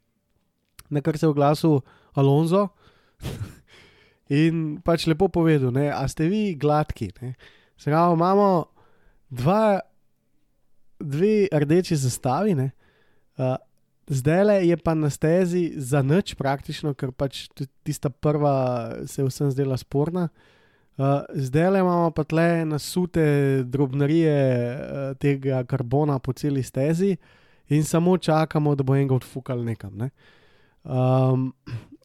Na 0.89 1.01
kar 1.05 1.17
se 1.17 1.25
je 1.25 1.33
oglasil 1.33 1.79
Alonso 2.17 2.69
in 4.41 4.79
pač 4.85 5.05
lepo 5.09 5.29
povedal, 5.33 5.73
ne, 5.75 5.89
a 5.93 6.05
ste 6.09 6.29
vi 6.29 6.53
gladki. 6.57 7.11
Sravo 7.79 8.15
imamo 8.17 8.49
dva, 9.29 9.81
dve 11.01 11.49
rdeči 11.49 11.97
zastavi, 11.97 12.55
ne, 12.57 12.69
uh, 13.37 13.57
zdaj 14.09 14.45
le 14.45 14.61
je 14.69 14.77
pa 14.77 14.93
na 14.97 15.09
stezi 15.13 15.73
za 15.77 16.01
nič 16.05 16.33
praktično, 16.37 16.93
ker 16.97 17.13
pač 17.13 17.47
tista 17.85 18.09
prva 18.09 19.05
se 19.05 19.21
je 19.21 19.29
vsem 19.29 19.53
zdela 19.53 19.77
sporna. 19.77 20.29
Uh, 20.29 20.58
zdaj 21.33 21.69
le 21.71 21.79
imamo 21.79 22.11
pa 22.11 22.23
tle 22.23 22.65
nasute 22.65 23.23
drobnarije 23.63 24.39
uh, 24.75 25.17
tega 25.17 25.63
karbona 25.63 26.19
po 26.19 26.33
celi 26.33 26.63
stezi 26.63 27.15
in 27.69 27.83
samo 27.83 28.17
čakamo, 28.17 28.75
da 28.75 28.83
bo 28.83 28.95
enega 28.95 29.15
odfukal 29.15 29.63
nekam. 29.63 29.95
Ne? 29.95 30.09
Um, 30.83 31.53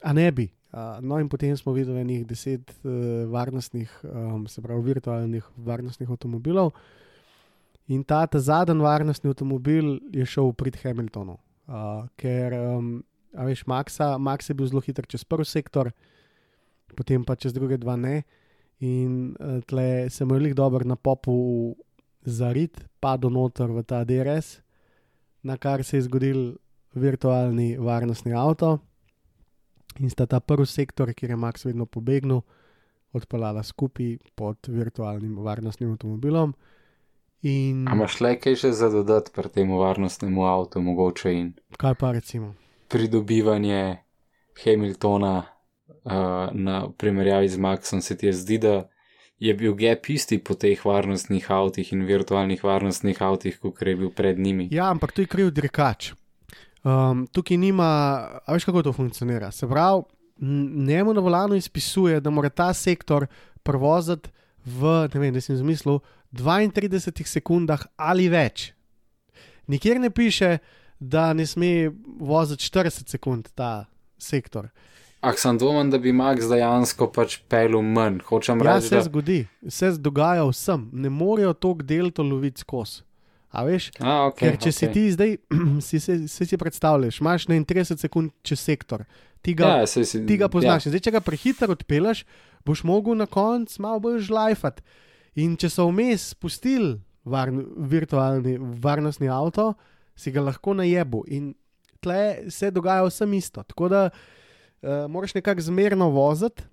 a 0.03 0.13
ne 0.13 0.31
bi. 0.31 0.49
Uh, 0.75 0.99
no, 1.01 1.19
in 1.19 1.29
potem 1.31 1.57
smo 1.57 1.73
videli 1.73 2.03
nekaj 2.03 2.23
deset 2.27 2.71
uh, 2.83 3.25
varnostnih, 3.31 3.91
um, 4.03 4.47
se 4.47 4.61
pravi, 4.61 4.83
virtualnih 4.83 5.43
varnostnih 5.57 6.09
avtomobilov. 6.09 6.71
In 7.87 8.03
ta, 8.03 8.25
ta 8.27 8.39
zadnji 8.39 8.83
varnostni 8.83 9.31
avtomobil 9.31 9.99
je 10.11 10.25
šel 10.25 10.51
prid 10.53 10.75
Hamiltonu, 10.83 11.37
uh, 11.67 12.07
ker, 12.19 12.55
um, 12.59 12.97
a 13.35 13.45
veš, 13.47 13.63
Maxa, 13.67 14.17
Max 14.17 14.49
je 14.49 14.55
bil 14.57 14.67
zelo 14.67 14.83
hiter 14.83 15.07
čez 15.07 15.23
prvi 15.23 15.45
sektor, 15.47 15.91
potem 16.95 17.23
pa 17.23 17.35
čez 17.35 17.53
druge 17.55 17.77
dva 17.77 17.95
ne. 17.95 18.23
In 18.79 19.35
uh, 19.39 19.61
tle 19.63 20.09
se 20.09 20.25
mu 20.25 20.35
je 20.35 20.39
lih 20.39 20.55
dobro 20.55 20.85
na 20.85 20.95
popu 20.95 21.75
zarit, 22.25 22.81
padel 22.99 23.31
noter 23.31 23.71
v 23.71 23.83
ta 23.83 24.03
DRS, 24.03 24.59
na 25.43 25.57
kar 25.57 25.83
se 25.83 25.97
je 25.97 26.07
zgodil 26.09 26.57
virtualni 26.93 27.77
varnostni 27.77 28.33
avto. 28.33 28.79
In 29.99 30.09
sta 30.09 30.25
ta 30.25 30.39
prvi 30.39 30.65
sektor, 30.65 31.13
kjer 31.13 31.31
je 31.31 31.39
Max 31.39 31.65
vedno 31.65 31.85
pobegnil, 31.85 32.41
odpeljala 33.15 33.63
skupaj 33.63 34.17
pod 34.35 34.67
virtualnim 34.67 35.37
varnostnim 35.39 35.91
avtomobilom. 35.91 36.53
In 37.41 37.87
A 37.87 37.95
imaš 37.95 38.19
le 38.19 38.35
kaj 38.41 38.57
še 38.59 38.71
za 38.73 38.89
dodati 38.89 39.31
pri 39.31 39.49
tem 39.53 39.71
varnostnemu 39.71 40.43
avtu, 40.49 40.81
mogoče 40.81 41.31
in 41.31 41.53
kaj 41.77 41.95
pa 41.95 42.11
recimo? 42.11 42.55
pridobivanje 42.87 43.97
Hamiltona 44.63 45.43
uh, 45.87 46.49
na 46.53 46.89
primerjavi 46.97 47.49
z 47.49 47.57
Maxom, 47.57 48.01
se 48.01 48.17
ti 48.17 48.33
zdi, 48.33 48.57
da 48.57 48.87
je 49.39 49.53
bil 49.53 49.75
gap 49.75 50.09
isti 50.09 50.39
po 50.39 50.55
teh 50.55 50.79
varnostnih 50.85 51.51
avtih 51.51 51.93
in 51.93 52.05
virtualnih 52.05 52.63
varnostnih 52.63 53.21
avtih, 53.21 53.59
kot 53.59 53.81
je 53.81 53.95
bil 53.95 54.09
pred 54.09 54.39
njimi. 54.39 54.69
Ja, 54.71 54.89
ampak 54.91 55.11
to 55.11 55.21
je 55.21 55.27
kriv 55.27 55.51
dirkač. 55.51 56.13
Um, 56.85 57.25
tukaj 57.33 57.57
nima, 57.57 57.89
a 58.45 58.53
veš 58.53 58.65
kako 58.65 58.83
to 58.83 58.93
funkcionira. 58.93 59.51
Se 59.51 59.67
pravi, 59.67 60.03
njemu 60.85 61.13
na 61.13 61.21
volanu 61.21 61.55
izpisuje, 61.55 62.19
da 62.19 62.29
mora 62.29 62.49
ta 62.49 62.73
sektor 62.73 63.25
prevoziti 63.63 64.29
v, 64.65 65.09
ne 65.13 65.19
vem, 65.19 65.33
da 65.33 65.41
sem 65.41 65.57
zmislil, 65.57 65.99
32 66.31 67.25
sekundah 67.25 67.85
ali 67.95 68.27
več. 68.29 68.71
Nikjer 69.67 69.99
ne 69.99 70.09
piše, 70.09 70.57
da 70.99 71.33
ne 71.33 71.45
sme 71.45 71.89
voziti 72.19 72.63
40 72.63 73.09
sekund 73.09 73.49
ta 73.55 73.85
sektor. 74.17 74.69
Ah, 75.25 75.33
sem 75.33 75.57
dvomen, 75.57 75.89
da 75.89 75.97
bi 75.97 76.11
Max 76.13 76.45
dejansko 76.45 77.07
pač 77.09 77.39
pelil 77.49 77.81
manj. 77.81 78.19
Hočem 78.27 78.59
Ja, 78.61 78.75
reči, 78.75 78.91
se 78.91 78.95
da 78.99 79.05
zgodi, 79.07 79.37
se 79.73 79.87
dogaja 79.97 80.43
vsem, 80.45 80.83
ne 80.93 81.09
morejo 81.09 81.55
tok 81.57 81.81
delto 81.81 82.21
loviti 82.21 82.61
skozi. 82.61 83.01
A 83.49 83.63
veš? 83.65 83.87
A, 83.97 84.27
okay, 84.27 84.51
Ker 84.51 84.59
če 84.59 84.69
okay. 84.69 84.75
si 84.77 84.89
ti 84.93 85.05
zdaj, 85.15 85.33
si, 85.87 86.01
si, 86.03 86.17
si, 86.29 86.45
si 86.51 86.59
predstavljaš, 86.61 87.17
imaš 87.23 87.47
ne 87.49 87.57
30 87.65 88.03
sekund 88.05 88.35
čez 88.45 88.61
sektor, 88.61 89.07
ti 89.41 89.55
ga, 89.57 89.79
Ja, 89.79 89.89
saj 89.89 90.05
si, 90.11 90.21
ti 90.29 90.37
ga 90.37 90.51
poznaš. 90.51 90.85
Ja. 90.85 90.91
Ja. 90.91 90.93
Zdaj, 90.93 91.05
če 91.07 91.15
ga 91.17 91.23
prehiter 91.25 91.73
odpeleš, 91.73 92.21
boš 92.67 92.85
mogel 92.85 93.17
na 93.17 93.25
koncu 93.25 93.81
malo 93.81 94.03
bolj 94.05 94.21
žlajfati. 94.29 94.85
In 95.41 95.57
če 95.57 95.71
so 95.73 95.87
vmes 95.89 96.29
spustili 96.35 96.99
varn, 97.25 97.65
virtualni 97.89 98.59
varnostni 98.61 99.31
avto, 99.33 99.71
si 100.13 100.29
ga 100.35 100.45
lahko 100.45 100.77
najebu. 100.77 101.25
In 101.33 101.55
tle 102.03 102.51
se 102.53 102.69
dogaja 102.69 103.09
vsem 103.09 103.33
isto. 103.39 103.65
Tako 103.65 103.89
da 103.89 104.07
uh, 104.11 104.33
moraš 105.09 105.33
nekako 105.33 105.61
zmerno 105.61 106.09
voziti 106.09 106.63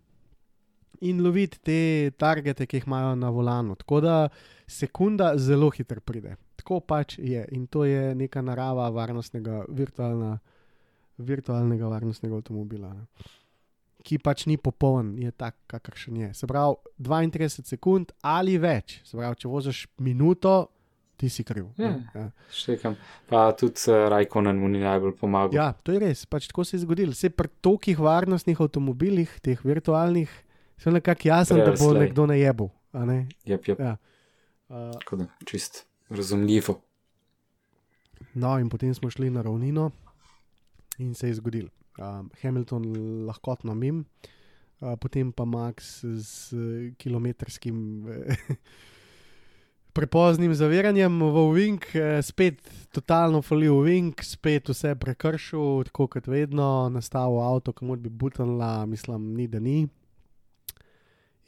in 1.02 1.22
loviti 1.24 1.58
te 1.58 2.10
targete, 2.18 2.66
ki 2.66 2.76
jih 2.76 2.86
imajo 2.86 3.14
na 3.18 3.30
volanu. 3.30 3.74
Tako 3.74 4.00
da 4.00 4.16
sekunda 4.66 5.32
zelo 5.36 5.70
hitro 5.70 6.00
pride. 6.00 6.36
Tako 6.56 6.80
pač 6.80 7.18
je 7.18 7.42
in 7.52 7.66
to 7.66 7.84
je 7.84 8.14
neka 8.14 8.42
narava 8.42 8.88
varnostnega, 8.90 9.64
virtualna, 9.68 10.36
virtualnega 11.18 11.88
varnostnega 11.90 12.38
avtomobila. 12.38 12.92
Ne. 12.94 13.30
Ki 14.02 14.18
pač 14.18 14.46
ni 14.46 14.56
popoln, 14.58 15.14
je 15.18 15.30
tak, 15.30 15.56
kakršen 15.70 16.16
je. 16.16 16.30
Se 16.34 16.46
pravi, 16.46 16.78
32 16.98 17.66
sekund 17.66 18.14
ali 18.22 18.56
več. 18.58 19.00
Se 19.06 19.18
pravi, 19.18 19.38
če 19.42 19.50
voziš 19.50 19.84
minuto, 20.02 20.70
ti 21.22 21.30
si 21.30 21.44
kriv. 21.46 21.68
Ja. 21.78 21.92
Ja. 22.14 22.24
Štekam. 22.50 22.96
Pa 23.30 23.44
tudi 23.54 23.78
uh, 23.86 24.08
Rajkonen 24.10 24.58
mu 24.58 24.66
ni 24.66 24.82
najbolj 24.82 25.14
pomagal. 25.20 25.54
Ja, 25.54 25.70
to 25.70 25.94
je 25.94 26.00
res, 26.02 26.24
pač 26.26 26.48
tako 26.50 26.66
se 26.66 26.74
je 26.74 26.82
zgodilo. 26.82 27.14
Se 27.14 27.30
pri 27.30 27.46
tolikih 27.62 28.00
varnostnih 28.02 28.58
avtomobilih, 28.58 29.30
teh 29.38 29.62
virtualnih, 29.62 30.32
je 30.82 30.90
nekako 30.90 31.30
jasno, 31.30 31.60
da 31.62 31.76
bo 31.76 31.92
slej. 31.94 32.08
nekdo 32.08 32.26
najebil. 32.26 32.72
a 32.90 33.06
Ne? 33.06 33.30
Jep, 33.46 33.70
jep. 33.70 33.78
Ja. 33.78 33.94
Uh, 34.66 34.90
Tako 34.98 35.22
da, 35.22 35.30
čist 35.46 35.84
razumljivo. 36.10 36.80
no, 38.34 38.58
in 38.58 38.68
potem 38.68 38.94
smo 38.94 39.10
šli 39.10 39.30
na 39.30 39.42
ravnino 39.42 39.90
in 40.98 41.14
se 41.14 41.30
je 41.30 41.38
zgodil. 41.38 41.68
Um, 42.00 42.30
Hamilton 42.42 42.82
lahkotno 43.26 43.74
mim, 43.74 44.04
uh, 44.80 44.96
potem 44.98 45.30
pa 45.32 45.44
Max 45.44 46.02
z 46.02 46.52
uh, 46.52 46.96
kilometrskim. 46.98 47.78
Prepoznim 49.92 50.54
zaviranjem 50.54 51.20
v 51.20 51.36
Wing, 51.52 51.84
eh, 51.92 52.22
spet 52.22 52.64
totalno 52.92 53.42
falil 53.42 53.74
Wing, 53.84 54.16
spet 54.24 54.68
vse 54.72 54.94
prekršil, 54.96 55.84
tako 55.84 56.06
kot 56.08 56.26
vedno, 56.26 56.88
nastavil 56.88 57.42
avto, 57.44 57.72
kamor 57.76 57.98
bi 58.00 58.08
butanla, 58.08 58.86
mislim, 58.86 59.34
ni 59.36 59.46
da 59.48 59.60
ni. 59.60 59.88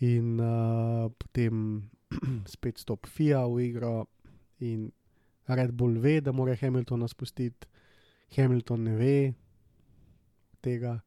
In 0.05 0.41
uh, 0.41 1.09
potem 1.17 1.89
spet 2.55 2.79
stop 2.79 3.07
FIA 3.07 3.47
v 3.49 3.65
igro 3.65 4.07
in 4.61 4.91
Red 5.49 5.73
Bull 5.73 5.97
ve, 5.99 6.21
da 6.21 6.33
mora 6.33 6.57
Hamiltona 6.61 7.09
spustiti, 7.09 7.67
Hamilton 8.37 8.85
ne 8.85 8.97
ve 8.97 9.33
tega. 10.61 10.99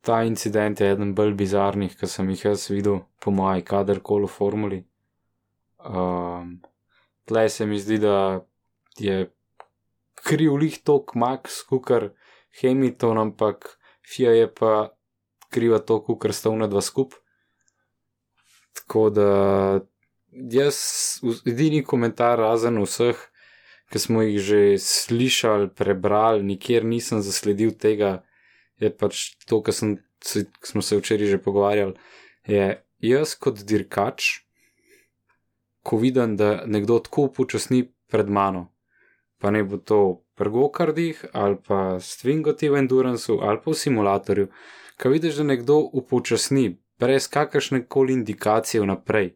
Ta 0.00 0.20
incident 0.24 0.80
je 0.80 0.90
eden 0.92 1.14
bolj 1.14 1.32
bizarnih, 1.34 1.96
ki 1.96 2.06
sem 2.06 2.28
jih 2.30 2.44
jaz 2.50 2.68
videl, 2.70 3.00
po 3.16 3.32
mojem, 3.32 3.64
kadarkoli 3.64 4.28
v 4.28 4.34
formuli. 4.36 4.82
Um, 5.86 6.60
tle 7.24 7.48
se 7.48 7.66
mi 7.66 7.78
zdi, 7.78 7.98
da 8.02 8.46
je 8.98 9.30
kriv 10.26 10.56
lih 10.58 10.78
tok 10.82 11.14
Max, 11.14 11.62
kukar 11.68 12.10
Hamilton, 12.62 13.18
ampak 13.18 13.78
FIA 14.06 14.32
je 14.34 14.48
pa 14.54 14.96
kriva 15.50 15.78
to, 15.78 16.00
kukar 16.02 16.34
sta 16.34 16.50
una 16.50 16.66
dva 16.66 16.82
skup. 16.82 17.14
Tako 18.76 19.10
da 19.10 19.30
jaz, 20.52 20.76
edini 21.46 21.82
komentar 21.84 22.38
razen 22.38 22.80
vseh, 22.82 23.18
ki 23.92 24.02
smo 24.02 24.24
jih 24.26 24.40
že 24.42 24.60
slišali, 24.82 25.70
prebrali, 25.78 26.42
nikjer 26.42 26.84
nisem 26.84 27.22
zasledil 27.22 27.76
tega, 27.78 28.24
je 28.82 28.90
pač 28.90 29.36
to, 29.46 29.62
kar 29.62 29.74
smo 29.74 30.82
se 30.82 30.98
včeraj 30.98 31.30
že 31.36 31.42
pogovarjali. 31.42 31.94
Je 32.46 32.66
jaz 33.06 33.36
kot 33.38 33.62
dirkač, 33.62 34.45
ko 35.86 36.00
vidim, 36.02 36.34
da 36.36 36.64
nekdo 36.66 36.98
tako 36.98 37.28
upočasni 37.30 37.84
pred 38.10 38.30
mano, 38.30 38.66
pa 39.38 39.52
ne 39.54 39.62
bo 39.64 39.78
to 39.78 40.00
pri 40.34 40.50
gokardih 40.50 41.24
ali 41.32 41.56
pa 41.68 42.00
stringoti 42.00 42.68
v 42.68 42.82
endurancu 42.82 43.38
ali 43.42 43.60
pa 43.64 43.70
v 43.70 43.78
simulatorju, 43.82 44.48
ko 45.02 45.12
vidiš, 45.12 45.38
da 45.40 45.50
nekdo 45.52 45.78
upočasni 45.92 46.78
brez 46.98 47.28
kakršne 47.28 47.84
koli 47.86 48.12
indikacije 48.12 48.82
vnaprej. 48.82 49.34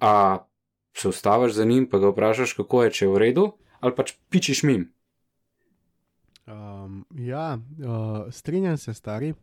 A 0.00 0.46
se 0.96 1.08
ustaviš 1.08 1.52
za 1.52 1.64
njim, 1.64 1.88
pa 1.90 1.98
ga 1.98 2.08
vprašaš, 2.08 2.52
kako 2.52 2.82
je, 2.84 2.90
če 2.90 3.04
je 3.04 3.10
v 3.10 3.18
redu, 3.18 3.46
ali 3.80 3.94
pač 3.96 4.12
pičiš 4.30 4.62
mim. 4.62 4.92
Um, 6.46 7.04
ja, 7.18 7.58
uh, 7.58 8.32
strinjam 8.32 8.76
se, 8.78 8.94
stari. 8.94 9.34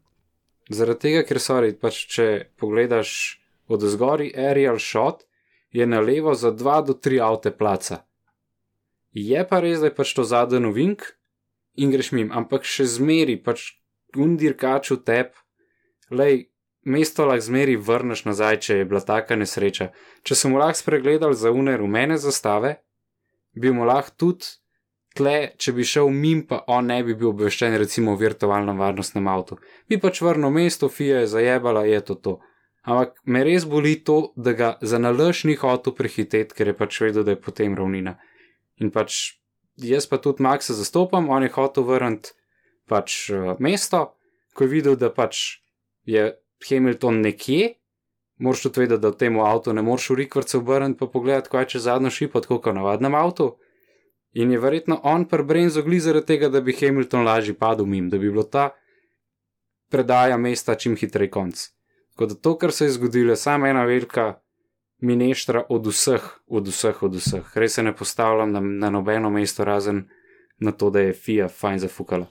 Zaradi 0.69 0.99
tega, 0.99 1.23
ker 1.27 1.41
sorry, 1.43 1.73
pač 1.75 2.05
če 2.07 2.27
pogledaš 2.57 3.41
od 3.67 3.83
zgori 3.91 4.31
aerial 4.31 4.79
shot, 4.79 5.25
je 5.73 5.85
na 5.89 5.99
levo 5.99 6.33
za 6.33 6.51
2 6.51 6.85
do 6.85 6.93
3 6.93 7.19
avte 7.21 7.51
placa. 7.51 8.05
Je 9.11 9.41
pa 9.49 9.59
res, 9.59 9.81
da 9.81 9.89
je 9.89 9.95
pač 9.95 10.13
to 10.13 10.23
zadnji 10.23 10.61
novink 10.61 11.05
in 11.75 11.91
greš 11.91 12.11
mim, 12.13 12.31
ampak 12.33 12.65
še 12.65 12.85
zmeri, 12.85 13.37
pač 13.41 13.73
undirkač 14.17 14.93
v 14.93 14.99
tep, 15.05 15.37
lej, 16.13 16.47
mesto 16.85 17.25
lahko 17.25 17.47
zmeri 17.49 17.77
vrneš 17.77 18.25
nazaj, 18.29 18.59
če 18.65 18.81
je 18.81 18.89
bila 18.89 19.01
taka 19.01 19.37
nesreča. 19.37 19.89
Če 20.21 20.37
sem 20.37 20.53
mu 20.53 20.61
lahko 20.61 20.81
spregledal 20.81 21.33
za 21.33 21.53
une 21.53 21.77
rumene 21.77 22.17
zastave, 22.21 22.77
bi 23.57 23.73
mu 23.73 23.85
lahko 23.89 24.13
tudi 24.17 24.53
tle, 25.17 25.53
če 25.57 25.73
bi 25.73 25.85
šel 25.85 26.09
mim, 26.09 26.45
pa 26.49 26.63
on 26.67 26.89
ne 26.89 27.01
bi 27.05 27.17
bil 27.17 27.31
obveščen, 27.33 27.77
recimo 27.77 28.13
v 28.13 28.27
virtualnem 28.27 28.77
varnostnem 28.81 29.29
avtu 29.29 29.59
bi 29.89 29.99
pač 30.01 30.21
vrnil 30.25 30.53
mesto, 30.53 30.89
fija 30.89 31.21
je 31.21 31.29
zajebala, 31.35 31.85
je 31.85 32.01
to 32.01 32.15
to. 32.15 32.39
Ampak 32.83 33.15
me 33.23 33.43
res 33.47 33.63
boli 33.63 33.95
to, 34.03 34.33
da 34.35 34.51
ga 34.53 34.69
za 34.81 34.99
nalaž 34.99 35.45
ni 35.47 35.55
hotel 35.55 35.95
prehiteti, 35.95 36.51
ker 36.55 36.67
je 36.67 36.75
pač 36.75 36.99
vedel, 36.99 37.23
da 37.23 37.35
je 37.35 37.39
potem 37.39 37.75
ravnina. 37.79 38.17
In 38.83 38.91
pač 38.91 39.39
jaz 39.79 40.07
pa 40.09 40.19
tudi 40.19 40.43
Maxa 40.43 40.75
zastopam, 40.75 41.29
on 41.31 41.47
je 41.47 41.53
hotel 41.55 41.87
vrniti 41.87 42.35
pač 42.91 43.29
uh, 43.31 43.55
mesto, 43.63 44.17
ko 44.53 44.67
je 44.67 44.73
videl, 44.73 44.97
da 44.99 45.07
pač 45.09 45.63
je 46.03 46.33
Hamilton 46.67 47.21
nekje, 47.23 47.77
moraš 48.43 48.67
tudi 48.67 48.83
vedeti, 48.83 49.01
da 49.01 49.13
v 49.13 49.19
tem 49.19 49.39
avtu 49.39 49.73
ne 49.73 49.83
moreš 49.85 50.09
v 50.11 50.19
rikvrce 50.23 50.59
obrniti 50.59 50.99
pa 50.99 51.07
pogledati, 51.07 51.51
kaj 51.53 51.69
če 51.73 51.83
zadnjo 51.87 52.11
šipo, 52.11 52.43
tako 52.43 52.59
kot 52.59 52.75
v 52.75 52.81
navadnem 52.81 53.15
avtu. 53.15 53.53
In 54.33 54.51
je 54.51 54.59
verjetno 54.59 54.97
on 55.07 55.23
prebrenzo 55.29 55.85
gli 55.85 56.01
zaradi 56.03 56.33
tega, 56.33 56.49
da 56.49 56.59
bi 56.61 56.75
Hamilton 56.75 57.23
lažje 57.23 57.55
padel 57.55 57.87
mim, 57.87 58.09
da 58.09 58.19
bi 58.19 58.27
bilo 58.27 58.43
ta 58.43 58.73
predaja 59.93 60.37
mesta 60.41 60.75
čim 60.75 60.97
hitrej 60.97 61.29
konc. 61.31 61.69
Tako 62.13 62.25
da 62.25 62.35
to, 62.35 62.57
kar 62.57 62.71
se 62.71 62.85
je 62.85 62.91
zgodilo, 62.91 63.33
je 63.33 63.35
samo 63.35 63.67
ena 63.67 63.83
velika 63.85 64.33
mineštra 65.01 65.63
od 65.69 65.87
vseh, 65.87 66.21
od 66.47 66.67
vseh, 66.67 67.03
od 67.03 67.15
vseh. 67.15 67.57
Res 67.57 67.73
se 67.73 67.83
ne 67.83 67.95
postavljam 67.95 68.51
na, 68.51 68.59
na 68.59 68.89
nobeno 68.89 69.29
mesto, 69.29 69.65
razen 69.65 70.05
na 70.59 70.71
to, 70.71 70.89
da 70.89 70.99
je 70.99 71.13
FIA 71.13 71.47
fajn 71.49 71.79
zafukala. 71.79 72.25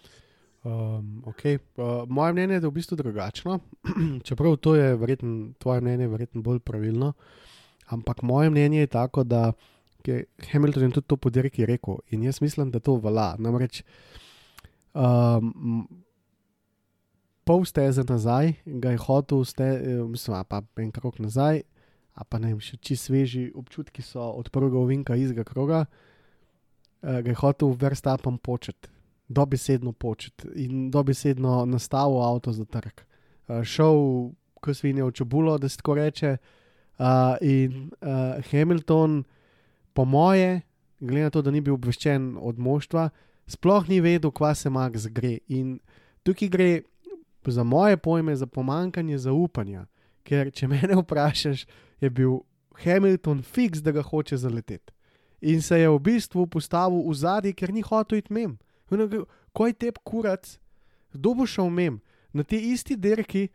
Um, 0.65 1.25
okay. 1.27 1.59
uh, 1.77 2.09
moje 2.09 2.33
mnenje 2.33 2.55
je 2.55 2.61
da 2.61 2.69
v 2.69 2.77
bistvu 2.79 2.97
drugačno, 2.97 3.59
čeprav 4.27 4.57
to 4.57 4.75
je 4.75 4.95
verjetno, 4.97 5.53
tvoje 5.59 5.81
mnenje 5.81 6.05
je 6.05 6.09
verjetno 6.09 6.43
bolj 6.43 6.59
pravilno. 6.59 7.13
Ampak 7.87 8.23
moje 8.23 8.51
mnenje 8.51 8.81
je 8.81 8.87
tako, 8.87 9.25
da 9.25 9.53
je 10.07 10.25
Hamilton 10.53 10.83
je 10.83 10.91
tudi 10.91 11.07
to 11.07 11.17
podirki 11.17 11.67
rekel 11.67 11.97
in 12.11 12.23
jaz 12.23 12.41
mislim, 12.41 12.71
da 12.71 12.81
to 12.81 12.95
vala. 12.95 13.35
Namreč 13.39 13.83
um, 14.95 15.89
pol 17.45 17.65
steze 17.65 18.05
nazaj 18.09 18.55
ga 18.65 18.95
je 18.95 19.03
hotel, 19.03 19.45
ste, 19.45 19.65
eh, 19.65 20.03
mislim, 20.09 20.37
a 20.37 20.45
pa 20.45 20.63
en 20.77 20.91
krok 20.93 21.19
nazaj, 21.19 21.63
a 22.15 22.25
pa 22.25 22.39
ne 22.39 22.53
vem, 22.53 22.61
še 22.61 22.77
čisto 22.77 23.11
sveži 23.11 23.51
občutki 23.55 24.03
so 24.03 24.21
od 24.37 24.51
prvega 24.53 24.79
ovinka 24.79 25.17
izga 25.17 25.45
kroga, 25.49 25.87
uh, 25.87 27.21
ga 27.25 27.31
je 27.31 27.39
hotel 27.41 27.73
verstapom 27.73 28.37
početi 28.39 28.93
dobesedno 29.33 29.93
početi 29.93 30.49
in 30.55 30.91
dobesedno 30.91 31.65
nastavil 31.67 32.21
avto 32.23 32.53
za 32.53 32.65
trg. 32.65 33.01
Uh, 33.49 33.63
šel, 33.65 33.97
ko 34.61 34.75
svinje 34.75 35.05
v 35.05 35.13
čebulo, 35.13 35.59
da 35.59 35.69
se 35.69 35.77
tako 35.77 35.95
reče. 35.95 36.37
Uh, 36.99 37.07
in 37.41 37.91
uh, 38.01 38.45
Hamilton, 38.51 39.25
po 39.93 40.05
moje, 40.05 40.61
glede 41.01 41.25
na 41.25 41.31
to, 41.31 41.43
da 41.43 41.51
ni 41.51 41.61
bil 41.61 41.75
obveščen 41.75 42.37
od 42.41 42.59
moštva, 42.59 43.09
sploh 43.47 43.89
ni 43.89 44.01
vedel, 44.01 44.31
kva 44.31 44.55
se 44.55 44.71
Max 44.71 45.09
gre. 45.11 45.39
In 45.49 45.79
tukaj 46.23 46.49
gre 46.53 46.71
za 47.51 47.65
moje 47.65 47.97
pojme 47.97 48.37
za 48.37 48.47
pomankanje 48.47 49.19
zaupanja. 49.19 49.87
Ker, 50.23 50.51
če 50.55 50.69
me 50.69 50.79
vprašaš, 51.03 51.67
je 52.01 52.11
bil 52.11 52.41
Hamilton 52.85 53.43
fiks, 53.43 53.83
da 53.83 53.91
ga 53.93 54.03
hoče 54.03 54.37
zaleteti. 54.37 54.93
in 55.43 55.63
se 55.63 55.79
je 55.79 55.89
v 55.89 55.99
bistvu 55.99 56.47
postavil 56.47 57.03
v 57.03 57.15
zadnji, 57.15 57.53
ker 57.53 57.73
ni 57.75 57.83
hotel 57.83 58.19
iti 58.19 58.33
mem. 58.33 58.59
Ko 59.53 59.67
je 59.67 59.73
tep 59.75 59.99
kurac, 60.05 60.59
kdo 61.13 61.35
bo 61.35 61.47
šel 61.47 61.71
mem? 61.71 62.01
Na 62.33 62.47
tej 62.47 62.73
isti 62.73 62.97
dirki 62.97 63.49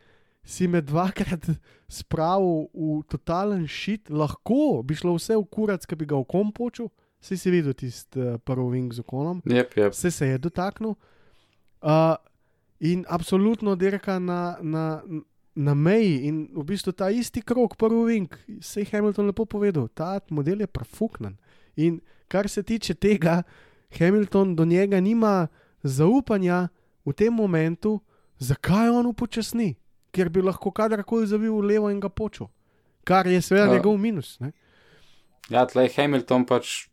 si 0.44 0.68
me 0.68 0.80
dvakrat 0.84 1.48
spravil 1.98 2.68
v 2.74 3.02
totalen 3.08 3.66
šit, 3.66 4.10
lahko 4.10 4.82
bi 4.84 4.94
šlo 4.94 5.16
vse 5.16 5.36
v 5.36 5.46
kurac, 5.48 5.86
ki 5.86 5.96
bi 5.96 6.06
ga 6.06 6.20
v 6.20 6.28
kom 6.28 6.52
počul. 6.52 6.92
Si 7.20 7.34
si 7.34 7.50
videl 7.50 7.74
tisti 7.74 8.20
uh, 8.20 8.36
prvi 8.38 8.78
wing 8.78 8.92
z 8.94 9.02
okonom, 9.02 9.42
Yep, 9.42 9.74
yep. 9.74 9.90
vse 9.90 10.10
se 10.10 10.26
je 10.28 10.38
dotaknil. 10.38 10.94
Uh, 11.82 12.14
in 12.80 13.04
absolutno 13.08 13.74
dirka 13.76 14.18
na, 14.18 14.56
na, 14.62 15.02
na 15.54 15.74
meji, 15.74 16.26
in 16.28 16.48
v 16.54 16.64
bistvu 16.64 16.92
ta 16.92 17.10
isti 17.10 17.42
krok, 17.42 17.76
prvi 17.76 18.04
wing, 18.06 18.28
se 18.60 18.80
je 18.80 18.86
Hamilton 18.92 19.26
lepo 19.26 19.44
povedal, 19.44 19.88
ta 19.88 20.20
model 20.30 20.60
je 20.60 20.66
profuknen. 20.66 21.36
In 21.76 22.00
kar 22.28 22.48
se 22.48 22.62
tiče 22.62 22.94
tega, 22.94 23.42
Hamilton 23.98 24.56
do 24.56 24.64
njega 24.64 25.00
nima 25.00 25.48
zaupanja 25.82 26.68
v 27.06 27.12
tem 27.12 27.32
momentu, 27.34 28.00
zakaj 28.38 28.88
on 28.88 29.06
upočasni, 29.06 29.74
ker 30.12 30.28
bi 30.28 30.42
lahko 30.42 30.70
kadarkoli 30.70 31.26
zavil 31.26 31.58
v 31.58 31.64
levo 31.66 31.90
in 31.90 32.00
ga 32.00 32.08
počel. 32.08 32.46
Kar 33.04 33.26
je 33.26 33.40
seveda 33.42 33.66
Ja. 33.66 33.72
njegov 33.74 33.98
minus. 33.98 34.38
Ne? 34.40 34.52
Ja, 35.50 35.66
tle 35.66 35.82
je 35.88 35.92
Hamilton 35.96 36.44
pač 36.44 36.88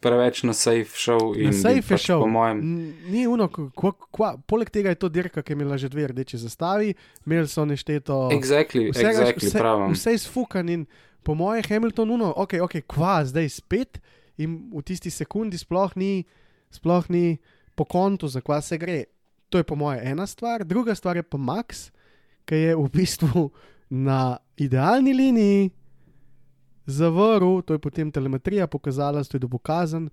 preveč 0.00 0.42
na 0.42 0.52
safe 0.52 0.96
šel. 0.96 1.20
Na 1.34 1.42
in 1.42 1.52
safe 1.52 1.76
je 1.76 1.82
pač 1.84 2.00
šel. 2.02 2.20
Po 2.20 2.28
mojem, 2.28 2.60
Ni 3.06 3.26
uno, 3.26 3.48
kva, 3.48 3.92
kva, 4.08 4.30
poleg 4.40 4.70
tega 4.70 4.88
je 4.88 4.96
to 4.96 5.08
dirka, 5.08 5.42
ki 5.42 5.52
je 5.52 5.56
imela 5.56 5.76
že 5.76 5.88
dve 5.88 6.08
rdeči 6.08 6.38
zastavi, 6.38 6.94
imeli 7.22 7.48
so 7.48 7.64
nešteto. 7.64 8.30
exactly, 8.32 8.88
vsega- 8.88 9.12
exactly 9.12 9.46
vse, 9.46 9.58
pravim. 9.58 9.92
vse 9.92 10.14
izfukan 10.14 10.68
in 10.68 10.86
po 11.22 11.34
mojem 11.34 11.62
Hamiltonu, 11.68 12.32
ok, 12.32 12.54
ok, 12.62 12.80
kva, 12.86 13.24
zdaj 13.24 13.48
spet 13.50 14.00
in 14.38 14.70
v 14.72 14.80
tisti 14.82 15.10
sekundi 15.10 15.58
sploh 15.58 15.92
ni, 15.96 16.24
sploh 16.72 17.04
ni 17.08 17.36
po 17.76 17.84
kontu, 17.84 18.28
za 18.28 18.40
kva 18.40 18.60
se 18.60 18.78
gre. 18.78 19.04
To 19.48 19.58
je 19.58 19.64
po 19.64 19.76
mojem 19.76 20.00
ena 20.06 20.26
stvar, 20.26 20.64
druga 20.64 20.94
stvar 20.94 21.16
je 21.16 21.22
pa 21.22 21.36
Max, 21.36 21.90
ki 22.46 22.54
je 22.54 22.72
v 22.74 22.86
bistvu 22.88 23.50
na 23.90 24.38
idealni 24.56 25.12
liniji 25.12 25.70
zavrl, 26.90 27.60
to 27.62 27.76
je 27.76 27.82
potem 27.82 28.10
telemetrija 28.12 28.66
pokazala, 28.66 29.24
to 29.24 29.36
je 29.38 29.46
dokazan, 29.46 30.10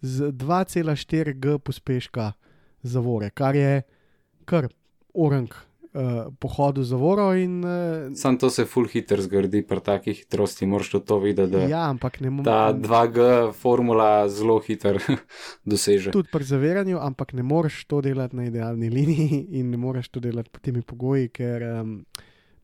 z 0.00 0.32
2,4 0.32 1.34
G 1.36 1.58
pospeška 1.58 2.32
zavore, 2.82 3.30
kar 3.30 3.56
je 3.56 3.82
kar 4.44 4.68
orang 5.14 5.48
uh, 5.92 6.32
po 6.38 6.48
hodu 6.48 6.82
zavoro 6.82 7.34
in 7.36 7.64
uh, 7.64 8.16
Sam 8.16 8.38
to 8.38 8.50
se 8.50 8.64
full 8.64 8.88
hitter 8.88 9.20
zgodi 9.22 9.62
pri 9.66 9.80
takih 9.84 10.16
hitrosti, 10.18 10.66
moraš 10.66 10.90
to 11.04 11.18
videti, 11.18 11.52
da 11.52 11.66
Ja, 11.68 11.84
ampak 11.90 12.20
ne 12.20 12.32
ta 12.44 12.72
moreš. 12.72 12.88
2G 12.88 13.52
formula 13.52 14.28
zelo 14.28 14.58
hiter 14.64 14.98
doseže. 15.70 16.10
Tudi 16.10 16.28
pri 16.32 16.44
zaviranju, 16.44 16.98
ampak 16.98 17.32
ne 17.32 17.42
moreš 17.42 17.84
to 17.84 18.00
delati 18.00 18.36
na 18.36 18.48
idealni 18.48 18.90
liniji 18.90 19.46
in 19.60 19.70
ne 19.70 19.76
moreš 19.76 20.08
to 20.08 20.20
delati 20.20 20.50
pod 20.50 20.62
temi 20.62 20.82
pogoji, 20.82 21.28
ker 21.28 21.62
um, 21.62 21.98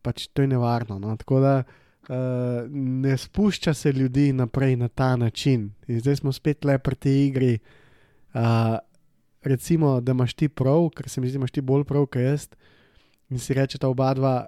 pač 0.02 0.28
to 0.32 0.42
je 0.42 0.48
nevarno. 0.48 0.98
No? 0.98 1.16
Tako 1.16 1.40
da 1.40 1.58
uh, 1.58 1.85
ne 2.70 3.16
spušča 3.18 3.74
se 3.74 3.92
ljudi 3.92 4.32
naprej 4.32 4.76
na 4.76 4.88
ta 4.88 5.16
način. 5.16 5.70
In 5.88 6.00
zdaj 6.00 6.16
smo 6.16 6.32
spet 6.32 6.64
le 6.64 6.78
pri 6.78 6.94
tej 6.94 7.26
igri. 7.26 7.58
Uh, 8.34 8.40
recimo, 9.42 10.00
da 10.00 10.12
imaš 10.12 10.34
ti 10.34 10.48
prav, 10.48 10.88
ker 10.96 11.08
se 11.08 11.20
mi 11.20 11.28
zdi, 11.28 11.38
da 11.38 11.40
imaš 11.40 11.50
ti 11.50 11.60
bolj 11.60 11.84
prav, 11.84 12.06
kot 12.06 12.22
jaz. 12.22 12.48
In 13.30 13.38
si 13.38 13.54
reče 13.54 13.78
ta 13.78 13.88
oba 13.88 14.14
dva, 14.14 14.46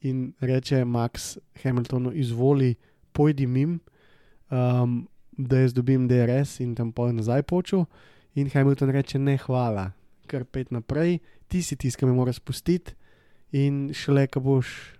in 0.00 0.32
reče 0.40 0.84
Max 0.84 1.36
Hamiltonu, 1.62 2.12
izvoli, 2.12 2.74
pojdi 3.12 3.46
mim. 3.46 3.80
Um, 4.50 5.08
da 5.38 5.58
jaz 5.58 5.74
dobim 5.74 6.08
DRS 6.08 6.60
in 6.60 6.74
tam 6.74 6.92
pojjo 6.92 7.12
nazaj 7.12 7.42
počel. 7.42 7.84
In 8.34 8.50
Hamilton 8.50 8.90
reče: 8.90 9.18
Ne, 9.18 9.36
hvala, 9.36 9.90
kar 10.26 10.44
pet 10.44 10.70
naprej, 10.70 11.18
ti 11.48 11.62
si 11.62 11.76
tisti, 11.76 12.00
ki 12.00 12.06
me 12.06 12.12
moraš 12.12 12.36
spustiti. 12.36 12.94
In 13.52 13.90
šele, 13.94 14.26
ko 14.26 14.40
boš 14.40 14.97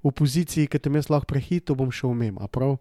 v 0.00 0.10
poziciji, 0.10 0.66
ki 0.66 0.78
te 0.78 0.90
jaz 0.90 1.08
lahko 1.08 1.26
prehitil, 1.26 1.74
bom 1.74 1.90
šel 1.90 2.14
mem. 2.14 2.38
a 2.38 2.46
prav? 2.46 2.78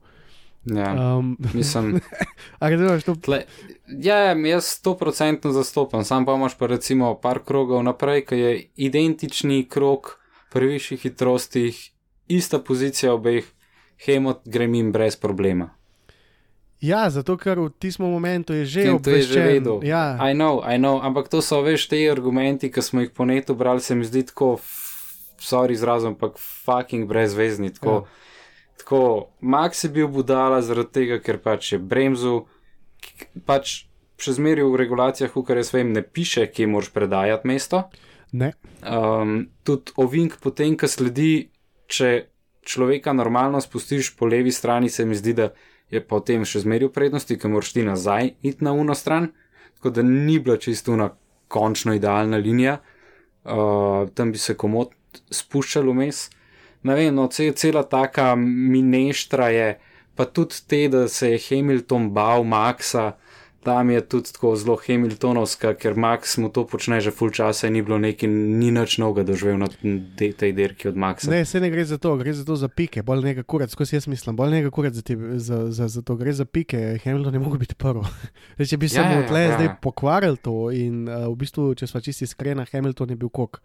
Ja, 0.66 1.16
Um, 1.18 1.38
mislim, 1.54 2.02
a 2.60 2.70
razumeš 2.70 3.04
to? 3.04 3.16
tle, 3.16 3.46
ja, 3.88 4.18
ja, 4.18 4.34
jaz 4.36 4.66
sto 4.68 4.98
procentno 4.98 5.52
zastopam, 5.52 6.04
sam 6.04 6.26
pa 6.26 6.36
imaš 6.36 6.58
pa 6.58 6.68
recimo 6.68 7.16
par 7.16 7.40
krogov 7.40 7.84
naprej, 7.84 8.26
ki 8.26 8.36
je 8.36 8.52
identični 8.78 9.64
krog 9.66 10.20
pri 10.50 10.68
višjih 10.68 11.02
hitrostih, 11.02 11.72
ista 12.28 12.60
pozicija 12.60 13.14
obeh, 13.14 13.46
hemot 13.98 14.44
gremim 14.46 14.92
brez 14.92 15.16
problema. 15.16 15.70
Ja, 16.78 17.10
zato 17.10 17.38
ker 17.38 17.58
v 17.58 17.72
tistem 17.72 18.06
momentu 18.06 18.54
je 18.54 18.66
že 18.66 18.82
In 18.84 19.00
to 19.00 19.10
je 19.10 19.22
že 19.22 19.34
obveščen. 19.34 19.48
vedel. 19.48 19.78
Ja, 19.84 20.20
I 20.22 20.34
know, 20.34 20.62
I 20.62 20.78
know, 20.78 21.00
ampak 21.02 21.26
to 21.28 21.42
so 21.42 21.62
veš 21.62 21.88
te 21.88 22.04
argumenti, 22.06 22.70
ki 22.70 22.82
smo 22.82 23.02
jih 23.02 23.10
po 23.10 23.26
netu 23.26 23.56
brali, 23.56 23.82
se 23.82 23.96
mi 23.96 24.06
zdi 24.06 24.24
tako, 24.24 24.60
sorry 25.40 25.72
izrazom, 25.74 26.14
ampak 26.14 26.38
fucking 26.38 27.08
brezvezni. 27.08 27.74
Tako, 27.74 27.92
Ja. 27.92 28.04
tako 28.78 29.00
Max 29.42 29.84
je 29.84 29.90
bil 29.90 30.08
budala 30.08 30.62
zaradi 30.62 30.92
tega, 30.92 31.20
ker 31.20 31.38
pač 31.38 31.74
je 31.74 31.80
bremzu, 31.80 32.46
pač 33.46 33.86
še 34.18 34.34
zmeraj 34.34 34.66
v 34.66 34.76
regulacijah, 34.76 35.30
v 35.30 35.44
kar 35.44 35.58
jaz 35.58 35.70
vem, 35.72 35.92
ne 35.94 36.02
piše, 36.02 36.48
kje 36.48 36.68
moraš 36.68 36.90
predajati 36.90 37.48
mesto. 37.48 37.84
ne. 38.32 38.54
Um, 38.84 39.50
tudi 39.64 39.92
ovink 39.96 40.40
potem, 40.40 40.76
ki 40.78 40.88
sledi, 40.88 41.50
če 41.88 42.28
človeka 42.62 43.14
normalno 43.14 43.62
spustiš 43.62 44.16
po 44.16 44.26
levi 44.26 44.52
strani, 44.52 44.90
se 44.90 45.06
mi 45.06 45.16
zdi, 45.16 45.34
da 45.34 45.50
je 45.90 46.02
potem 46.02 46.44
še 46.44 46.60
zmeraj 46.60 46.90
v 46.90 46.92
prednosti, 46.92 47.38
ker 47.38 47.50
moraš 47.50 47.74
ti 47.74 47.84
nazaj 47.84 48.34
iti 48.42 48.64
na 48.64 48.74
uno 48.74 48.96
stran, 48.96 49.30
tako 49.76 49.90
da 49.90 50.02
ni 50.02 50.40
bila 50.40 50.58
čisto 50.58 50.92
una 50.92 51.10
končno 51.48 51.94
idealna 51.94 52.38
linija, 52.38 52.80
uh, 53.46 54.10
tam 54.10 54.32
bi 54.32 54.38
se 54.38 54.54
komod 54.56 54.92
spuščal 55.34 55.90
vmes. 55.92 56.28
Ne 56.88 56.96
vem, 56.96 57.14
no, 57.16 57.28
ce, 57.28 57.50
cela 57.58 57.84
taka 57.84 58.36
mineštra 58.38 59.50
je, 59.52 59.70
pa 60.16 60.26
tudi 60.26 60.62
te, 60.68 60.88
da 60.90 61.08
se 61.12 61.34
je 61.34 61.42
Hamilton 61.50 62.12
bal 62.14 62.46
Maxa, 62.48 63.16
tam 63.68 63.90
je 63.90 64.02
tudi 64.02 64.32
tako 64.34 64.56
zelo 64.56 64.78
Hamiltonovska, 64.88 65.74
ker 65.76 65.98
Max 66.00 66.38
mu 66.38 66.48
to 66.50 66.64
počne 66.64 67.02
že 67.04 67.12
full 67.12 67.34
časa 67.36 67.68
in 67.68 67.76
ni 67.76 67.82
bilo 67.84 67.98
neki, 68.00 68.28
ni 68.32 68.72
nič 68.72 68.96
novega 68.98 69.28
doživel 69.28 69.60
na 69.60 69.68
de, 69.84 70.32
tej 70.32 70.54
dirki 70.56 70.88
od 70.88 70.96
Maxa. 70.96 71.28
Ne, 71.28 71.44
se 71.46 71.60
ne 71.60 71.68
gre 71.70 71.84
za 71.84 71.98
to, 72.00 72.16
gre 72.16 72.32
za 72.34 72.46
to 72.48 72.56
za 72.56 72.72
pike, 72.72 73.04
bolj 73.04 73.26
nekaj 73.26 73.44
kurat, 73.44 73.74
skozi 73.74 73.98
jaz 73.98 74.08
mislim, 74.08 74.40
bolj 74.40 74.56
nekaj 74.56 74.72
kurat 74.72 74.96
za, 74.96 75.04
te, 75.04 75.18
za, 75.36 75.68
za, 75.72 75.88
za 75.88 76.02
to, 76.02 76.16
gre 76.16 76.32
za 76.32 76.46
pike, 76.46 77.00
Hamilton 77.04 77.34
ne 77.34 77.44
more 77.44 77.60
biti. 77.60 77.76
Zdaj, 78.56 78.68
če 78.72 78.78
bi 78.78 78.90
se 78.90 79.04
Ja, 79.04 79.10
mu 79.10 79.20
ja, 79.20 79.28
tle 79.28 79.42
ja. 79.44 79.52
zdaj 79.60 79.70
pokvaril 79.84 80.40
to 80.40 80.72
in 80.72 81.04
uh, 81.10 81.28
v 81.28 81.36
bistvu, 81.36 81.74
če 81.76 81.92
smo 81.92 82.00
čisti 82.00 82.24
iskreni, 82.24 82.64
Hamilton 82.72 83.12
je 83.12 83.20
bil 83.20 83.30
kok. 83.30 83.60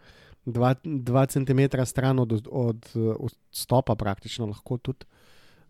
2 0.47 1.27
cm 1.27 1.83
stran 1.85 2.19
od, 2.19 2.33
od, 2.51 2.91
od 3.19 3.35
stopa, 3.51 3.95
praktično 3.95 4.47
lahko 4.47 4.79
tudi, 4.79 5.07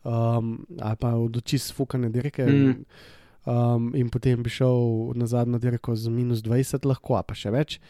um, 0.05 0.67
ali 0.81 0.97
pa 0.97 1.15
od 1.15 1.37
oči 1.37 1.59
sfukane 1.59 2.11
dirke. 2.11 2.47
Mm. 2.47 2.85
Um, 3.45 3.91
in 3.99 4.07
potem 4.11 4.43
bi 4.43 4.51
šel 4.51 5.11
na 5.19 5.27
zadnjo 5.27 5.59
dirko 5.59 5.97
z 5.97 6.09
minus 6.09 6.45
20, 6.47 6.87
lahko, 6.87 7.19
pa 7.27 7.35
še 7.35 7.51
več. 7.51 7.81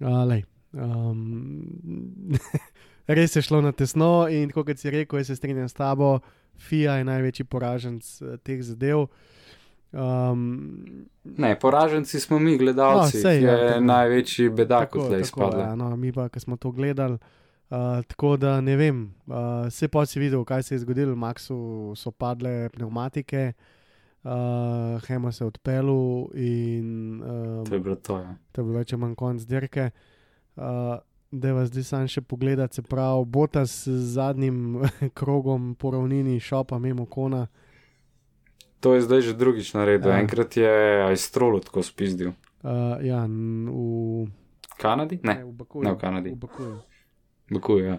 Uh, 0.00 0.20
lej, 0.28 0.44
um, 0.76 2.36
res 3.16 3.36
je 3.36 3.42
šlo 3.42 3.62
na 3.64 3.72
tesno, 3.72 4.28
in 4.28 4.52
kot 4.52 4.68
si 4.76 4.92
rekel, 4.92 5.22
jaz 5.22 5.32
se 5.32 5.36
strinjam 5.40 5.68
s 5.68 5.78
tabo, 5.78 6.18
FIA 6.60 7.00
je 7.00 7.04
največji 7.08 7.44
poraženc 7.48 8.04
eh, 8.22 8.36
teh 8.44 8.62
zadev. 8.62 9.08
Um, 9.92 11.06
Ne, 11.24 11.58
poraženci 11.58 12.20
smo 12.20 12.38
mi, 12.38 12.58
gledalci, 12.58 13.16
No, 13.16 13.18
no, 13.18 13.22
sej, 13.22 13.36
je 13.36 13.42
ja, 13.42 13.52
ja, 13.52 13.68
tako. 13.68 13.84
največji 13.84 14.48
bedak 14.50 14.80
tako, 14.80 14.98
tega 14.98 15.10
tako, 15.10 15.22
izpadla. 15.22 15.60
ja, 15.60 15.74
no, 15.74 15.96
mi 15.96 16.12
pa, 16.12 16.28
ki 16.28 16.40
smo 16.40 16.56
to 16.56 16.70
gledali. 16.70 17.18
Uh, 17.70 17.76
tako 18.06 18.36
da 18.36 18.60
ne 18.60 18.76
vem, 18.76 19.14
uh, 19.26 19.34
vse 19.66 19.88
pa 19.88 20.06
si 20.06 20.20
videl, 20.20 20.44
kaj 20.44 20.62
se 20.62 20.74
je 20.74 20.78
zgodilo. 20.78 21.14
Maxu 21.16 21.56
so 21.96 22.10
padle 22.10 22.68
pneumatike, 22.68 23.52
uh, 24.24 24.30
Hema 25.06 25.32
se 25.32 25.44
je 25.44 25.48
odpeljal 25.48 26.26
in 26.34 27.22
um, 27.22 27.64
To 27.66 27.74
je 27.74 27.80
bilo 27.80 27.96
to. 27.96 28.18
Ja. 28.18 28.34
to 28.52 28.60
je 28.60 28.64
bil 28.64 28.74
več 28.74 28.92
ali 28.92 29.00
manj 29.00 29.14
konc 29.14 29.42
dirke. 29.42 29.90
Uh, 30.56 30.62
da 31.30 31.52
vas 31.52 31.68
zdaj 31.68 31.82
sam 31.82 32.08
še 32.08 32.20
pogledati, 32.20 32.74
se 32.74 32.82
pravi, 32.82 33.24
bota 33.24 33.66
s 33.66 33.88
zadnjim 33.88 34.82
krogom 35.18 35.74
po 35.74 35.90
ravnini, 35.90 36.40
šopa 36.40 36.78
mimo 36.78 37.06
kona. 37.06 37.46
To 38.82 38.98
je 38.98 39.00
zdaj 39.06 39.20
že 39.30 39.32
drugič 39.38 39.74
naredil. 39.78 40.10
Ja. 40.10 40.18
Enkrat 40.18 40.56
je 40.58 40.70
Aistrolu 41.06 41.62
tako 41.62 41.86
spizdil. 41.86 42.34
Uh, 42.66 42.98
ja, 43.02 43.22
v, 43.26 44.26
Kanadi? 44.78 45.22
Ne, 45.22 45.46
v 45.46 45.54
Bakuju. 45.54 45.86
ne 45.86 45.92
v 45.94 45.98
Kanadi. 45.98 46.30
V 46.34 46.38
Bakuju. 46.42 46.76
Bakuj, 47.50 47.80
ja. 47.86 47.96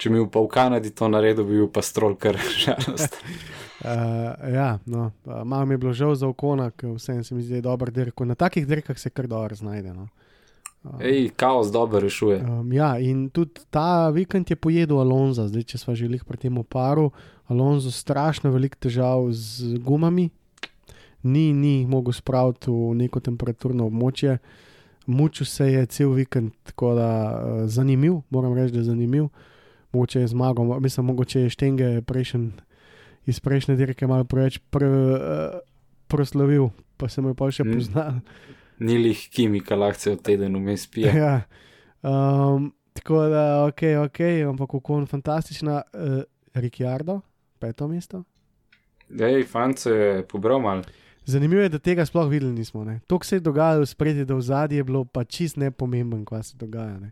Če 0.00 0.10
mi 0.10 0.22
pa 0.26 0.42
v 0.42 0.48
Kanadi 0.50 0.90
to 0.90 1.06
naredil, 1.12 1.44
bi 1.46 1.60
bil 1.60 1.68
pa 1.70 1.84
strol 1.84 2.16
kar 2.18 2.38
žalost. 2.62 3.14
Uh, 3.80 4.34
ja, 4.50 4.78
no, 4.90 5.12
uh, 5.24 5.42
malo 5.44 5.66
mi 5.66 5.78
je 5.78 5.82
bilo 5.82 5.92
žal 5.94 6.14
za 6.18 6.26
okona, 6.28 6.70
ker 6.74 6.96
vsem 6.96 7.22
se 7.24 7.34
mi 7.34 7.42
zdi 7.42 7.62
dobro 7.62 7.92
dirko. 7.94 8.24
Na 8.24 8.34
takih 8.34 8.66
dirkah 8.66 8.98
se 8.98 9.10
kar 9.10 9.30
dobro 9.30 9.54
znajde. 9.54 9.94
No. 9.94 10.08
Ej, 11.00 11.30
kaos 11.36 11.68
dobro 11.72 12.00
rešuje. 12.00 12.40
Um, 12.40 12.72
ja, 12.72 12.98
in 12.98 13.28
tudi 13.28 13.60
ta 13.70 14.08
vikend 14.08 14.50
je 14.50 14.56
pojedel 14.56 15.00
Alonso, 15.00 15.44
zdaj 15.48 15.66
če 15.68 15.78
smo 15.78 15.94
želeli 15.94 16.24
pri 16.26 16.40
tem 16.40 16.58
oparu. 16.58 17.10
Alonso 17.52 17.90
strašno 17.92 18.50
velik 18.50 18.78
težav 18.80 19.28
z 19.32 19.76
gumami, 19.84 20.30
ni, 21.22 21.52
ni 21.52 21.84
mogel 21.86 22.16
spraviti 22.16 22.72
v 22.72 22.94
neko 22.96 23.20
temperaturno 23.20 23.90
območje. 23.90 24.38
Mučil 25.06 25.46
se 25.46 25.68
je 25.72 25.86
cel 25.86 26.14
vikend, 26.16 26.54
tako 26.64 26.94
da 26.96 27.10
uh, 27.10 27.62
zanimiv, 27.68 28.22
moram 28.30 28.56
reči, 28.56 28.72
da 28.72 28.80
je 28.80 28.88
zanimiv. 28.88 29.28
Mogoče 29.92 30.20
je 30.20 30.32
zmagal, 30.32 30.80
mislim, 30.80 31.06
mogoče 31.06 31.40
je 31.40 31.50
štenge 31.50 31.88
prejšen, 32.06 32.52
iz 33.26 33.40
prejšnje 33.40 33.76
dirke 33.76 34.06
malo 34.06 34.24
preveč 34.24 34.60
pr, 34.70 34.86
uh, 34.86 35.58
proslavil, 36.08 36.70
pa 36.96 37.08
se 37.08 37.20
mu 37.20 37.34
je 37.34 37.34
pa 37.34 37.50
še 37.50 37.64
Mm. 37.64 38.22
Ni 38.80 38.98
lih 38.98 39.28
kimika, 39.32 39.76
lahko 39.76 40.00
se 40.00 40.14
v 40.14 40.22
teden 40.24 40.56
vmes 40.56 40.86
pije. 40.90 41.12
Ja. 41.22 41.42
Um, 42.02 42.70
tako 42.96 43.26
da, 43.28 43.64
ok, 43.68 43.82
ok, 44.06 44.20
ampak 44.48 44.70
kako 44.70 45.00
je 45.00 45.06
fantastična, 45.06 45.82
uh, 45.92 46.22
Ricciardo, 46.54 47.20
peto 47.58 47.88
mesto. 47.88 48.24
Ej, 49.10 49.44
fant 49.44 49.78
se 49.78 49.90
je 49.90 50.22
pobral 50.28 50.60
mal. 50.60 50.82
Zanimivo 51.24 51.62
je, 51.62 51.68
da 51.68 51.78
tega 51.78 52.06
sploh 52.06 52.30
videli 52.30 52.52
nismo. 52.52 52.84
To, 53.06 53.18
kar 53.18 53.26
se 53.26 53.36
je 53.36 53.40
dogajalo 53.40 53.86
spredi, 53.86 54.24
da 54.24 54.34
v 54.34 54.42
zadnji 54.42 54.76
je 54.76 54.84
bilo 54.84 55.04
pa 55.04 55.24
čist 55.24 55.56
nepomemben, 55.56 56.24
kaj 56.24 56.42
se 56.42 56.56
dogaja. 56.56 56.98
Ne. 56.98 57.10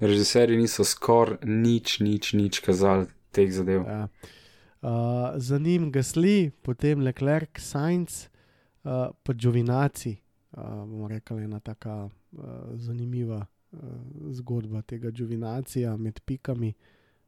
Režiserji 0.00 0.56
niso 0.56 0.84
skoraj 0.84 1.38
nič, 1.44 1.98
nič, 2.00 2.32
nič 2.32 2.60
kazali 2.60 3.06
teh 3.32 3.50
zadev. 3.52 3.84
Ja. 3.88 4.08
Uh, 4.82 5.36
za 5.36 5.58
njim 5.58 5.90
Gasli, 5.92 6.50
potem 6.62 7.00
Leclerc, 7.00 7.58
Sainz, 7.58 8.29
uh, 8.84 9.10
pa 9.22 9.32
Giovinazzi. 9.32 10.16
Uh, 10.52 10.62
bomo 10.62 11.08
rekli, 11.08 11.44
ena 11.44 11.60
taka 11.60 12.04
uh, 12.04 12.42
zanimiva 12.74 13.46
uh, 13.72 13.78
zgodba 14.30 14.82
tega 14.82 15.10
Giovinacija 15.10 15.96
med 15.96 16.20
pikami, 16.26 16.74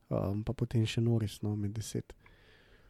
um, 0.09 0.42
pa 0.44 0.53
potem 0.53 0.86
še 0.86 1.00
Noris, 1.00 1.38
no, 1.42 1.57
med 1.57 1.70
deset. 1.76 2.12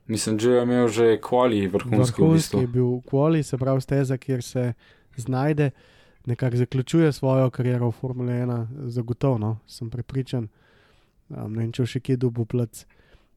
Mislim, 0.06 0.38
že 0.38 0.50
je 0.50 0.62
imel 0.62 0.88
že 0.88 1.20
kvali 1.20 1.66
vrhunski 1.68 1.94
v 1.94 1.98
Vrhunski 1.98 2.22
bistvu. 2.32 2.60
je 2.60 2.66
bil 2.66 3.00
kvali, 3.06 3.42
se 3.42 3.58
pravi 3.58 3.80
steza, 3.80 4.16
kjer 4.18 4.42
se 4.42 4.72
znajde, 5.16 5.70
nekako 6.26 6.56
zaključuje 6.56 7.12
svojo 7.12 7.50
kariero 7.50 7.88
v 7.88 7.92
Formule 7.92 8.32
1, 8.32 8.66
zagotovo, 8.88 9.38
no, 9.38 9.58
sem 9.66 9.90
prepričan. 9.90 10.48
Um, 11.28 11.52
ne 11.52 11.62
vem, 11.62 11.72
če 11.72 11.86
še 11.86 12.00
kje 12.00 12.16
dobil 12.16 12.44
plac. 12.44 12.86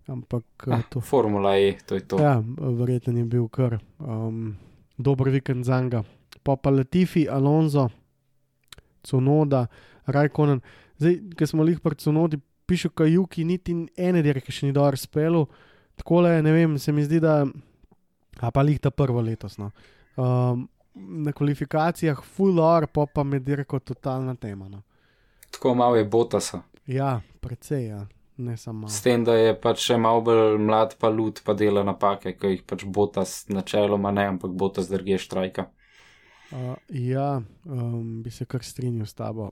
Ampak 0.08 0.68
ah, 0.68 0.80
Ah, 0.80 0.84
to. 0.90 1.02
Formula 1.02 1.58
E, 1.58 1.78
to 1.86 1.96
je 1.96 2.02
to. 2.08 2.20
Ja, 2.22 2.38
verjetno 2.58 3.18
je 3.18 3.26
bil 3.26 3.48
kar 3.48 3.80
um, 4.00 4.56
dober 4.98 5.30
vikend 5.30 5.66
za 5.66 5.82
njega. 5.82 6.04
Pa 6.44 6.56
pa 6.56 6.70
Latifi, 6.70 7.28
Alonso, 7.30 7.90
Cunoda, 9.04 9.68
Rajkonen. 10.06 10.62
Zdaj, 10.98 11.20
ki 11.38 11.48
smo 11.48 11.66
jih 11.68 11.80
pri 11.80 11.96
Cunodi, 11.96 12.40
piše 12.66 12.90
Kajuki, 12.90 13.44
niti 13.44 13.76
ene 13.98 14.22
dirke 14.24 14.52
še 14.52 14.70
ni 14.70 14.76
dobro 14.76 14.98
spelo. 14.98 15.46
Tako 15.96 16.22
le, 16.26 16.42
ne 16.44 16.52
vem, 16.52 16.80
se 16.80 16.92
mi 16.92 17.04
zdi, 17.04 17.20
da. 17.24 17.44
A 18.42 18.52
pa 18.52 18.64
jih 18.68 18.80
ta 18.80 18.92
prvo 18.92 19.22
letos. 19.22 19.58
No. 19.58 19.72
Um, 20.16 20.68
na 20.96 21.32
kvalifikacijah 21.36 22.22
full 22.24 22.60
or, 22.60 22.88
pa 22.88 23.06
pa 23.06 23.24
med 23.24 23.44
dirko 23.44 23.80
totalna 23.80 24.36
tema. 24.36 24.70
No. 24.70 24.84
Tako 25.52 25.76
malo 25.76 25.96
je 25.96 26.06
Botasa. 26.06 26.62
Ja, 26.88 27.22
precej, 27.42 27.88
ja. 27.88 28.06
Ne 28.38 28.58
samo 28.58 28.90
S 28.90 29.02
tem, 29.02 29.24
da 29.24 29.36
je 29.38 29.54
pač 29.62 29.84
še 29.88 29.98
malo 30.02 30.22
bolj 30.26 30.58
mlad, 30.62 30.96
pa 31.00 31.10
lud, 31.10 31.42
pa 31.46 31.56
dela 31.58 31.84
napake, 31.88 32.36
ki 32.40 32.54
jih 32.56 32.64
pač 32.68 32.86
Botas 32.86 33.46
načeloma 33.50 34.12
ne, 34.16 34.28
ampak 34.36 34.52
Botas 34.52 34.90
drge 34.92 35.20
štrajka. 35.22 35.70
Uh, 36.52 36.76
ja, 36.90 37.42
um, 37.66 38.22
bi 38.24 38.32
se 38.32 38.46
kar 38.46 38.64
strinjal 38.64 39.08
s 39.10 39.18
tabo. 39.18 39.50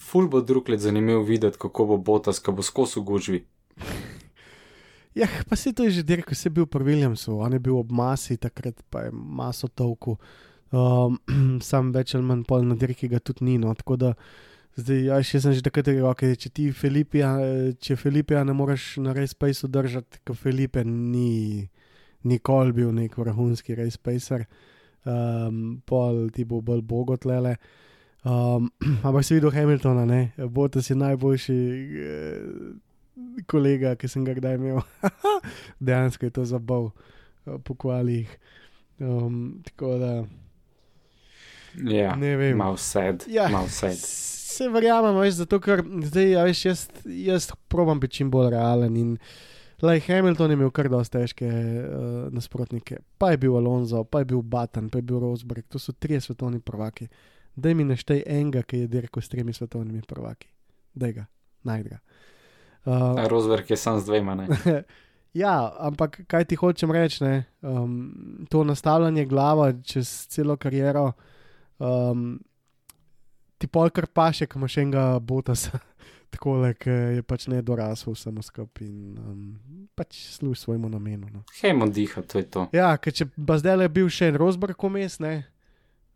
Ful 0.00 0.28
bo 0.28 0.40
drug 0.44 0.68
let 0.68 0.82
zanimivo 0.82 1.22
videti, 1.22 1.60
kako 1.60 1.92
bo 1.92 1.96
Botas, 1.96 2.42
ko 2.42 2.52
bo 2.52 2.66
skozi 2.66 3.00
v 3.00 3.04
gužvi. 3.12 3.44
Ja, 5.14 5.28
pa 5.48 5.56
se 5.56 5.72
to 5.72 5.84
je 5.84 5.90
že 5.90 6.02
dirko, 6.02 6.34
se 6.34 6.48
je 6.48 6.50
bil 6.50 6.66
pri 6.66 6.84
Williamsu, 6.84 7.38
on 7.38 7.52
je 7.52 7.58
bil 7.58 7.76
ob 7.78 7.92
masi, 7.92 8.36
takrat 8.36 8.82
pa 8.90 9.06
je 9.06 9.10
maso 9.12 9.68
tolku. 9.68 10.16
Um, 10.74 11.20
sam 11.62 11.92
več 11.94 12.16
ali 12.18 12.26
manj 12.26 12.42
pol 12.48 12.66
na 12.66 12.74
dirki 12.74 13.08
ga 13.08 13.20
tudi 13.22 13.44
ni. 13.46 13.54
No, 13.58 13.74
tako 13.78 13.96
da 13.96 14.14
zdaj, 14.76 15.00
ja, 15.06 15.18
še 15.22 15.40
sem 15.40 15.52
že 15.54 15.62
takrat 15.62 15.88
rekel, 15.90 16.06
okay, 16.10 16.36
če 16.36 16.50
ti 16.50 16.68
Filipija, 16.74 17.34
če 17.78 17.96
Filipija 17.96 18.44
ne 18.44 18.52
moreš 18.56 18.96
na 19.02 19.12
race 19.16 19.36
paceu 19.38 19.68
držati, 19.70 20.20
ker 20.26 20.36
Filipe 20.36 20.84
ni 20.84 21.68
nikoli 22.24 22.72
bil 22.72 22.92
nek 22.96 23.16
vrhunski 23.20 23.76
race 23.76 23.98
pacer, 24.00 24.46
um, 25.04 25.82
pol 25.86 26.30
ti 26.32 26.44
bo 26.48 26.62
bolj 26.64 26.80
bogotlele. 26.82 27.56
Um, 28.24 28.70
ampak 29.04 29.20
si 29.24 29.36
videl 29.36 29.52
Hamiltona, 29.52 30.06
ne, 30.08 30.22
Botas 30.48 30.88
je 30.90 30.96
najboljši. 30.96 31.58
Eh, 32.08 32.80
kolega, 33.46 33.92
ki 33.94 34.08
sem 34.10 34.24
ga 34.26 34.32
kdaj 34.34 34.56
imel, 34.58 34.80
dejansko 35.86 36.26
je 36.26 36.32
to 36.34 36.44
zabav 36.48 36.88
eh, 36.90 37.58
po 37.62 37.76
kvalih. 37.78 38.30
Um, 38.98 39.60
tako 39.66 39.98
da 39.98 40.12
Ja, 41.90 42.14
ne 42.16 42.36
vem. 42.38 42.56
malo 42.56 42.76
sed, 42.78 43.24
Ja, 43.28 43.48
malo 43.50 43.68
sed. 43.68 43.98
Se 44.54 44.68
verjamem, 44.70 45.16
veš, 45.18 45.40
zato 45.42 45.58
ker 45.62 45.82
zdaj, 46.06 46.30
ja, 46.30 46.44
veš, 46.46 46.64
jaz, 46.68 46.86
jaz 47.04 47.50
probam 47.68 48.00
biti 48.00 48.20
čim 48.20 48.30
bolj 48.30 48.52
realen. 48.54 48.96
In 48.96 49.16
Lej 49.82 50.04
Hamilton 50.06 50.50
je 50.50 50.58
imel 50.58 50.70
kar 50.70 50.88
dosti 50.88 51.18
težke 51.18 51.48
uh, 51.48 52.10
nasprotnike. 52.34 53.00
Pa 53.18 53.32
je 53.34 53.40
bil 53.42 53.56
Alonso, 53.58 54.04
pa 54.04 54.22
je 54.22 54.30
bil 54.32 54.42
Button, 54.42 54.88
pa 54.90 54.98
je 54.98 55.02
bil 55.02 55.20
Rosberg, 55.20 55.66
to 55.68 55.78
so 55.78 55.92
trije 55.92 56.20
svetovni 56.20 56.60
prvaki. 56.60 57.08
Daj 57.56 57.74
mi 57.74 57.84
naštej 57.84 58.22
enega, 58.26 58.62
ki 58.62 58.84
je 58.84 58.90
dirkal 58.90 59.22
s 59.22 59.28
tremi 59.28 59.52
svetovnimi 59.52 60.02
prvaki. 60.08 60.48
Daj 60.94 61.12
ga, 61.12 61.26
najdra. 61.62 61.98
Uh, 62.84 63.18
A 63.18 63.26
Rosberg 63.28 63.70
je 63.70 63.76
sam 63.76 64.00
z 64.00 64.06
dvema, 64.06 64.46
ja, 65.44 65.54
ampak 65.78 66.20
kaj 66.28 66.44
ti 66.44 66.56
hočem 66.56 66.92
reči, 66.92 67.24
ne? 67.24 67.44
Um, 67.62 68.46
to 68.50 68.64
nastavljanje 68.64 69.24
glava 69.24 69.72
čez 69.82 70.26
celo 70.30 70.56
kariero, 70.56 71.12
um, 71.78 72.38
ti 73.64 73.70
polkar 73.72 74.04
paše, 74.06 74.46
ko 74.46 74.58
imaš 74.60 74.76
enega 74.82 75.04
botasa, 75.24 75.78
tako 76.34 76.58
le, 76.60 76.74
ki 76.76 76.90
je 77.16 77.22
pač 77.24 77.46
ne 77.48 77.62
dorasel 77.64 78.12
vsemu 78.12 78.42
skupaj 78.44 78.84
in 78.84 79.16
um, 79.16 79.40
pač 79.96 80.18
služi 80.36 80.60
svojemu 80.66 80.90
namenu. 80.92 81.30
No. 81.32 81.44
Hejmo 81.62 81.88
diha, 81.88 82.20
to 82.28 82.42
je 82.42 82.44
to. 82.44 82.66
Ja, 82.76 82.92
ker 83.00 83.14
če 83.16 83.30
pa 83.32 83.56
zdaj 83.62 83.80
le 83.80 83.88
bil 83.88 84.10
še 84.12 84.28
en 84.34 84.38
Rosberg 84.40 84.76
vmes, 84.84 85.16
ne. 85.24 85.34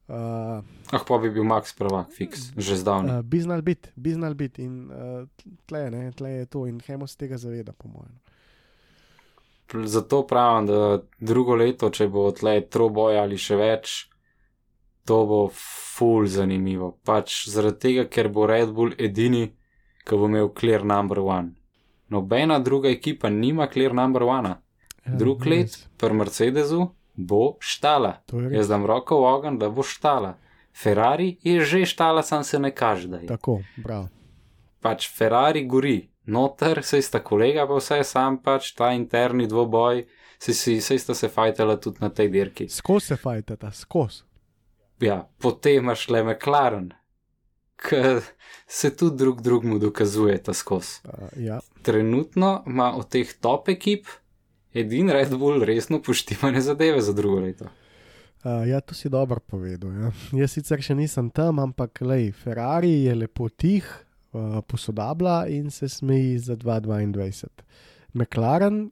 Uh, 0.08 0.64
Ah, 0.88 1.02
pa 1.04 1.18
bi 1.20 1.28
bil 1.28 1.44
Max 1.44 1.74
prvak, 1.76 2.08
fiks, 2.16 2.46
že 2.56 2.78
zdavnaj. 2.80 3.18
uh, 3.20 3.24
bi 3.24 3.40
znal 3.44 3.60
biti, 3.60 3.90
bi 3.92 4.12
znal 4.16 4.32
biti 4.34 4.64
in 4.64 4.88
uh, 4.88 5.24
tle, 5.68 5.82
ne, 5.92 6.06
tle 6.16 6.30
je 6.32 6.46
to 6.48 6.64
in 6.66 6.80
Hemo 6.80 7.04
se 7.06 7.16
tega 7.20 7.36
zaveda, 7.36 7.72
po 7.76 7.88
mojem. 7.92 8.16
Zato 9.84 10.22
pravim, 10.26 10.66
da 10.66 11.02
drugo 11.20 11.54
leto, 11.54 11.90
če 11.92 12.08
bo 12.08 12.30
tle 12.32 12.62
troboj 12.72 13.20
ali 13.20 13.36
še 13.36 13.56
več, 13.60 14.07
to 15.08 15.18
bo 15.26 15.40
ful 15.52 16.26
zanimivo. 16.28 16.92
Pač 17.04 17.46
zaradi 17.48 17.80
tega, 17.84 18.04
ker 18.12 18.28
bo 18.28 18.46
Red 18.46 18.74
Bull 18.76 18.92
edini, 18.98 19.46
ki 20.04 20.18
bo 20.20 20.28
imel 20.28 20.52
clear 20.52 20.84
number 20.84 21.22
one. 21.24 21.54
Nobena 22.12 22.58
druga 22.60 22.92
ekipa 22.92 23.30
nima 23.32 23.68
clear 23.72 23.94
number 23.96 24.22
one. 24.28 24.54
Ja, 25.06 25.16
Drug 25.16 25.46
let 25.46 25.78
pri 25.96 26.12
Mercedesu 26.14 26.90
bo 27.16 27.56
štala. 27.60 28.18
Jaz 28.52 28.68
dam 28.68 28.84
roko 28.86 29.22
v 29.22 29.32
ogen, 29.32 29.58
da 29.58 29.72
bo 29.72 29.82
štala. 29.82 30.36
Ferrari 30.76 31.38
je 31.42 31.64
že 31.64 31.82
štala, 31.88 32.22
sam 32.22 32.44
se 32.44 32.58
ne 32.58 32.70
kaže, 32.70 33.08
da 33.08 33.16
je. 33.16 33.26
Tako, 33.26 33.58
prav. 33.82 34.06
pač 34.80 35.08
Ferrari 35.10 35.64
gori, 35.66 36.08
noter 36.26 36.84
se 36.84 37.00
sta 37.02 37.18
kolega, 37.24 37.66
pa 37.66 37.80
vse 37.80 38.04
sam 38.04 38.38
pač 38.42 38.70
ta 38.78 38.92
interni 38.94 39.48
dvoboj, 39.48 40.04
se, 40.38 40.54
se, 40.54 40.80
se 40.80 40.98
sta 40.98 41.14
se 41.14 41.28
fajtala 41.28 41.76
tudi 41.82 41.98
na 42.00 42.12
tej 42.14 42.28
dirki. 42.28 42.68
Skozi 42.68 43.06
se 43.06 43.16
fajtata, 43.16 43.72
skozi. 43.72 44.27
Ja, 45.00 45.28
potem 45.38 45.84
imaš 45.84 46.08
le 46.08 46.22
McLaren, 46.24 46.92
ki 47.78 48.02
se 48.66 48.90
tudi 48.96 49.16
drug 49.16 49.42
drugmu 49.42 49.78
dokazuje 49.78 50.38
ta 50.42 50.54
skos. 50.54 51.00
Uh, 51.04 51.28
ja. 51.36 51.60
Trenutno 51.82 52.62
ima 52.66 52.92
od 52.96 53.08
teh 53.08 53.32
top 53.40 53.68
ekip 53.68 54.06
edin 54.74 55.10
Red 55.10 55.36
Bull 55.36 55.64
resno 55.64 56.02
poštivane 56.02 56.60
zadeve 56.60 57.00
za 57.00 57.12
drugo 57.12 57.40
leto. 57.40 57.64
Uh, 58.44 58.68
ja, 58.68 58.80
to 58.80 58.94
si 58.94 59.08
dobro 59.08 59.40
povedal. 59.40 59.92
Ja. 59.92 60.12
Jaz 60.32 60.52
sicer 60.54 60.82
še 60.82 60.94
nisem 60.94 61.30
tam, 61.30 61.58
ampak 61.58 62.02
lej, 62.06 62.30
Ferrari 62.32 63.04
je 63.06 63.14
lepo 63.14 63.48
tih, 63.48 63.86
uh, 64.32 64.60
posodablja 64.66 65.46
in 65.50 65.70
se 65.70 65.88
smeji 65.88 66.38
za 66.38 66.56
2022. 66.56 67.48
McLaren 68.14 68.90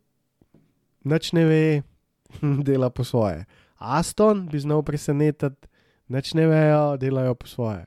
nič 1.07 1.33
ne 1.33 1.45
ve, 1.47 1.83
dela 2.67 2.91
po 2.91 3.05
svoje. 3.05 3.47
Aston 3.79 4.47
bi 4.51 4.59
znal 4.59 4.83
presenetiti, 4.83 5.69
nič 6.13 6.35
ne 6.35 6.47
vejo, 6.47 6.97
delajo 7.01 7.35
po 7.35 7.47
svoje. 7.47 7.85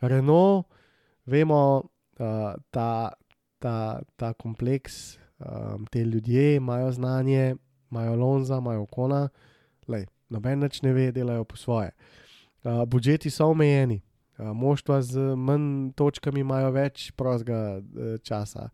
Renault, 0.00 0.66
vemo, 1.26 1.84
uh, 2.20 2.54
ta, 2.70 3.14
ta, 3.58 4.00
ta 4.16 4.32
kompleks, 4.34 5.16
um, 5.40 5.86
te 5.90 6.04
ljudje 6.04 6.56
imajo 6.56 6.92
znanje, 6.92 7.56
imajo 7.90 8.16
Lonza, 8.16 8.58
imajo 8.58 8.86
Kona, 8.86 9.28
lej, 9.88 10.06
noben 10.28 10.60
več 10.60 10.82
ne 10.82 10.92
ve, 10.92 11.10
delajo 11.12 11.44
po 11.44 11.56
svoje. 11.56 11.94
Uh, 12.66 12.84
budžeti 12.84 13.30
so 13.30 13.50
omejeni, 13.54 14.02
Uh, 14.36 14.52
moštva 14.52 15.00
z 15.02 15.32
manj 15.32 15.94
točkami 15.96 16.42
imajo 16.44 16.68
več 16.76 17.06
prostega 17.16 17.78
uh, 17.80 18.16
časa, 18.20 18.66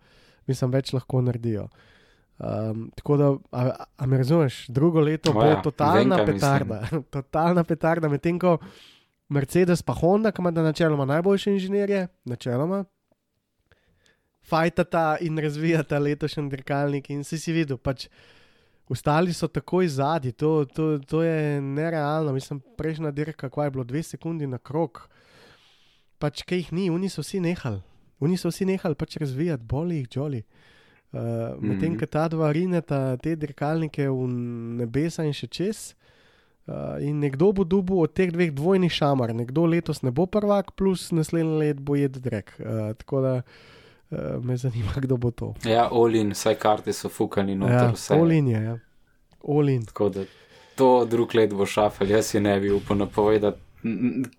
mislim, 0.51 0.72
več 0.74 0.91
lahko 0.91 1.20
naredijo. 1.22 1.68
Um, 2.39 2.91
tako 2.95 3.16
da, 3.16 3.37
a, 3.53 3.85
a 3.97 4.07
me 4.07 4.18
razumeš, 4.18 4.66
drugo 4.68 5.01
leto 5.01 5.30
O 5.30 5.35
bo 5.35 5.45
ja, 5.45 5.62
totalna 5.62 6.16
vem, 6.16 6.26
petarda. 6.26 6.89
totalna 7.11 7.64
petarda, 7.64 8.09
medtem 8.09 8.39
ko 8.39 8.57
Mercedes 9.28 9.83
pa 9.83 9.93
Honda, 9.93 10.33
ki 10.33 10.43
ima 10.43 10.51
načeloma 10.51 11.05
najboljše 11.05 11.53
inženirje, 11.53 12.07
načeloma, 12.24 12.85
fajtata 14.49 15.16
in 15.20 15.39
razvijata 15.39 15.99
letošnji 15.99 16.49
dirkalnik 16.51 17.11
in 17.11 17.22
si 17.24 17.39
si 17.39 17.53
videl, 17.53 17.78
pač 17.78 18.09
ostali 18.89 19.33
so 19.33 19.49
takoj 19.49 19.89
zadnji, 19.89 20.33
to, 20.33 20.64
to, 20.64 20.99
to 20.99 21.22
je 21.22 21.61
nerealno. 21.61 22.33
Mislim, 22.33 22.61
prejšnja 22.76 23.11
dirka, 23.11 23.49
kaj 23.49 23.66
je 23.66 23.70
bilo, 23.70 23.85
dve 23.85 24.03
sekundi 24.03 24.47
na 24.47 24.59
krok, 24.59 25.07
pač 26.18 26.43
kaj 26.43 26.59
jih 26.59 26.72
ni, 26.72 26.91
oni 26.91 27.09
so 27.09 27.22
vsi 27.22 27.41
nehali. 27.41 27.80
Oni 28.20 28.37
so 28.37 28.51
vsi 28.51 28.66
nehali 28.66 28.99
pač 28.99 29.16
razvijati, 29.22 29.64
boli 29.64 30.03
jih 30.03 30.16
joli. 30.16 30.43
Uh, 30.43 30.72
Medtem, 31.12 31.92
Mhm. 31.92 31.98
ko 31.98 32.06
ta 32.06 32.28
dva 32.28 32.52
rineta 32.52 33.16
te 33.16 33.34
dirkalnike 33.36 34.06
v 34.08 34.28
nebesa 34.78 35.24
in 35.24 35.32
še 35.32 35.46
čez. 35.46 35.94
Uh, 36.62 36.74
in 37.00 37.18
nekdo 37.18 37.52
bo 37.52 37.64
dubu 37.64 38.00
od 38.00 38.12
teh 38.14 38.30
dveh 38.30 38.52
dvojnih 38.52 38.92
šamar, 38.92 39.34
nekdo 39.34 39.66
letos 39.66 40.02
ne 40.02 40.10
bo 40.10 40.26
prvak, 40.26 40.70
plus 40.72 41.10
naslednji 41.10 41.58
let 41.58 41.80
bo 41.80 41.94
jedel 41.94 42.22
drek. 42.22 42.52
Uh, 42.56 42.64
tako 42.94 43.20
da 43.20 43.32
uh, 44.10 44.18
me 44.40 44.56
zanima, 44.56 44.92
kdo 44.96 45.16
bo 45.16 45.30
to. 45.30 45.54
Ja, 45.64 45.88
Olin, 45.90 46.30
vsaj 46.30 46.54
karte 46.54 46.92
so 46.92 47.08
fukani 47.08 47.54
noter, 47.54 47.74
Ja, 47.74 47.90
vse. 47.90 48.14
Olin 48.14 48.48
je, 48.48 48.62
ja. 48.62 48.76
Olin. 49.42 49.82
Tako 49.84 50.08
da 50.08 50.24
to 50.76 51.04
drug 51.04 51.34
let 51.34 51.50
bo 51.50 51.66
šafel, 51.66 52.10
jaz 52.10 52.26
si 52.26 52.40
ne 52.40 52.60
bi 52.60 52.70
upal 52.70 52.96
napovedati. 52.96 53.58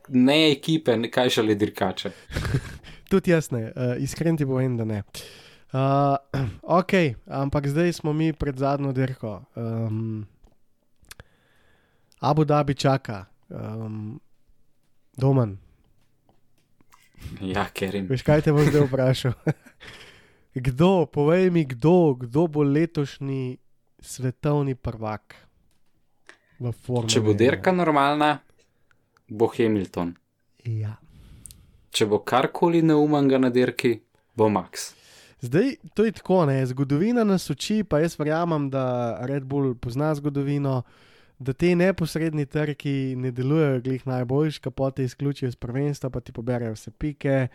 Ne 0.09 0.51
ekipe, 0.51 0.95
kaj 1.11 1.29
šele 1.29 1.55
dirkače. 1.55 2.11
Tudi 3.11 3.31
jaz 3.31 3.51
ne, 3.51 3.65
uh, 3.67 3.99
iskren 3.99 4.37
ti 4.37 4.45
povem, 4.45 4.77
da 4.77 4.85
ne. 4.85 5.03
Uh, 5.03 5.42
ok, 6.79 6.93
ampak 7.25 7.67
zdaj 7.67 7.93
smo 7.93 8.13
mi 8.13 8.33
pred 8.33 8.57
zadnjo 8.57 8.91
dirko. 8.93 9.41
Um, 9.55 10.27
Abu 12.19 12.45
Dhabi 12.45 12.75
čaka, 12.75 13.25
um, 13.49 14.19
Domen. 15.17 15.57
Ja, 17.41 17.65
Kerim. 17.73 18.07
Veš, 18.09 18.21
kaj 18.21 18.45
te 18.45 18.53
bom 18.53 18.65
zdaj 18.67 18.85
vprašal? 18.85 19.33
kdo, 20.69 21.05
povej 21.05 21.49
mi, 21.49 21.65
kdo, 21.65 22.13
kdo 22.13 22.47
bo 22.47 22.63
letošnji 22.63 23.57
svetovni 23.99 24.75
prvak 24.75 25.35
v 26.59 26.71
Formuli? 26.71 27.09
Če 27.09 27.21
bo 27.23 27.33
1? 27.33 27.39
dirka 27.39 27.73
normalna, 27.73 28.37
bo 29.29 29.49
Hamilton. 29.49 30.13
Ja. 30.69 30.99
Če 31.93 32.05
bo 32.09 32.21
karkoli 32.21 32.83
neumanga 32.85 33.41
na 33.41 33.49
dirki, 33.49 33.97
bo 34.37 34.49
Max. 34.53 34.93
Zdaj, 35.43 35.75
to 35.93 36.05
je 36.05 36.11
tako, 36.11 36.45
ne? 36.45 36.65
zgodovina 36.65 37.23
nas 37.23 37.49
uči, 37.49 37.83
pa 37.83 37.99
jaz 37.99 38.19
verjamem, 38.19 38.69
da 38.69 39.17
Red 39.27 39.43
Bull 39.43 39.75
pozna 39.75 40.15
zgodovino, 40.15 40.81
da 41.39 41.53
te 41.53 41.75
neposredni 41.75 42.45
trki 42.45 43.15
ne 43.17 43.31
delujejo 43.31 43.81
glih 43.81 44.07
najboljš, 44.07 44.57
kapote 44.63 45.03
izključijo 45.03 45.47
iz 45.47 45.55
prvenstva, 45.55 46.09
pa 46.09 46.19
ti 46.19 46.31
poberajo 46.31 46.77
vse 46.77 46.91
pike, 46.91 47.47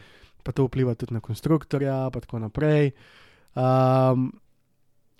pa 0.42 0.52
to 0.52 0.66
vpliva 0.68 0.94
tudi 0.94 1.14
na 1.14 1.20
konstruktorja, 1.20 2.10
pa 2.12 2.20
tako 2.20 2.38
naprej. 2.38 2.90
Um, 3.54 4.28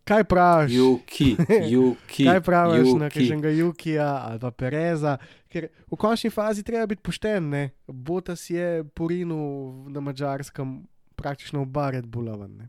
kaj 0.05 0.25
praviš? 0.25 0.77
Juki, 0.77 1.37
Juki. 1.71 2.25
Kaj 2.29 2.41
praviš 2.41 2.93
na 3.01 3.11
kažnega 3.11 3.49
Jukija 3.49 4.11
ali 4.29 4.41
pa 4.41 4.51
Pereza, 4.51 5.17
ker 5.49 5.71
v 5.89 5.97
končni 5.97 6.31
fazi 6.31 6.63
treba 6.63 6.87
biti 6.87 7.03
pošten. 7.03 7.49
Ne? 7.49 7.71
Botas 7.87 8.51
je 8.51 8.85
porinil 8.85 9.89
na 9.89 10.05
mačarskem 10.05 10.83
praktično 11.19 11.63
oba 11.67 11.91
Red 11.91 12.07
Bulla 12.07 12.37
ven. 12.39 12.69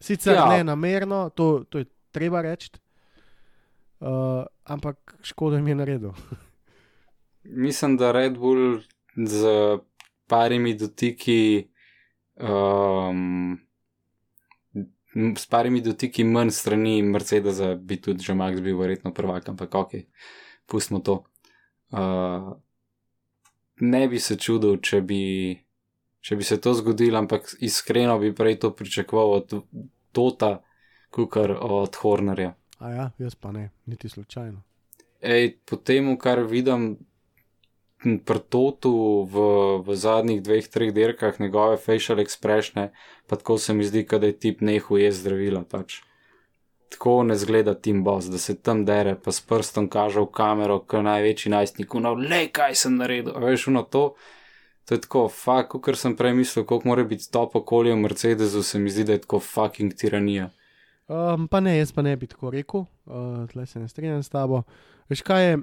Sicer 0.00 0.34
Ja. 0.34 0.46
ne 0.52 0.64
namerno, 0.64 1.30
to, 1.34 1.64
to 1.68 1.78
je 1.82 1.88
treba 2.10 2.42
reči, 2.42 2.70
uh, 4.00 4.44
ampak 4.64 5.16
škodo 5.22 5.56
jim 5.56 5.68
je 5.68 5.74
naredil. 5.74 6.12
Mislim, 7.64 7.96
da 7.96 8.12
Red 8.12 8.38
Bull 8.38 8.80
z 9.16 9.48
parimi 10.28 10.74
dotiki, 10.76 11.68
um, 12.36 13.58
s 15.36 15.46
parimi 15.46 15.80
dotiki 15.80 16.24
manj 16.24 16.50
strani 16.50 17.02
Mercedesa, 17.02 17.74
bi 17.74 17.96
tudi 18.00 18.22
že 18.22 18.34
Max 18.34 18.60
bil 18.60 18.78
verjetno 18.78 19.14
prvak, 19.14 19.48
ampak 19.48 19.74
ok, 19.74 19.96
pustimo 20.66 21.00
to. 21.00 21.24
Uh, 21.90 22.52
ne 23.80 24.08
bi 24.08 24.18
se 24.20 24.36
čudil, 24.36 24.76
če 24.82 25.00
bi, 25.00 25.22
če 26.28 26.36
bi 26.36 26.44
se 26.44 26.58
to 26.60 26.74
zgodilo, 26.76 27.18
ampak 27.18 27.54
iskreno 27.64 28.18
bi 28.20 28.34
prej 28.36 28.58
to 28.60 28.74
pričakoval 28.76 29.30
od 29.40 29.54
Tota, 30.12 30.58
kukar 31.14 31.54
od 31.56 31.96
Hornerja. 31.96 32.52
A 32.78 32.90
ja, 32.90 33.10
jaz 33.18 33.34
pa 33.34 33.52
ne, 33.52 33.70
niti 33.86 34.08
slučajno. 34.08 34.60
Ej, 35.24 35.54
po 35.64 35.76
tem, 35.76 36.10
kar 36.20 36.42
vidim 36.44 36.98
pri 37.98 38.40
Totu 38.52 38.92
v, 39.24 39.46
v 39.86 39.96
zadnjih 39.96 40.42
dveh, 40.44 40.68
treh 40.68 40.92
dirkah, 40.94 41.40
njegove 41.40 41.80
facial 41.80 42.20
expressione, 42.20 42.90
pa 43.26 43.40
tako 43.40 43.58
se 43.58 43.74
mi 43.74 43.88
zdi, 43.88 44.04
da 44.04 44.26
je 44.28 44.36
tip 44.38 44.60
nehu 44.60 45.00
je 45.00 45.12
zdravila. 45.12 45.64
Pač. 45.64 46.02
Tako 46.92 47.22
ne 47.28 47.36
zgleda 47.36 47.74
Tim 47.74 48.04
Boss, 48.04 48.28
da 48.28 48.38
se 48.38 48.54
tam 48.54 48.84
dere, 48.84 49.16
pa 49.16 49.32
s 49.32 49.40
prstom 49.40 49.88
kaže 49.88 50.20
v 50.20 50.32
kamero, 50.32 50.78
kot 50.84 51.04
največji 51.04 51.52
najstnik, 51.56 51.94
no, 52.04 52.14
le 52.14 52.46
kaj 52.52 52.76
sem 52.76 53.00
naredil. 53.00 53.32
Veš, 53.40 53.72
no 53.72 53.82
to. 53.82 54.12
To 54.88 54.96
je 54.96 55.00
tako, 55.04 55.26
fuck, 55.28 55.74
kot 55.84 55.98
sem 56.00 56.14
prej 56.16 56.32
mislil, 56.32 56.64
koliko 56.64 56.88
mora 56.88 57.02
biti 57.04 57.26
top 57.30 57.56
okolje 57.60 57.92
v 57.92 58.00
Mercedesu, 58.00 58.62
se 58.62 58.78
mi 58.80 58.90
zdi, 58.90 59.04
da 59.04 59.12
je 59.12 59.20
tako 59.20 59.40
fucking 59.44 59.92
tiranija. 59.92 60.48
Um, 61.08 61.44
pa 61.48 61.60
ne, 61.60 61.74
jaz 61.76 61.92
pa 61.92 62.02
ne 62.02 62.14
bi 62.16 62.26
tako 62.26 62.50
rekel, 62.50 62.86
uh, 63.04 63.44
tle 63.52 63.66
se 63.66 63.80
ne 63.80 63.88
strinjam 63.88 64.22
s 64.22 64.32
tabo. 64.32 64.62
Veš 65.12 65.20
kaj 65.28 65.44
je, 65.44 65.58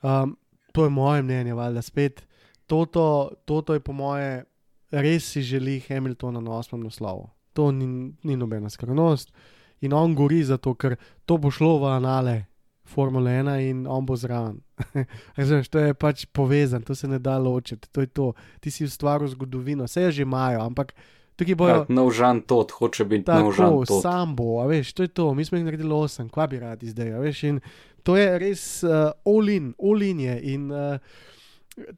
um, 0.00 0.32
to 0.72 0.88
je 0.88 0.90
moje 0.96 1.22
mnenje, 1.22 1.54
valjda 1.54 1.82
spet. 1.82 2.24
Toto, 2.66 3.30
toto 3.44 3.76
je 3.76 3.84
po 3.84 3.92
moje, 3.92 4.46
res 4.90 5.28
si 5.28 5.44
želi 5.44 5.82
Hamiltona 5.84 6.40
na 6.40 6.56
osmem 6.56 6.88
naslovu. 6.88 7.28
To 7.52 7.68
ni, 7.72 8.14
ni 8.22 8.36
nobena 8.36 8.70
skrivnost 8.70 9.32
in 9.80 9.92
on 9.92 10.14
gori 10.14 10.40
za 10.44 10.56
to, 10.56 10.72
ker 10.74 10.96
to 11.28 11.36
bo 11.36 11.50
šlo 11.52 11.78
v 11.84 11.92
anale 11.98 12.44
Formule 12.84 13.30
1 13.30 13.60
in 13.68 13.86
on 13.86 14.06
bo 14.06 14.16
zraven. 14.16 14.63
Razumeš, 15.38 15.68
to 15.68 15.78
je 15.78 15.94
pač 15.94 16.26
povezan, 16.26 16.82
to 16.82 16.94
se 16.94 17.08
ne 17.08 17.18
da 17.18 17.38
ločiti, 17.38 17.88
to 17.92 18.00
je 18.00 18.06
to. 18.06 18.32
Ti 18.60 18.70
si 18.70 18.84
ustvaril 18.84 19.28
zgodovino, 19.28 19.84
vse 19.84 20.10
že 20.10 20.22
imajo, 20.22 20.62
ampak 20.64 20.94
tukaj 21.36 21.54
bojo. 21.54 21.74
Ja, 21.74 21.86
nov 21.88 22.10
žan 22.14 22.42
tot, 22.46 22.70
hoče 22.70 23.04
biti 23.04 23.26
Tako, 23.30 23.84
tot. 23.86 24.02
sam 24.02 24.36
bo, 24.36 24.60
a 24.62 24.66
veš, 24.70 24.92
to 24.92 25.06
je 25.06 25.08
to, 25.08 25.34
mi 25.34 25.44
smo 25.44 25.58
jih 25.58 25.64
naredili 25.64 25.94
osem, 25.94 26.28
kva 26.28 26.46
bi 26.46 26.58
radi 26.62 26.90
zdaj, 26.90 27.14
a 27.14 27.22
veš, 27.22 27.44
in 27.50 27.60
to 28.02 28.16
je 28.16 28.38
res 28.38 28.64
uh, 28.84 29.10
olin, 29.24 29.72
olin 29.78 30.20
je 30.20 30.40
in 30.54 30.70
uh, 30.72 30.98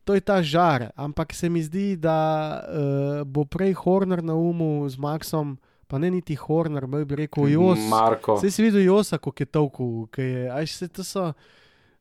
to 0.05 0.15
je 0.15 0.21
ta 0.21 0.41
žar, 0.43 0.91
ampak 0.97 1.35
se 1.35 1.49
mi 1.49 1.63
zdi, 1.63 1.97
da 1.97 2.17
uh, 2.61 3.23
bo 3.29 3.45
prej 3.45 3.75
Horner 3.83 4.23
na 4.25 4.35
umu 4.35 4.89
z 4.89 4.97
Maxom, 4.97 5.57
pa 5.87 5.99
ne 5.99 6.11
niti 6.11 6.35
Horner, 6.35 6.87
bi 6.87 7.17
rekel 7.17 7.49
Jos. 7.49 7.85
Marko. 7.91 8.39
Vse 8.41 8.51
si 8.51 8.65
videl 8.65 8.87
Josa, 8.87 9.19
kako 9.19 9.35
je 9.39 9.47
tolku, 9.47 10.09
ki 10.13 10.23
je, 10.23 10.51
aj 10.51 10.67
se 10.67 10.89
to 10.89 11.05
so. 11.05 11.33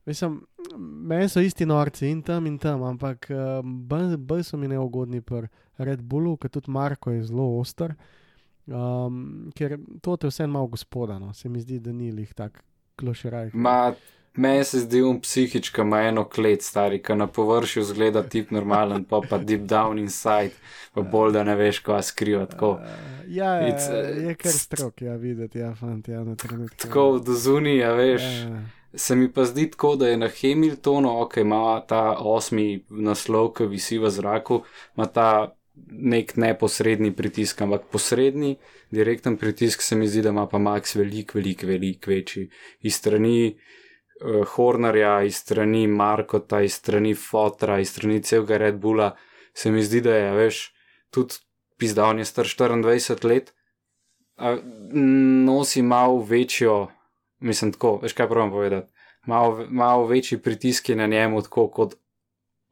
Mislim, 0.06 0.46
meni 0.78 1.28
so 1.28 1.40
isti 1.40 1.66
norci 1.66 2.08
in 2.08 2.22
tam 2.22 2.46
in 2.46 2.58
tam, 2.58 2.82
ampak 2.82 3.26
uh, 3.30 3.64
bolj 3.64 4.16
bolj 4.16 4.44
so 4.46 4.56
mi 4.56 4.68
neugodni 4.68 5.20
pri 5.20 5.48
Red 5.78 6.02
Bullu, 6.02 6.36
ker 6.36 6.50
tudi 6.50 6.70
Marko 6.70 7.10
je 7.10 7.24
zelo 7.24 7.48
oster. 7.58 7.94
Um, 8.66 9.50
ker 9.54 9.78
to 10.02 10.16
te 10.16 10.30
vseeno 10.30 10.52
malo 10.52 10.66
gospoda, 10.66 11.18
no. 11.18 11.32
se 11.34 11.48
mi 11.48 11.60
zdi, 11.60 11.78
da 11.78 11.92
ni 11.92 12.12
lih 12.12 12.34
tak 12.34 12.62
klošeraj. 12.96 13.50
Ma, 13.54 13.92
meni 14.34 14.64
se 14.64 14.80
zdi 14.80 15.02
um 15.02 15.20
psihička, 15.20 15.82
ima 15.82 16.00
eno 16.02 16.24
klet, 16.24 16.62
stari, 16.62 17.02
ki 17.02 17.14
na 17.14 17.26
površju 17.26 17.84
zgleda 17.84 18.22
tip 18.22 18.50
normalen, 18.50 19.04
pa 19.04 19.20
pa 19.30 19.38
deep 19.38 19.68
down 19.70 19.98
inside, 19.98 20.54
pa 20.94 21.02
bolj 21.02 21.32
da 21.32 21.44
ne 21.44 21.54
veš, 21.54 21.82
kva 21.82 22.02
skriva. 22.02 22.46
Tako, 22.46 22.78
Uh, 22.78 23.36
ja, 23.36 23.52
It's, 23.68 23.90
uh, 23.90 24.24
je 24.28 24.34
kar 24.34 24.52
strok, 24.52 25.02
ja, 25.02 25.16
videti, 25.16 25.58
ja, 25.58 25.74
fant, 25.74 26.08
ja, 26.08 26.24
na 26.24 26.34
trenutke. 26.36 26.76
tako 26.76 27.18
do 27.18 27.34
zunija, 27.34 27.92
veš. 27.92 28.22
Ja, 28.22 28.62
Se 28.96 29.16
mi 29.16 29.28
pa 29.32 29.44
zdi 29.44 29.70
tako, 29.70 29.96
da 29.96 30.08
je 30.08 30.16
na 30.16 30.28
Hamiltonu, 30.40 31.10
ok, 31.22 31.36
ima 31.36 31.80
ta 31.88 32.16
osmi 32.18 32.84
naslov, 32.88 33.52
ki 33.56 33.68
visi 33.68 33.98
v 34.00 34.10
zraku, 34.10 34.62
ima 34.96 35.06
ta 35.06 35.28
nek 35.90 36.36
neposredni 36.40 37.12
pritisk, 37.16 37.60
ampak 37.62 37.84
posredni, 37.92 38.56
direkten 38.90 39.36
pritisk 39.36 39.82
se 39.82 39.96
mi 39.96 40.08
zdi, 40.08 40.22
da 40.24 40.32
ima 40.32 40.46
pa 40.48 40.58
Max 40.58 40.96
velik, 40.96 41.34
velik, 41.34 41.62
velik 41.62 42.06
večji. 42.06 42.48
Iz 42.80 42.96
strani 42.96 43.52
uh, 43.52 44.46
Hornerja, 44.54 45.22
iz 45.28 45.42
strani 45.44 45.86
Markota, 45.86 46.62
iz 46.62 46.78
strani 46.80 47.14
Fotra, 47.14 47.80
iz 47.80 47.92
strani 47.92 48.22
celega 48.22 48.56
Red 48.56 48.80
Bulla, 48.80 49.12
se 49.54 49.70
mi 49.70 49.82
zdi, 49.84 50.00
da 50.00 50.16
je, 50.16 50.32
veš, 50.36 50.62
tudi 51.10 51.40
pizdavn 51.78 52.18
je 52.18 52.24
star 52.24 52.46
24 52.46 53.24
let, 53.28 53.52
a, 54.36 54.56
nosi 55.44 55.82
malo 55.82 56.20
večjo, 56.24 56.86
mislim 57.40 57.72
tako, 57.72 57.98
veš 58.02 58.12
kaj 58.12 58.28
pravim 58.28 58.50
povedati, 58.50 58.92
malo, 59.26 59.66
malo 59.68 60.06
večji 60.06 60.38
pritisk 60.38 60.88
je 60.88 60.96
na 60.96 61.06
njemu, 61.06 61.42
tako 61.42 61.68
kot 61.70 61.94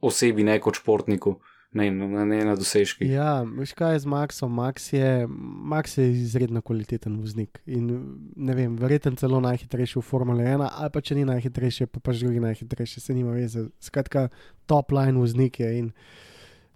osebi, 0.01 0.43
ne 0.43 0.59
kot 0.59 0.75
športniku, 0.75 1.35
ne, 1.71 1.91
ne, 1.91 2.25
ne 2.25 2.39
na 2.45 2.55
dosežki. 2.55 3.07
Ja, 3.09 3.43
veš 3.57 3.73
kaj 3.75 3.95
je 3.95 4.03
z 4.05 4.11
Maxom? 4.11 4.53
Max 4.55 4.93
je, 4.93 5.27
Max 5.71 5.97
je 5.97 6.11
izredno 6.11 6.61
kvaliteten 6.61 7.17
voznik 7.19 7.59
in 7.65 7.89
ne 8.35 8.55
vem, 8.55 8.77
verjetno 8.79 9.15
celo 9.19 9.41
najhitrejši 9.43 9.99
v 9.99 10.05
Formule 10.05 10.45
1, 10.45 10.69
ali 10.71 10.93
pa 10.93 11.01
če 11.01 11.17
ni 11.19 11.25
najhitrejši, 11.27 11.89
pa 11.91 11.99
pač 11.99 12.23
drugi 12.23 12.43
najhitrejši, 12.43 13.03
se 13.03 13.17
nima 13.17 13.35
veze. 13.35 13.67
Skratka, 13.83 14.29
top 14.65 14.95
line 14.95 15.19
voznik 15.19 15.59
je 15.59 15.73
in 15.81 15.91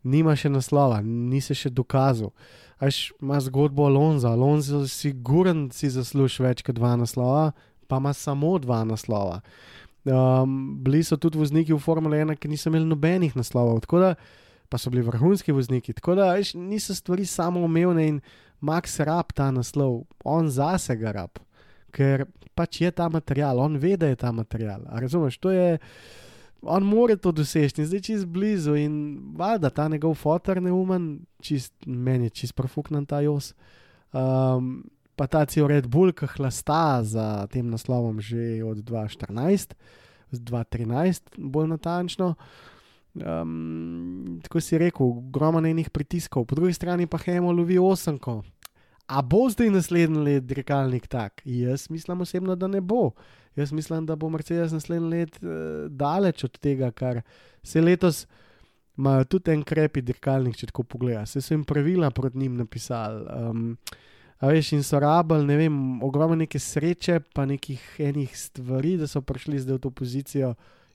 nima 0.04 0.36
še 0.36 0.52
naslova, 0.52 1.02
ni 1.04 1.42
se 1.42 1.56
še 1.56 1.72
dokazal. 1.72 2.34
Až 2.80 3.10
ima 3.20 3.40
zgodbo 3.44 3.88
Alonso, 3.88 4.30
Alonso 4.32 4.86
si 4.88 5.12
guren 5.12 5.68
si 5.76 5.90
zasluži 5.92 6.44
več 6.46 6.64
kot 6.64 6.78
dva 6.80 6.94
naslova, 7.00 7.52
pa 7.90 7.98
ima 7.98 8.14
samo 8.14 8.58
dva 8.62 8.84
naslova. 8.86 9.42
Um, 10.06 10.78
bili 10.84 11.04
so 11.04 11.18
tudi 11.18 11.38
vozniki 11.38 11.74
v 11.74 11.80
Formule 11.82 12.22
1, 12.22 12.38
ki 12.40 12.48
niso 12.48 12.70
imeli 12.70 12.86
nobenih 12.88 13.36
naslovov, 13.36 13.82
tako 13.84 14.00
da 14.00 14.14
pa 14.70 14.78
so 14.78 14.90
bili 14.94 15.04
vrhunski 15.04 15.52
vozniki. 15.52 15.94
Tako 15.94 16.16
da 16.16 16.34
veš, 16.34 16.54
niso 16.54 16.96
stvari 16.96 17.26
samo 17.26 17.60
umevne 17.66 18.08
in 18.08 18.22
Max 18.62 19.00
rab 19.00 19.34
ta 19.34 19.52
naslov, 19.52 20.04
on 20.24 20.50
zase 20.50 20.96
ga 21.00 21.12
rab, 21.16 21.40
ker 21.96 22.26
pač 22.56 22.82
je 22.82 22.92
ta 22.92 23.08
material, 23.10 23.60
on 23.60 23.78
ve, 23.80 23.96
da 23.98 24.08
je 24.12 24.20
ta 24.20 24.32
material. 24.32 24.84
Razumeš, 24.92 25.38
to 25.38 25.52
je. 25.52 25.78
On 26.62 26.84
more 26.84 27.16
to 27.16 27.32
doseči, 27.32 27.86
zdaj 27.88 28.02
čez 28.04 28.26
blizu 28.28 28.76
in 28.76 28.94
valjda 29.40 29.70
ta 29.70 29.88
njegov 29.88 30.18
fotor 30.20 30.60
neumen, 30.62 31.22
meni 31.86 32.28
je 32.28 32.30
čist 32.30 32.56
profuknan 32.56 33.06
ta 33.06 33.22
jos. 33.24 33.54
Um, 34.12 34.84
pa 35.20 35.28
ta 35.28 35.43
cel 35.43 35.67
Red 35.67 35.89
Bull, 35.91 36.15
ki 36.15 36.30
hlasta 36.38 37.03
za 37.03 37.28
tem 37.51 37.67
naslovom 37.67 38.24
že 38.24 38.63
od 38.63 38.80
2014, 38.88 39.76
2013, 40.32 41.36
bolj 41.36 41.67
natančno. 41.76 42.36
Um, 43.20 44.39
tako 44.45 44.61
si 44.63 44.80
rekel, 44.80 45.03
ogromno 45.03 45.67
enih 45.67 45.89
pritiskov, 45.91 46.45
po 46.47 46.55
drugi 46.55 46.78
strani 46.78 47.09
pa 47.09 47.20
Hemo 47.20 47.51
lovi 47.51 47.76
osemko. 47.76 48.39
A 49.09 49.20
bo 49.26 49.49
zdaj 49.49 49.74
naslednji 49.74 50.22
let 50.24 50.45
dirkalnik 50.45 51.09
tak? 51.09 51.41
Jaz 51.43 51.89
mislim 51.89 52.22
osebno, 52.22 52.55
da 52.55 52.67
ne 52.67 52.80
bo. 52.80 53.11
Jaz 53.57 53.74
mislim, 53.74 54.05
da 54.05 54.15
bo 54.15 54.30
Mercedes 54.30 54.72
naslednji 54.72 55.09
let 55.09 55.39
uh, 55.41 55.89
daleč 55.89 56.43
od 56.43 56.59
tega, 56.61 56.91
kar 56.91 57.22
se 57.63 57.82
letos 57.82 58.28
ima 58.97 59.24
tudi 59.24 59.51
en 59.51 59.63
krepi 59.63 60.03
dirkalnik, 60.05 60.55
če 60.55 60.70
tako 60.70 60.84
pogledaš. 60.84 61.36
Se 61.36 61.41
so 61.41 61.53
jim 61.55 61.65
pravila 61.67 62.11
proti 62.11 62.38
njim 62.38 62.55
napisali. 62.59 63.26
Um, 63.36 63.78
A 64.40 64.48
veš, 64.48 64.72
in 64.78 64.84
so 64.88 65.00
rabili, 65.04 65.44
ne 65.46 65.56
vem, 65.60 65.78
ogromno 66.04 66.38
neke 66.40 66.60
sreče, 66.60 67.20
pa 67.36 67.44
nekih 67.46 67.82
enih 68.00 68.36
stvari, 68.38 68.96
da 68.98 69.08
so 69.08 69.20
prišli 69.22 69.60
zdaj 69.60 69.76
v 69.76 69.82
to 69.84 69.92
pozicijo 69.92 70.54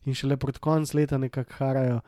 in 0.09 0.17
šele 0.17 0.37
proti 0.41 0.63
koncu 0.65 0.97
leta 0.97 1.19
nekako 1.21 1.59
harajo. 1.59 1.99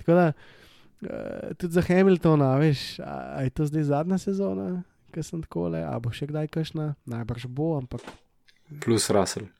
Tako 0.00 0.16
da, 0.16 0.26
uh, 0.32 1.52
tudi 1.60 1.72
za 1.72 1.84
Hamiltona, 1.84 2.54
veš, 2.60 2.98
a, 3.04 3.16
a 3.36 3.42
je 3.44 3.50
to 3.50 3.66
zdaj 3.68 3.84
zadnja 3.92 4.18
sezona, 4.18 4.70
ki 5.12 5.24
sem 5.24 5.44
tako 5.44 5.68
le, 5.74 5.84
a 5.84 5.92
bo 6.00 6.12
še 6.16 6.30
kdaj 6.32 6.48
kašna, 6.56 6.94
najbrž 7.04 7.44
bo, 7.52 7.74
ampak. 7.76 8.00
Plus 8.80 9.10
Russell. 9.12 9.50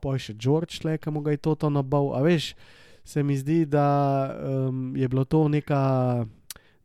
Poj 0.00 0.20
še 0.20 0.36
George, 0.40 0.80
le, 0.84 0.96
ki 0.96 1.12
mu 1.12 1.20
ga 1.20 1.36
je 1.36 1.44
to 1.44 1.70
nabal. 1.72 2.14
A 2.16 2.24
veš, 2.24 2.54
se 3.04 3.22
mi 3.22 3.36
zdi, 3.36 3.64
da 3.68 3.86
um, 4.32 4.96
je 4.96 5.08
bilo 5.08 5.24
to 5.24 5.44
neka 5.48 6.24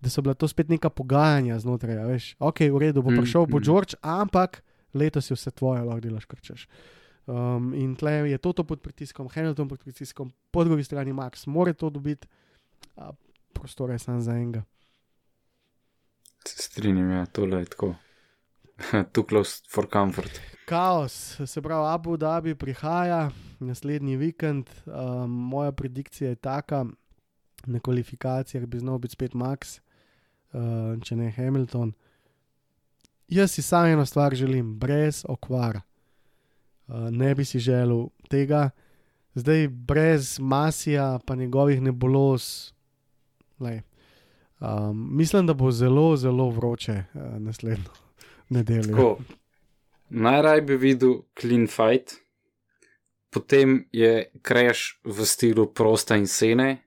da 0.02 0.10
so 0.10 0.22
bila 0.22 0.34
to 0.34 0.48
spet 0.48 0.70
neka 0.70 0.90
pogajanja 0.90 1.60
znotraj. 1.60 1.96
Ja, 1.96 2.06
veš, 2.10 2.36
ok, 2.40 2.60
v 2.60 2.78
redu, 2.78 3.02
bo 3.02 3.12
Mm, 3.12 3.22
prišel, 3.22 3.46
bo 3.46 3.60
mm. 3.60 3.64
George, 3.64 3.96
ampak 4.02 4.64
letos 4.94 5.30
je 5.32 5.36
vse 5.36 5.52
tvoje, 5.52 5.84
lahko 5.86 6.02
delaš, 6.02 6.26
kar 6.26 6.42
češ. 6.42 6.68
Um, 7.30 7.74
in 7.74 7.96
tle 7.96 8.12
je 8.30 8.38
to 8.38 8.64
pod 8.64 8.82
pritiskom, 8.82 9.30
Hamilton 9.30 9.68
pod 9.70 9.80
pritiskom, 9.80 10.34
po 10.52 10.64
drugi 10.64 10.84
strani 10.84 11.14
Max, 11.14 11.46
mora 11.46 11.74
to 11.74 11.90
dobiti, 11.90 12.28
a 12.98 13.12
prostor 13.54 13.92
je 13.92 14.00
samo 14.00 14.22
za 14.22 14.34
enega. 14.34 14.64
Se 16.48 16.64
strinjam, 16.64 17.12
ja, 17.12 17.26
tole 17.26 17.60
je 17.60 17.66
tako. 17.66 17.96
Too 19.14 19.24
close 19.30 19.62
for 19.70 19.86
comfort. 19.94 20.42
Kaos, 20.66 21.42
se 21.46 21.62
pravi, 21.62 21.94
Abu 21.94 22.18
Dhabi 22.18 22.56
prihaja 22.56 23.30
naslednji 23.60 24.18
vikend. 24.18 24.70
Um, 24.86 25.30
moja 25.30 25.72
predikcija 25.72 26.30
je 26.30 26.36
taka, 26.36 26.86
na 27.66 27.80
kvalifikacijah 27.80 28.66
bi 28.66 28.80
znal 28.80 28.98
biti 28.98 29.14
spet 29.14 29.34
Max, 29.34 29.80
uh, 30.54 31.02
če 31.04 31.16
ne 31.16 31.32
Hamilton. 31.32 31.94
Jaz 33.28 33.52
si 33.52 33.62
samo 33.62 33.88
eno 33.88 34.06
stvar 34.06 34.36
želim, 34.36 34.80
brez 34.80 35.26
okvara. 35.30 35.82
Uh, 36.88 37.10
ne 37.12 37.36
bi 37.36 37.46
si 37.46 37.60
želel 37.60 38.08
tega, 38.30 38.70
zdaj 39.34 39.68
brez 39.68 40.40
Masija, 40.40 41.20
pa 41.26 41.36
njegovih 41.36 41.82
nebulos. 41.82 42.74
Lej. 43.60 43.82
Um, 44.60 45.18
mislim, 45.18 45.48
da 45.48 45.54
bo 45.54 45.72
zelo, 45.72 46.18
zelo 46.18 46.50
vroče 46.50 47.04
uh, 47.14 47.22
naslednjo 47.40 47.90
nedeljo. 48.50 48.96
Tako, 48.96 49.18
najraj 50.10 50.62
bi 50.62 50.76
videl 50.78 51.14
clean 51.40 51.68
fight, 51.68 52.14
potem 53.30 53.88
je 53.92 54.32
crash 54.48 55.00
v 55.04 55.26
stilu 55.26 55.74
prosta 55.74 56.16
in 56.16 56.28
sene, 56.28 56.78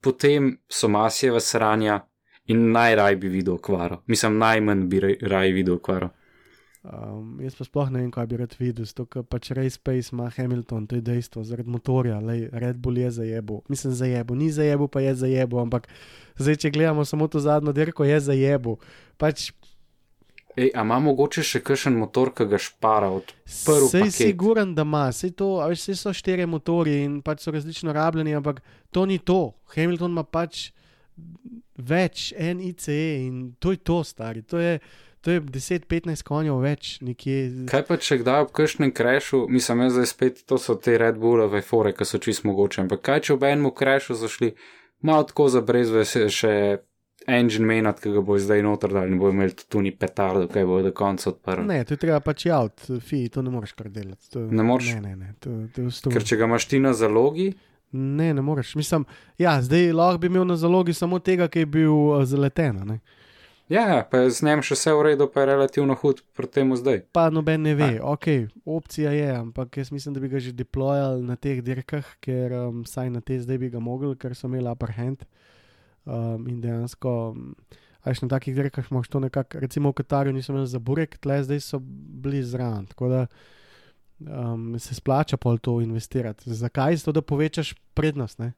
potem 0.00 0.56
so 0.68 0.88
masjeva 0.88 1.40
sranja 1.40 2.00
in 2.46 2.70
najraj 2.72 3.16
bi 3.16 3.28
videl 3.28 3.54
okvaro. 3.54 4.02
Mislim, 4.06 4.38
najmanj 4.38 4.86
bi 4.88 5.00
raj- 5.00 5.18
raj 5.28 5.52
videl 5.52 5.74
okvaro. 5.74 6.10
Um, 6.86 7.40
jaz 7.42 7.56
pa 7.58 7.64
sploh 7.66 7.88
ne 7.90 7.98
vem, 7.98 8.10
kaj 8.14 8.26
bi 8.30 8.36
rad 8.38 8.52
videl, 8.60 8.86
zato 8.86 9.08
ker 9.10 9.24
pač 9.26 9.50
Race 9.50 9.78
Pace 9.82 10.12
ima 10.14 10.28
Hamilton, 10.30 10.84
to 10.86 10.94
je 10.94 11.02
dejstvo, 11.02 11.42
zaradi 11.42 11.70
motorja, 11.70 12.20
lej, 12.22 12.44
Red 12.52 12.76
Bull 12.78 12.98
je 12.98 13.10
zajebo. 13.10 13.62
Mislim, 13.68 13.90
zajebo, 13.92 14.34
ni 14.38 14.52
zajebo, 14.54 14.86
pa 14.86 15.00
je 15.02 15.14
zajebo, 15.14 15.58
ampak 15.58 15.88
zdaj, 16.38 16.56
če 16.56 16.70
gledamo 16.70 17.04
samo 17.04 17.26
to 17.26 17.42
zadnjo 17.42 17.72
dirko, 17.74 18.04
je 18.06 18.20
zajebo. 18.20 18.76
Pač 19.18 19.50
Ej, 20.56 20.70
a 20.72 20.86
ima 20.86 20.96
mogoče 21.02 21.42
še 21.44 21.60
kakšen 21.60 21.98
motor, 22.00 22.30
ki 22.32 22.46
ga 22.48 22.56
špara 22.56 23.10
od 23.12 23.28
prvi 23.66 23.88
Sej 23.90 24.06
paket? 24.06 24.14
siguren, 24.14 24.70
da 24.74 24.86
ima, 24.88 25.10
sej 25.12 25.34
to, 25.36 25.58
veš, 25.68 25.82
sej 25.90 25.98
so 26.00 26.12
štiri 26.16 26.46
motorji 26.48 27.02
in 27.04 27.18
pač 27.20 27.42
so 27.44 27.52
različno 27.52 27.92
rabljeni, 27.92 28.32
ampak 28.38 28.62
to 28.90 29.04
ni 29.04 29.18
to. 29.18 29.52
Hamilton 29.74 30.14
ima 30.16 30.24
pač 30.24 30.70
več, 31.76 32.32
en 32.36 32.60
ICE 32.60 33.00
in 33.26 33.42
to 33.58 33.74
je 33.74 33.82
to, 33.82 34.00
stari. 34.04 34.42
To 34.50 34.58
je, 34.58 34.78
to 35.20 35.30
je 35.30 35.40
10-15 35.40 36.22
konjev 36.26 36.60
več, 36.62 36.96
nekje. 37.04 37.66
Kaj 37.70 37.84
pa 37.88 37.98
če 38.00 38.20
kdaj 38.22 38.46
ob 38.46 38.52
kakšnem 38.56 38.92
krešu, 38.96 39.44
mislim, 39.52 39.86
jaz 39.86 39.96
zdaj 39.98 40.10
spet 40.12 40.42
to 40.48 40.58
so 40.62 40.76
te 40.80 40.98
Red 41.00 41.20
Bullove 41.22 41.62
fore, 41.66 41.92
ki 41.96 42.08
so 42.08 42.20
čist 42.22 42.46
mogoče, 42.48 42.84
ampak 42.86 43.04
kaj 43.06 43.24
če 43.28 43.36
ob 43.36 43.48
enem 43.48 43.72
krešu 43.74 44.18
zašli, 44.18 44.52
malo 45.06 45.26
tako 45.28 45.48
za 45.52 45.64
brezve 45.66 46.04
se 46.08 46.28
še 46.32 46.54
engine 47.26 47.66
menat, 47.66 48.00
ki 48.00 48.12
ga 48.14 48.22
bo 48.22 48.36
zdaj 48.38 48.62
noter 48.62 48.92
dal 48.94 49.10
in 49.10 49.18
bo 49.18 49.30
imel 49.32 49.54
tu 49.66 49.82
ni 49.82 49.90
petardo, 49.90 50.46
kaj 50.52 50.66
bo 50.68 50.80
do 50.84 50.92
konca 50.96 51.30
odprl. 51.32 51.66
Ne, 51.66 51.80
to 51.84 51.96
je 51.96 52.02
treba 52.02 52.20
pač 52.24 52.46
javt, 52.46 52.86
fi, 53.02 53.24
to 53.32 53.42
ne 53.42 53.52
moreš 53.54 53.74
kar 53.78 53.90
delati. 53.90 54.30
To, 54.34 54.46
Ne 54.46 54.66
moreš? 54.66 54.92
Ne, 54.94 55.02
ne, 55.02 55.16
ne, 55.16 55.32
to, 55.42 55.56
to 55.74 55.88
je. 55.88 56.14
Ker 56.14 56.26
če 56.28 56.38
ga 56.38 56.48
imaš 56.48 56.68
ti 56.70 56.80
na 56.82 56.94
zalogi, 56.96 57.50
Ne, 57.92 58.34
ne 58.34 58.42
moreš. 58.42 58.74
Mislim, 58.74 59.04
ja, 59.38 59.62
zdaj 59.62 59.92
lahko 59.92 60.18
bi 60.18 60.26
imel 60.26 60.44
na 60.46 60.56
zalogi 60.56 60.94
samo 60.94 61.18
tega, 61.18 61.48
ki 61.48 61.58
je 61.58 61.66
bil 61.66 61.92
uh, 61.92 62.24
zaleten. 62.24 62.78
a 62.78 62.84
ne. 62.84 62.98
ja, 63.68 64.08
pa 64.10 64.18
je 64.18 64.30
z 64.30 64.42
njem 64.46 64.62
še 64.62 64.74
vse 64.74 64.92
v 64.94 65.02
redu, 65.02 65.28
pa 65.32 65.40
je 65.40 65.46
relativno 65.46 65.94
hud 65.94 66.22
proti 66.34 66.60
temu 66.60 66.76
zdaj. 66.76 67.00
Pa 67.12 67.30
noben 67.30 67.62
ne 67.62 67.74
ve, 67.74 67.96
ok, 68.02 68.26
opcija 68.64 69.10
je, 69.10 69.30
ampak 69.36 69.76
jaz 69.76 69.90
mislim, 69.92 70.14
da 70.14 70.20
bi 70.20 70.28
ga 70.28 70.38
že 70.38 70.52
deployali 70.52 71.22
na 71.22 71.36
teh 71.36 71.62
dirkah, 71.62 72.06
ker 72.20 72.52
um, 72.52 72.84
saj 72.84 73.10
na 73.10 73.20
te 73.20 73.38
zdaj 73.40 73.58
bi 73.58 73.70
ga 73.70 73.82
mogli, 73.82 74.14
ker 74.16 74.34
so 74.34 74.46
imeli 74.50 74.70
upper 74.70 74.94
hand. 74.98 75.26
Um, 76.06 76.46
in 76.46 76.60
dejansko, 76.62 77.34
um, 77.34 77.54
ajš 78.06 78.22
na 78.22 78.28
takih 78.36 78.54
dirkah 78.54 78.86
imaš 78.90 79.08
to 79.10 79.20
nekako, 79.20 79.58
recimo 79.58 79.90
v 79.90 79.98
Katarju 79.98 80.32
niso 80.32 80.52
imeli 80.52 80.70
za 80.70 80.78
burek, 80.78 81.18
tle 81.18 81.42
zdaj 81.42 81.60
so 81.60 81.80
bili 81.82 82.42
zraven. 82.42 82.86
Tako 82.86 83.08
da 83.08 83.26
um, 84.20 84.78
se 84.78 84.94
splača 84.94 85.36
pol 85.36 85.58
to 85.58 85.80
investirati. 85.80 86.54
Zakaj? 86.54 86.96
Zato, 86.96 87.12
da 87.12 87.22
povečaš 87.22 87.74
prednost. 87.94 88.38
Ne? 88.38 88.52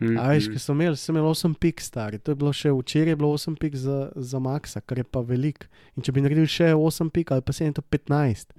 Mm, 0.00 0.18
A 0.18 0.28
veš, 0.32 0.48
mm. 0.48 0.52
ki 0.52 0.58
so 0.58 0.74
imeli, 0.74 0.96
sem 0.98 1.16
imel 1.16 1.30
8 1.30 1.54
pik 1.54 1.80
stari, 1.80 2.18
to 2.18 2.32
je 2.32 2.38
bilo 2.40 2.52
še 2.52 2.72
včeraj, 2.74 3.12
je 3.12 3.18
bilo 3.20 3.30
8 3.36 3.58
pik 3.60 3.76
za, 3.78 3.98
za 4.16 4.40
Maxa, 4.42 4.80
kar 4.80 4.98
je 4.98 5.04
pa 5.04 5.20
velik. 5.20 5.68
In 5.96 6.02
če 6.02 6.14
bi 6.14 6.24
naredil 6.24 6.48
še 6.50 6.72
8 6.74 7.12
pik 7.14 7.30
ali 7.36 7.44
pa 7.44 7.54
7, 7.54 7.76
to 7.78 7.84
15. 7.86 8.56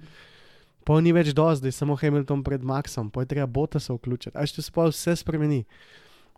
Pa 0.84 1.00
ni 1.00 1.12
več 1.16 1.32
do 1.36 1.44
zdaj, 1.48 1.72
samo 1.72 1.96
Hamilton 1.96 2.44
pred 2.44 2.64
Maxom, 2.64 3.10
pa 3.12 3.24
je 3.24 3.32
treba 3.34 3.48
bota 3.48 3.80
se 3.80 3.92
vključiti. 3.92 4.36
A 4.36 4.44
še 4.48 4.64
se 4.64 4.72
pa 4.72 4.88
vse 4.88 5.16
spremeni. 5.16 5.64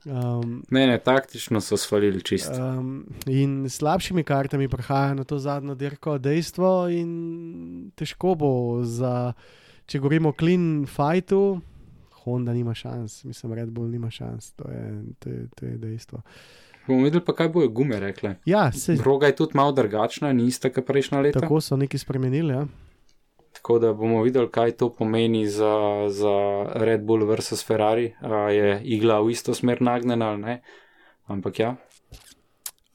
Um, 0.07 0.61
Ne, 0.71 0.85
ne, 0.87 0.99
taktično 1.03 1.59
so 1.65 1.75
svalili 1.81 2.21
čist. 2.23 2.53
um, 2.55 3.07
in 3.27 3.65
slabšimi 3.67 4.23
kartami 4.23 4.69
prihaja 4.71 5.17
na 5.19 5.25
to 5.25 5.39
zadnjo 5.43 5.75
dirko 5.75 6.19
dejstvo, 6.23 6.87
in 6.95 7.91
težko 7.99 8.37
bo 8.39 8.53
za, 8.87 9.33
če 9.87 10.01
govorimo 10.03 10.33
o 10.33 10.37
clean 10.39 10.87
fightu, 10.91 11.61
Honda 12.27 12.53
nima 12.53 12.75
šans, 12.75 13.25
mislim, 13.25 13.53
Red 13.55 13.71
Bull 13.71 13.91
nima 13.91 14.11
šans, 14.11 14.51
to 14.59 14.71
je, 14.71 14.87
to 15.19 15.31
je, 15.31 15.45
to 15.55 15.67
je 15.67 15.77
dejstvo. 15.79 16.23
Bomo 16.87 17.05
videli 17.07 17.23
pa, 17.25 17.35
kaj 17.35 17.49
bojo 17.55 17.69
gume 17.75 18.01
rekle. 18.03 18.37
Ja, 18.47 18.73
se, 18.73 18.95
Droga 18.99 19.31
je 19.31 19.37
tudi 19.37 19.59
malo 19.59 19.73
drugačna, 19.75 20.33
ni 20.33 20.47
ista, 20.51 20.71
kot 20.71 20.87
prejšnja 20.87 21.21
leta. 21.21 21.41
Tako 21.41 21.61
so 21.61 21.79
neki 21.79 21.99
spremenili. 21.99 22.55
Ja. 22.55 22.67
Tako 23.59 23.79
da 23.83 23.93
bomo 23.95 24.23
videli, 24.23 24.51
kaj 24.51 24.77
to 24.83 24.91
pomeni 24.95 25.47
za, 25.51 26.07
za 26.15 26.35
Red 26.75 27.07
Bull 27.07 27.27
versus 27.27 27.65
Ferrari. 27.67 28.13
A 28.21 28.51
je 28.55 28.81
igla 28.85 29.19
v 29.23 29.35
isto 29.35 29.55
smer 29.55 29.83
nagnjena 29.83 30.31
ali 30.35 30.43
ne. 30.43 30.61
Ampak 31.27 31.59
ja, 31.59 31.75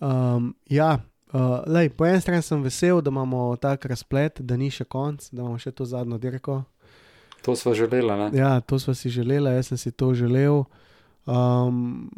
Um, 0.02 0.56
ja, 0.66 1.00
uh, 1.34 1.62
lej, 1.68 1.90
po 1.94 2.06
eni 2.10 2.22
strani 2.22 2.42
sem 2.42 2.64
vesel, 2.66 3.02
da 3.02 3.14
imamo 3.14 3.56
tak 3.62 3.86
razplet, 3.86 4.42
da 4.42 4.58
ni 4.58 4.72
še 4.74 4.88
konc, 4.90 5.28
da 5.30 5.44
imamo 5.44 5.60
še 5.62 5.72
to 5.78 5.86
zadnjo 5.86 6.18
dirko. 6.18 6.64
To 7.42 7.56
smo 7.56 7.74
želeli? 7.74 8.38
Ja, 8.38 8.60
to 8.60 8.80
smo 8.80 8.94
si 8.94 9.10
želeli, 9.10 9.56
jaz 9.56 9.68
sem 9.68 9.78
si 9.78 9.92
to 9.92 10.14
želel. 10.14 10.64
Um, 11.26 12.10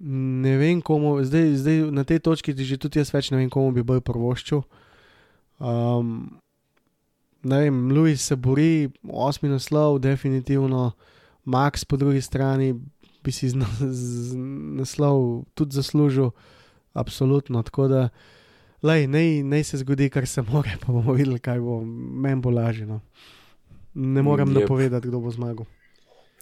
ne 0.00 0.56
vem, 0.56 0.80
komu, 0.80 1.24
zdaj, 1.24 1.54
zdaj 1.56 1.74
na 1.92 2.04
tej 2.04 2.18
točki 2.18 2.54
ti 2.56 2.64
že 2.64 2.78
tudi 2.80 2.98
jaz 2.98 3.12
več 3.12 3.28
ne 3.30 3.36
vem, 3.36 3.50
komu 3.52 3.72
bi 3.76 3.84
bolj 3.84 4.00
prvoščil. 4.00 4.62
Um, 5.60 6.40
ne 7.44 7.60
vem, 7.60 7.92
Louis 7.92 8.20
se 8.20 8.36
bori, 8.36 8.88
osmi 9.04 9.52
naslov, 9.52 10.00
definitivno, 10.00 10.92
Max 11.46 11.84
po 11.84 11.96
drugi 11.96 12.20
strani 12.24 12.72
bi 13.22 13.32
si 13.32 13.48
z, 13.50 13.58
z 13.92 14.34
naslov 14.80 15.44
tudi 15.54 15.76
zaslužil, 15.76 16.30
absolutno. 16.94 17.62
Tako 17.62 17.88
da, 17.88 18.02
lej, 18.82 19.06
naj, 19.06 19.42
naj 19.42 19.64
se 19.64 19.82
zgodi, 19.84 20.10
kar 20.10 20.26
se 20.26 20.42
more, 20.42 20.78
pa 20.82 20.92
bomo 20.92 21.14
videli, 21.14 21.38
kaj 21.38 21.60
bo, 21.60 21.80
meni 21.84 22.40
bo 22.42 22.50
lažje. 22.50 22.86
No. 22.86 23.00
Ne 23.96 24.22
morem 24.22 24.48
Jep. 24.48 24.60
napovedati, 24.60 25.08
kdo 25.08 25.20
bo 25.20 25.30
zmagal. 25.30 25.66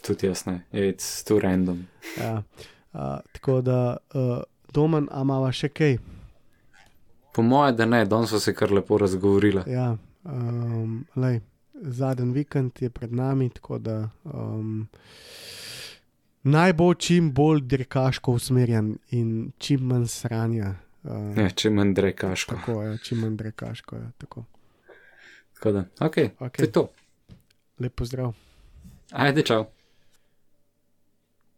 Tudi 0.02 0.26
jaz 0.26 0.44
ne, 0.46 0.60
it's 0.72 1.22
too 1.22 1.38
random. 1.38 1.84
Ja. 2.18 2.42
Uh, 2.92 3.00
tako 3.32 3.60
da, 3.60 3.78
uh, 4.12 4.42
domen, 4.72 5.08
a 5.10 5.22
imamo 5.22 5.48
še 5.52 5.68
kaj. 5.68 5.96
Po 7.32 7.42
moje, 7.42 7.72
da 7.72 7.86
ne, 7.86 8.04
danes 8.04 8.30
so 8.30 8.38
se 8.38 8.54
kar 8.54 8.70
lepo 8.70 8.98
razgovorili. 8.98 9.62
Ja, 9.66 9.92
um, 10.24 11.04
lej, 11.16 11.40
zadnji 11.74 12.32
vikend 12.32 12.78
je 12.80 12.90
pred 12.90 13.12
nami, 13.12 13.48
tako 13.50 13.78
da 13.78 13.96
um, 14.24 14.84
naj 16.44 16.72
bo 16.72 16.94
čim 16.94 17.32
bolj 17.32 17.60
dirkaško 17.62 18.32
usmerjen 18.32 18.92
in 19.10 19.30
čim 19.58 19.80
manj 19.84 20.06
sranja. 20.08 20.74
Uh, 21.02 21.32
Ne, 21.34 21.48
če 21.50 21.70
manj 21.70 21.94
drekaško. 21.94 22.54
Tako 22.56 22.82
je, 22.82 22.98
čim 22.98 23.18
manj 23.20 23.36
dirkaško 23.36 23.96
je. 23.96 24.10
Tako. 24.18 24.44
Tako 25.54 25.72
da, 25.72 25.84
ok, 26.00 26.16
Ok. 26.40 26.56
to 26.56 26.62
je 26.62 26.72
to. 26.72 26.86
Lep 27.78 27.94
pozdrav. 27.94 28.34
Ajde, 29.12 29.42
čau. 29.42 29.66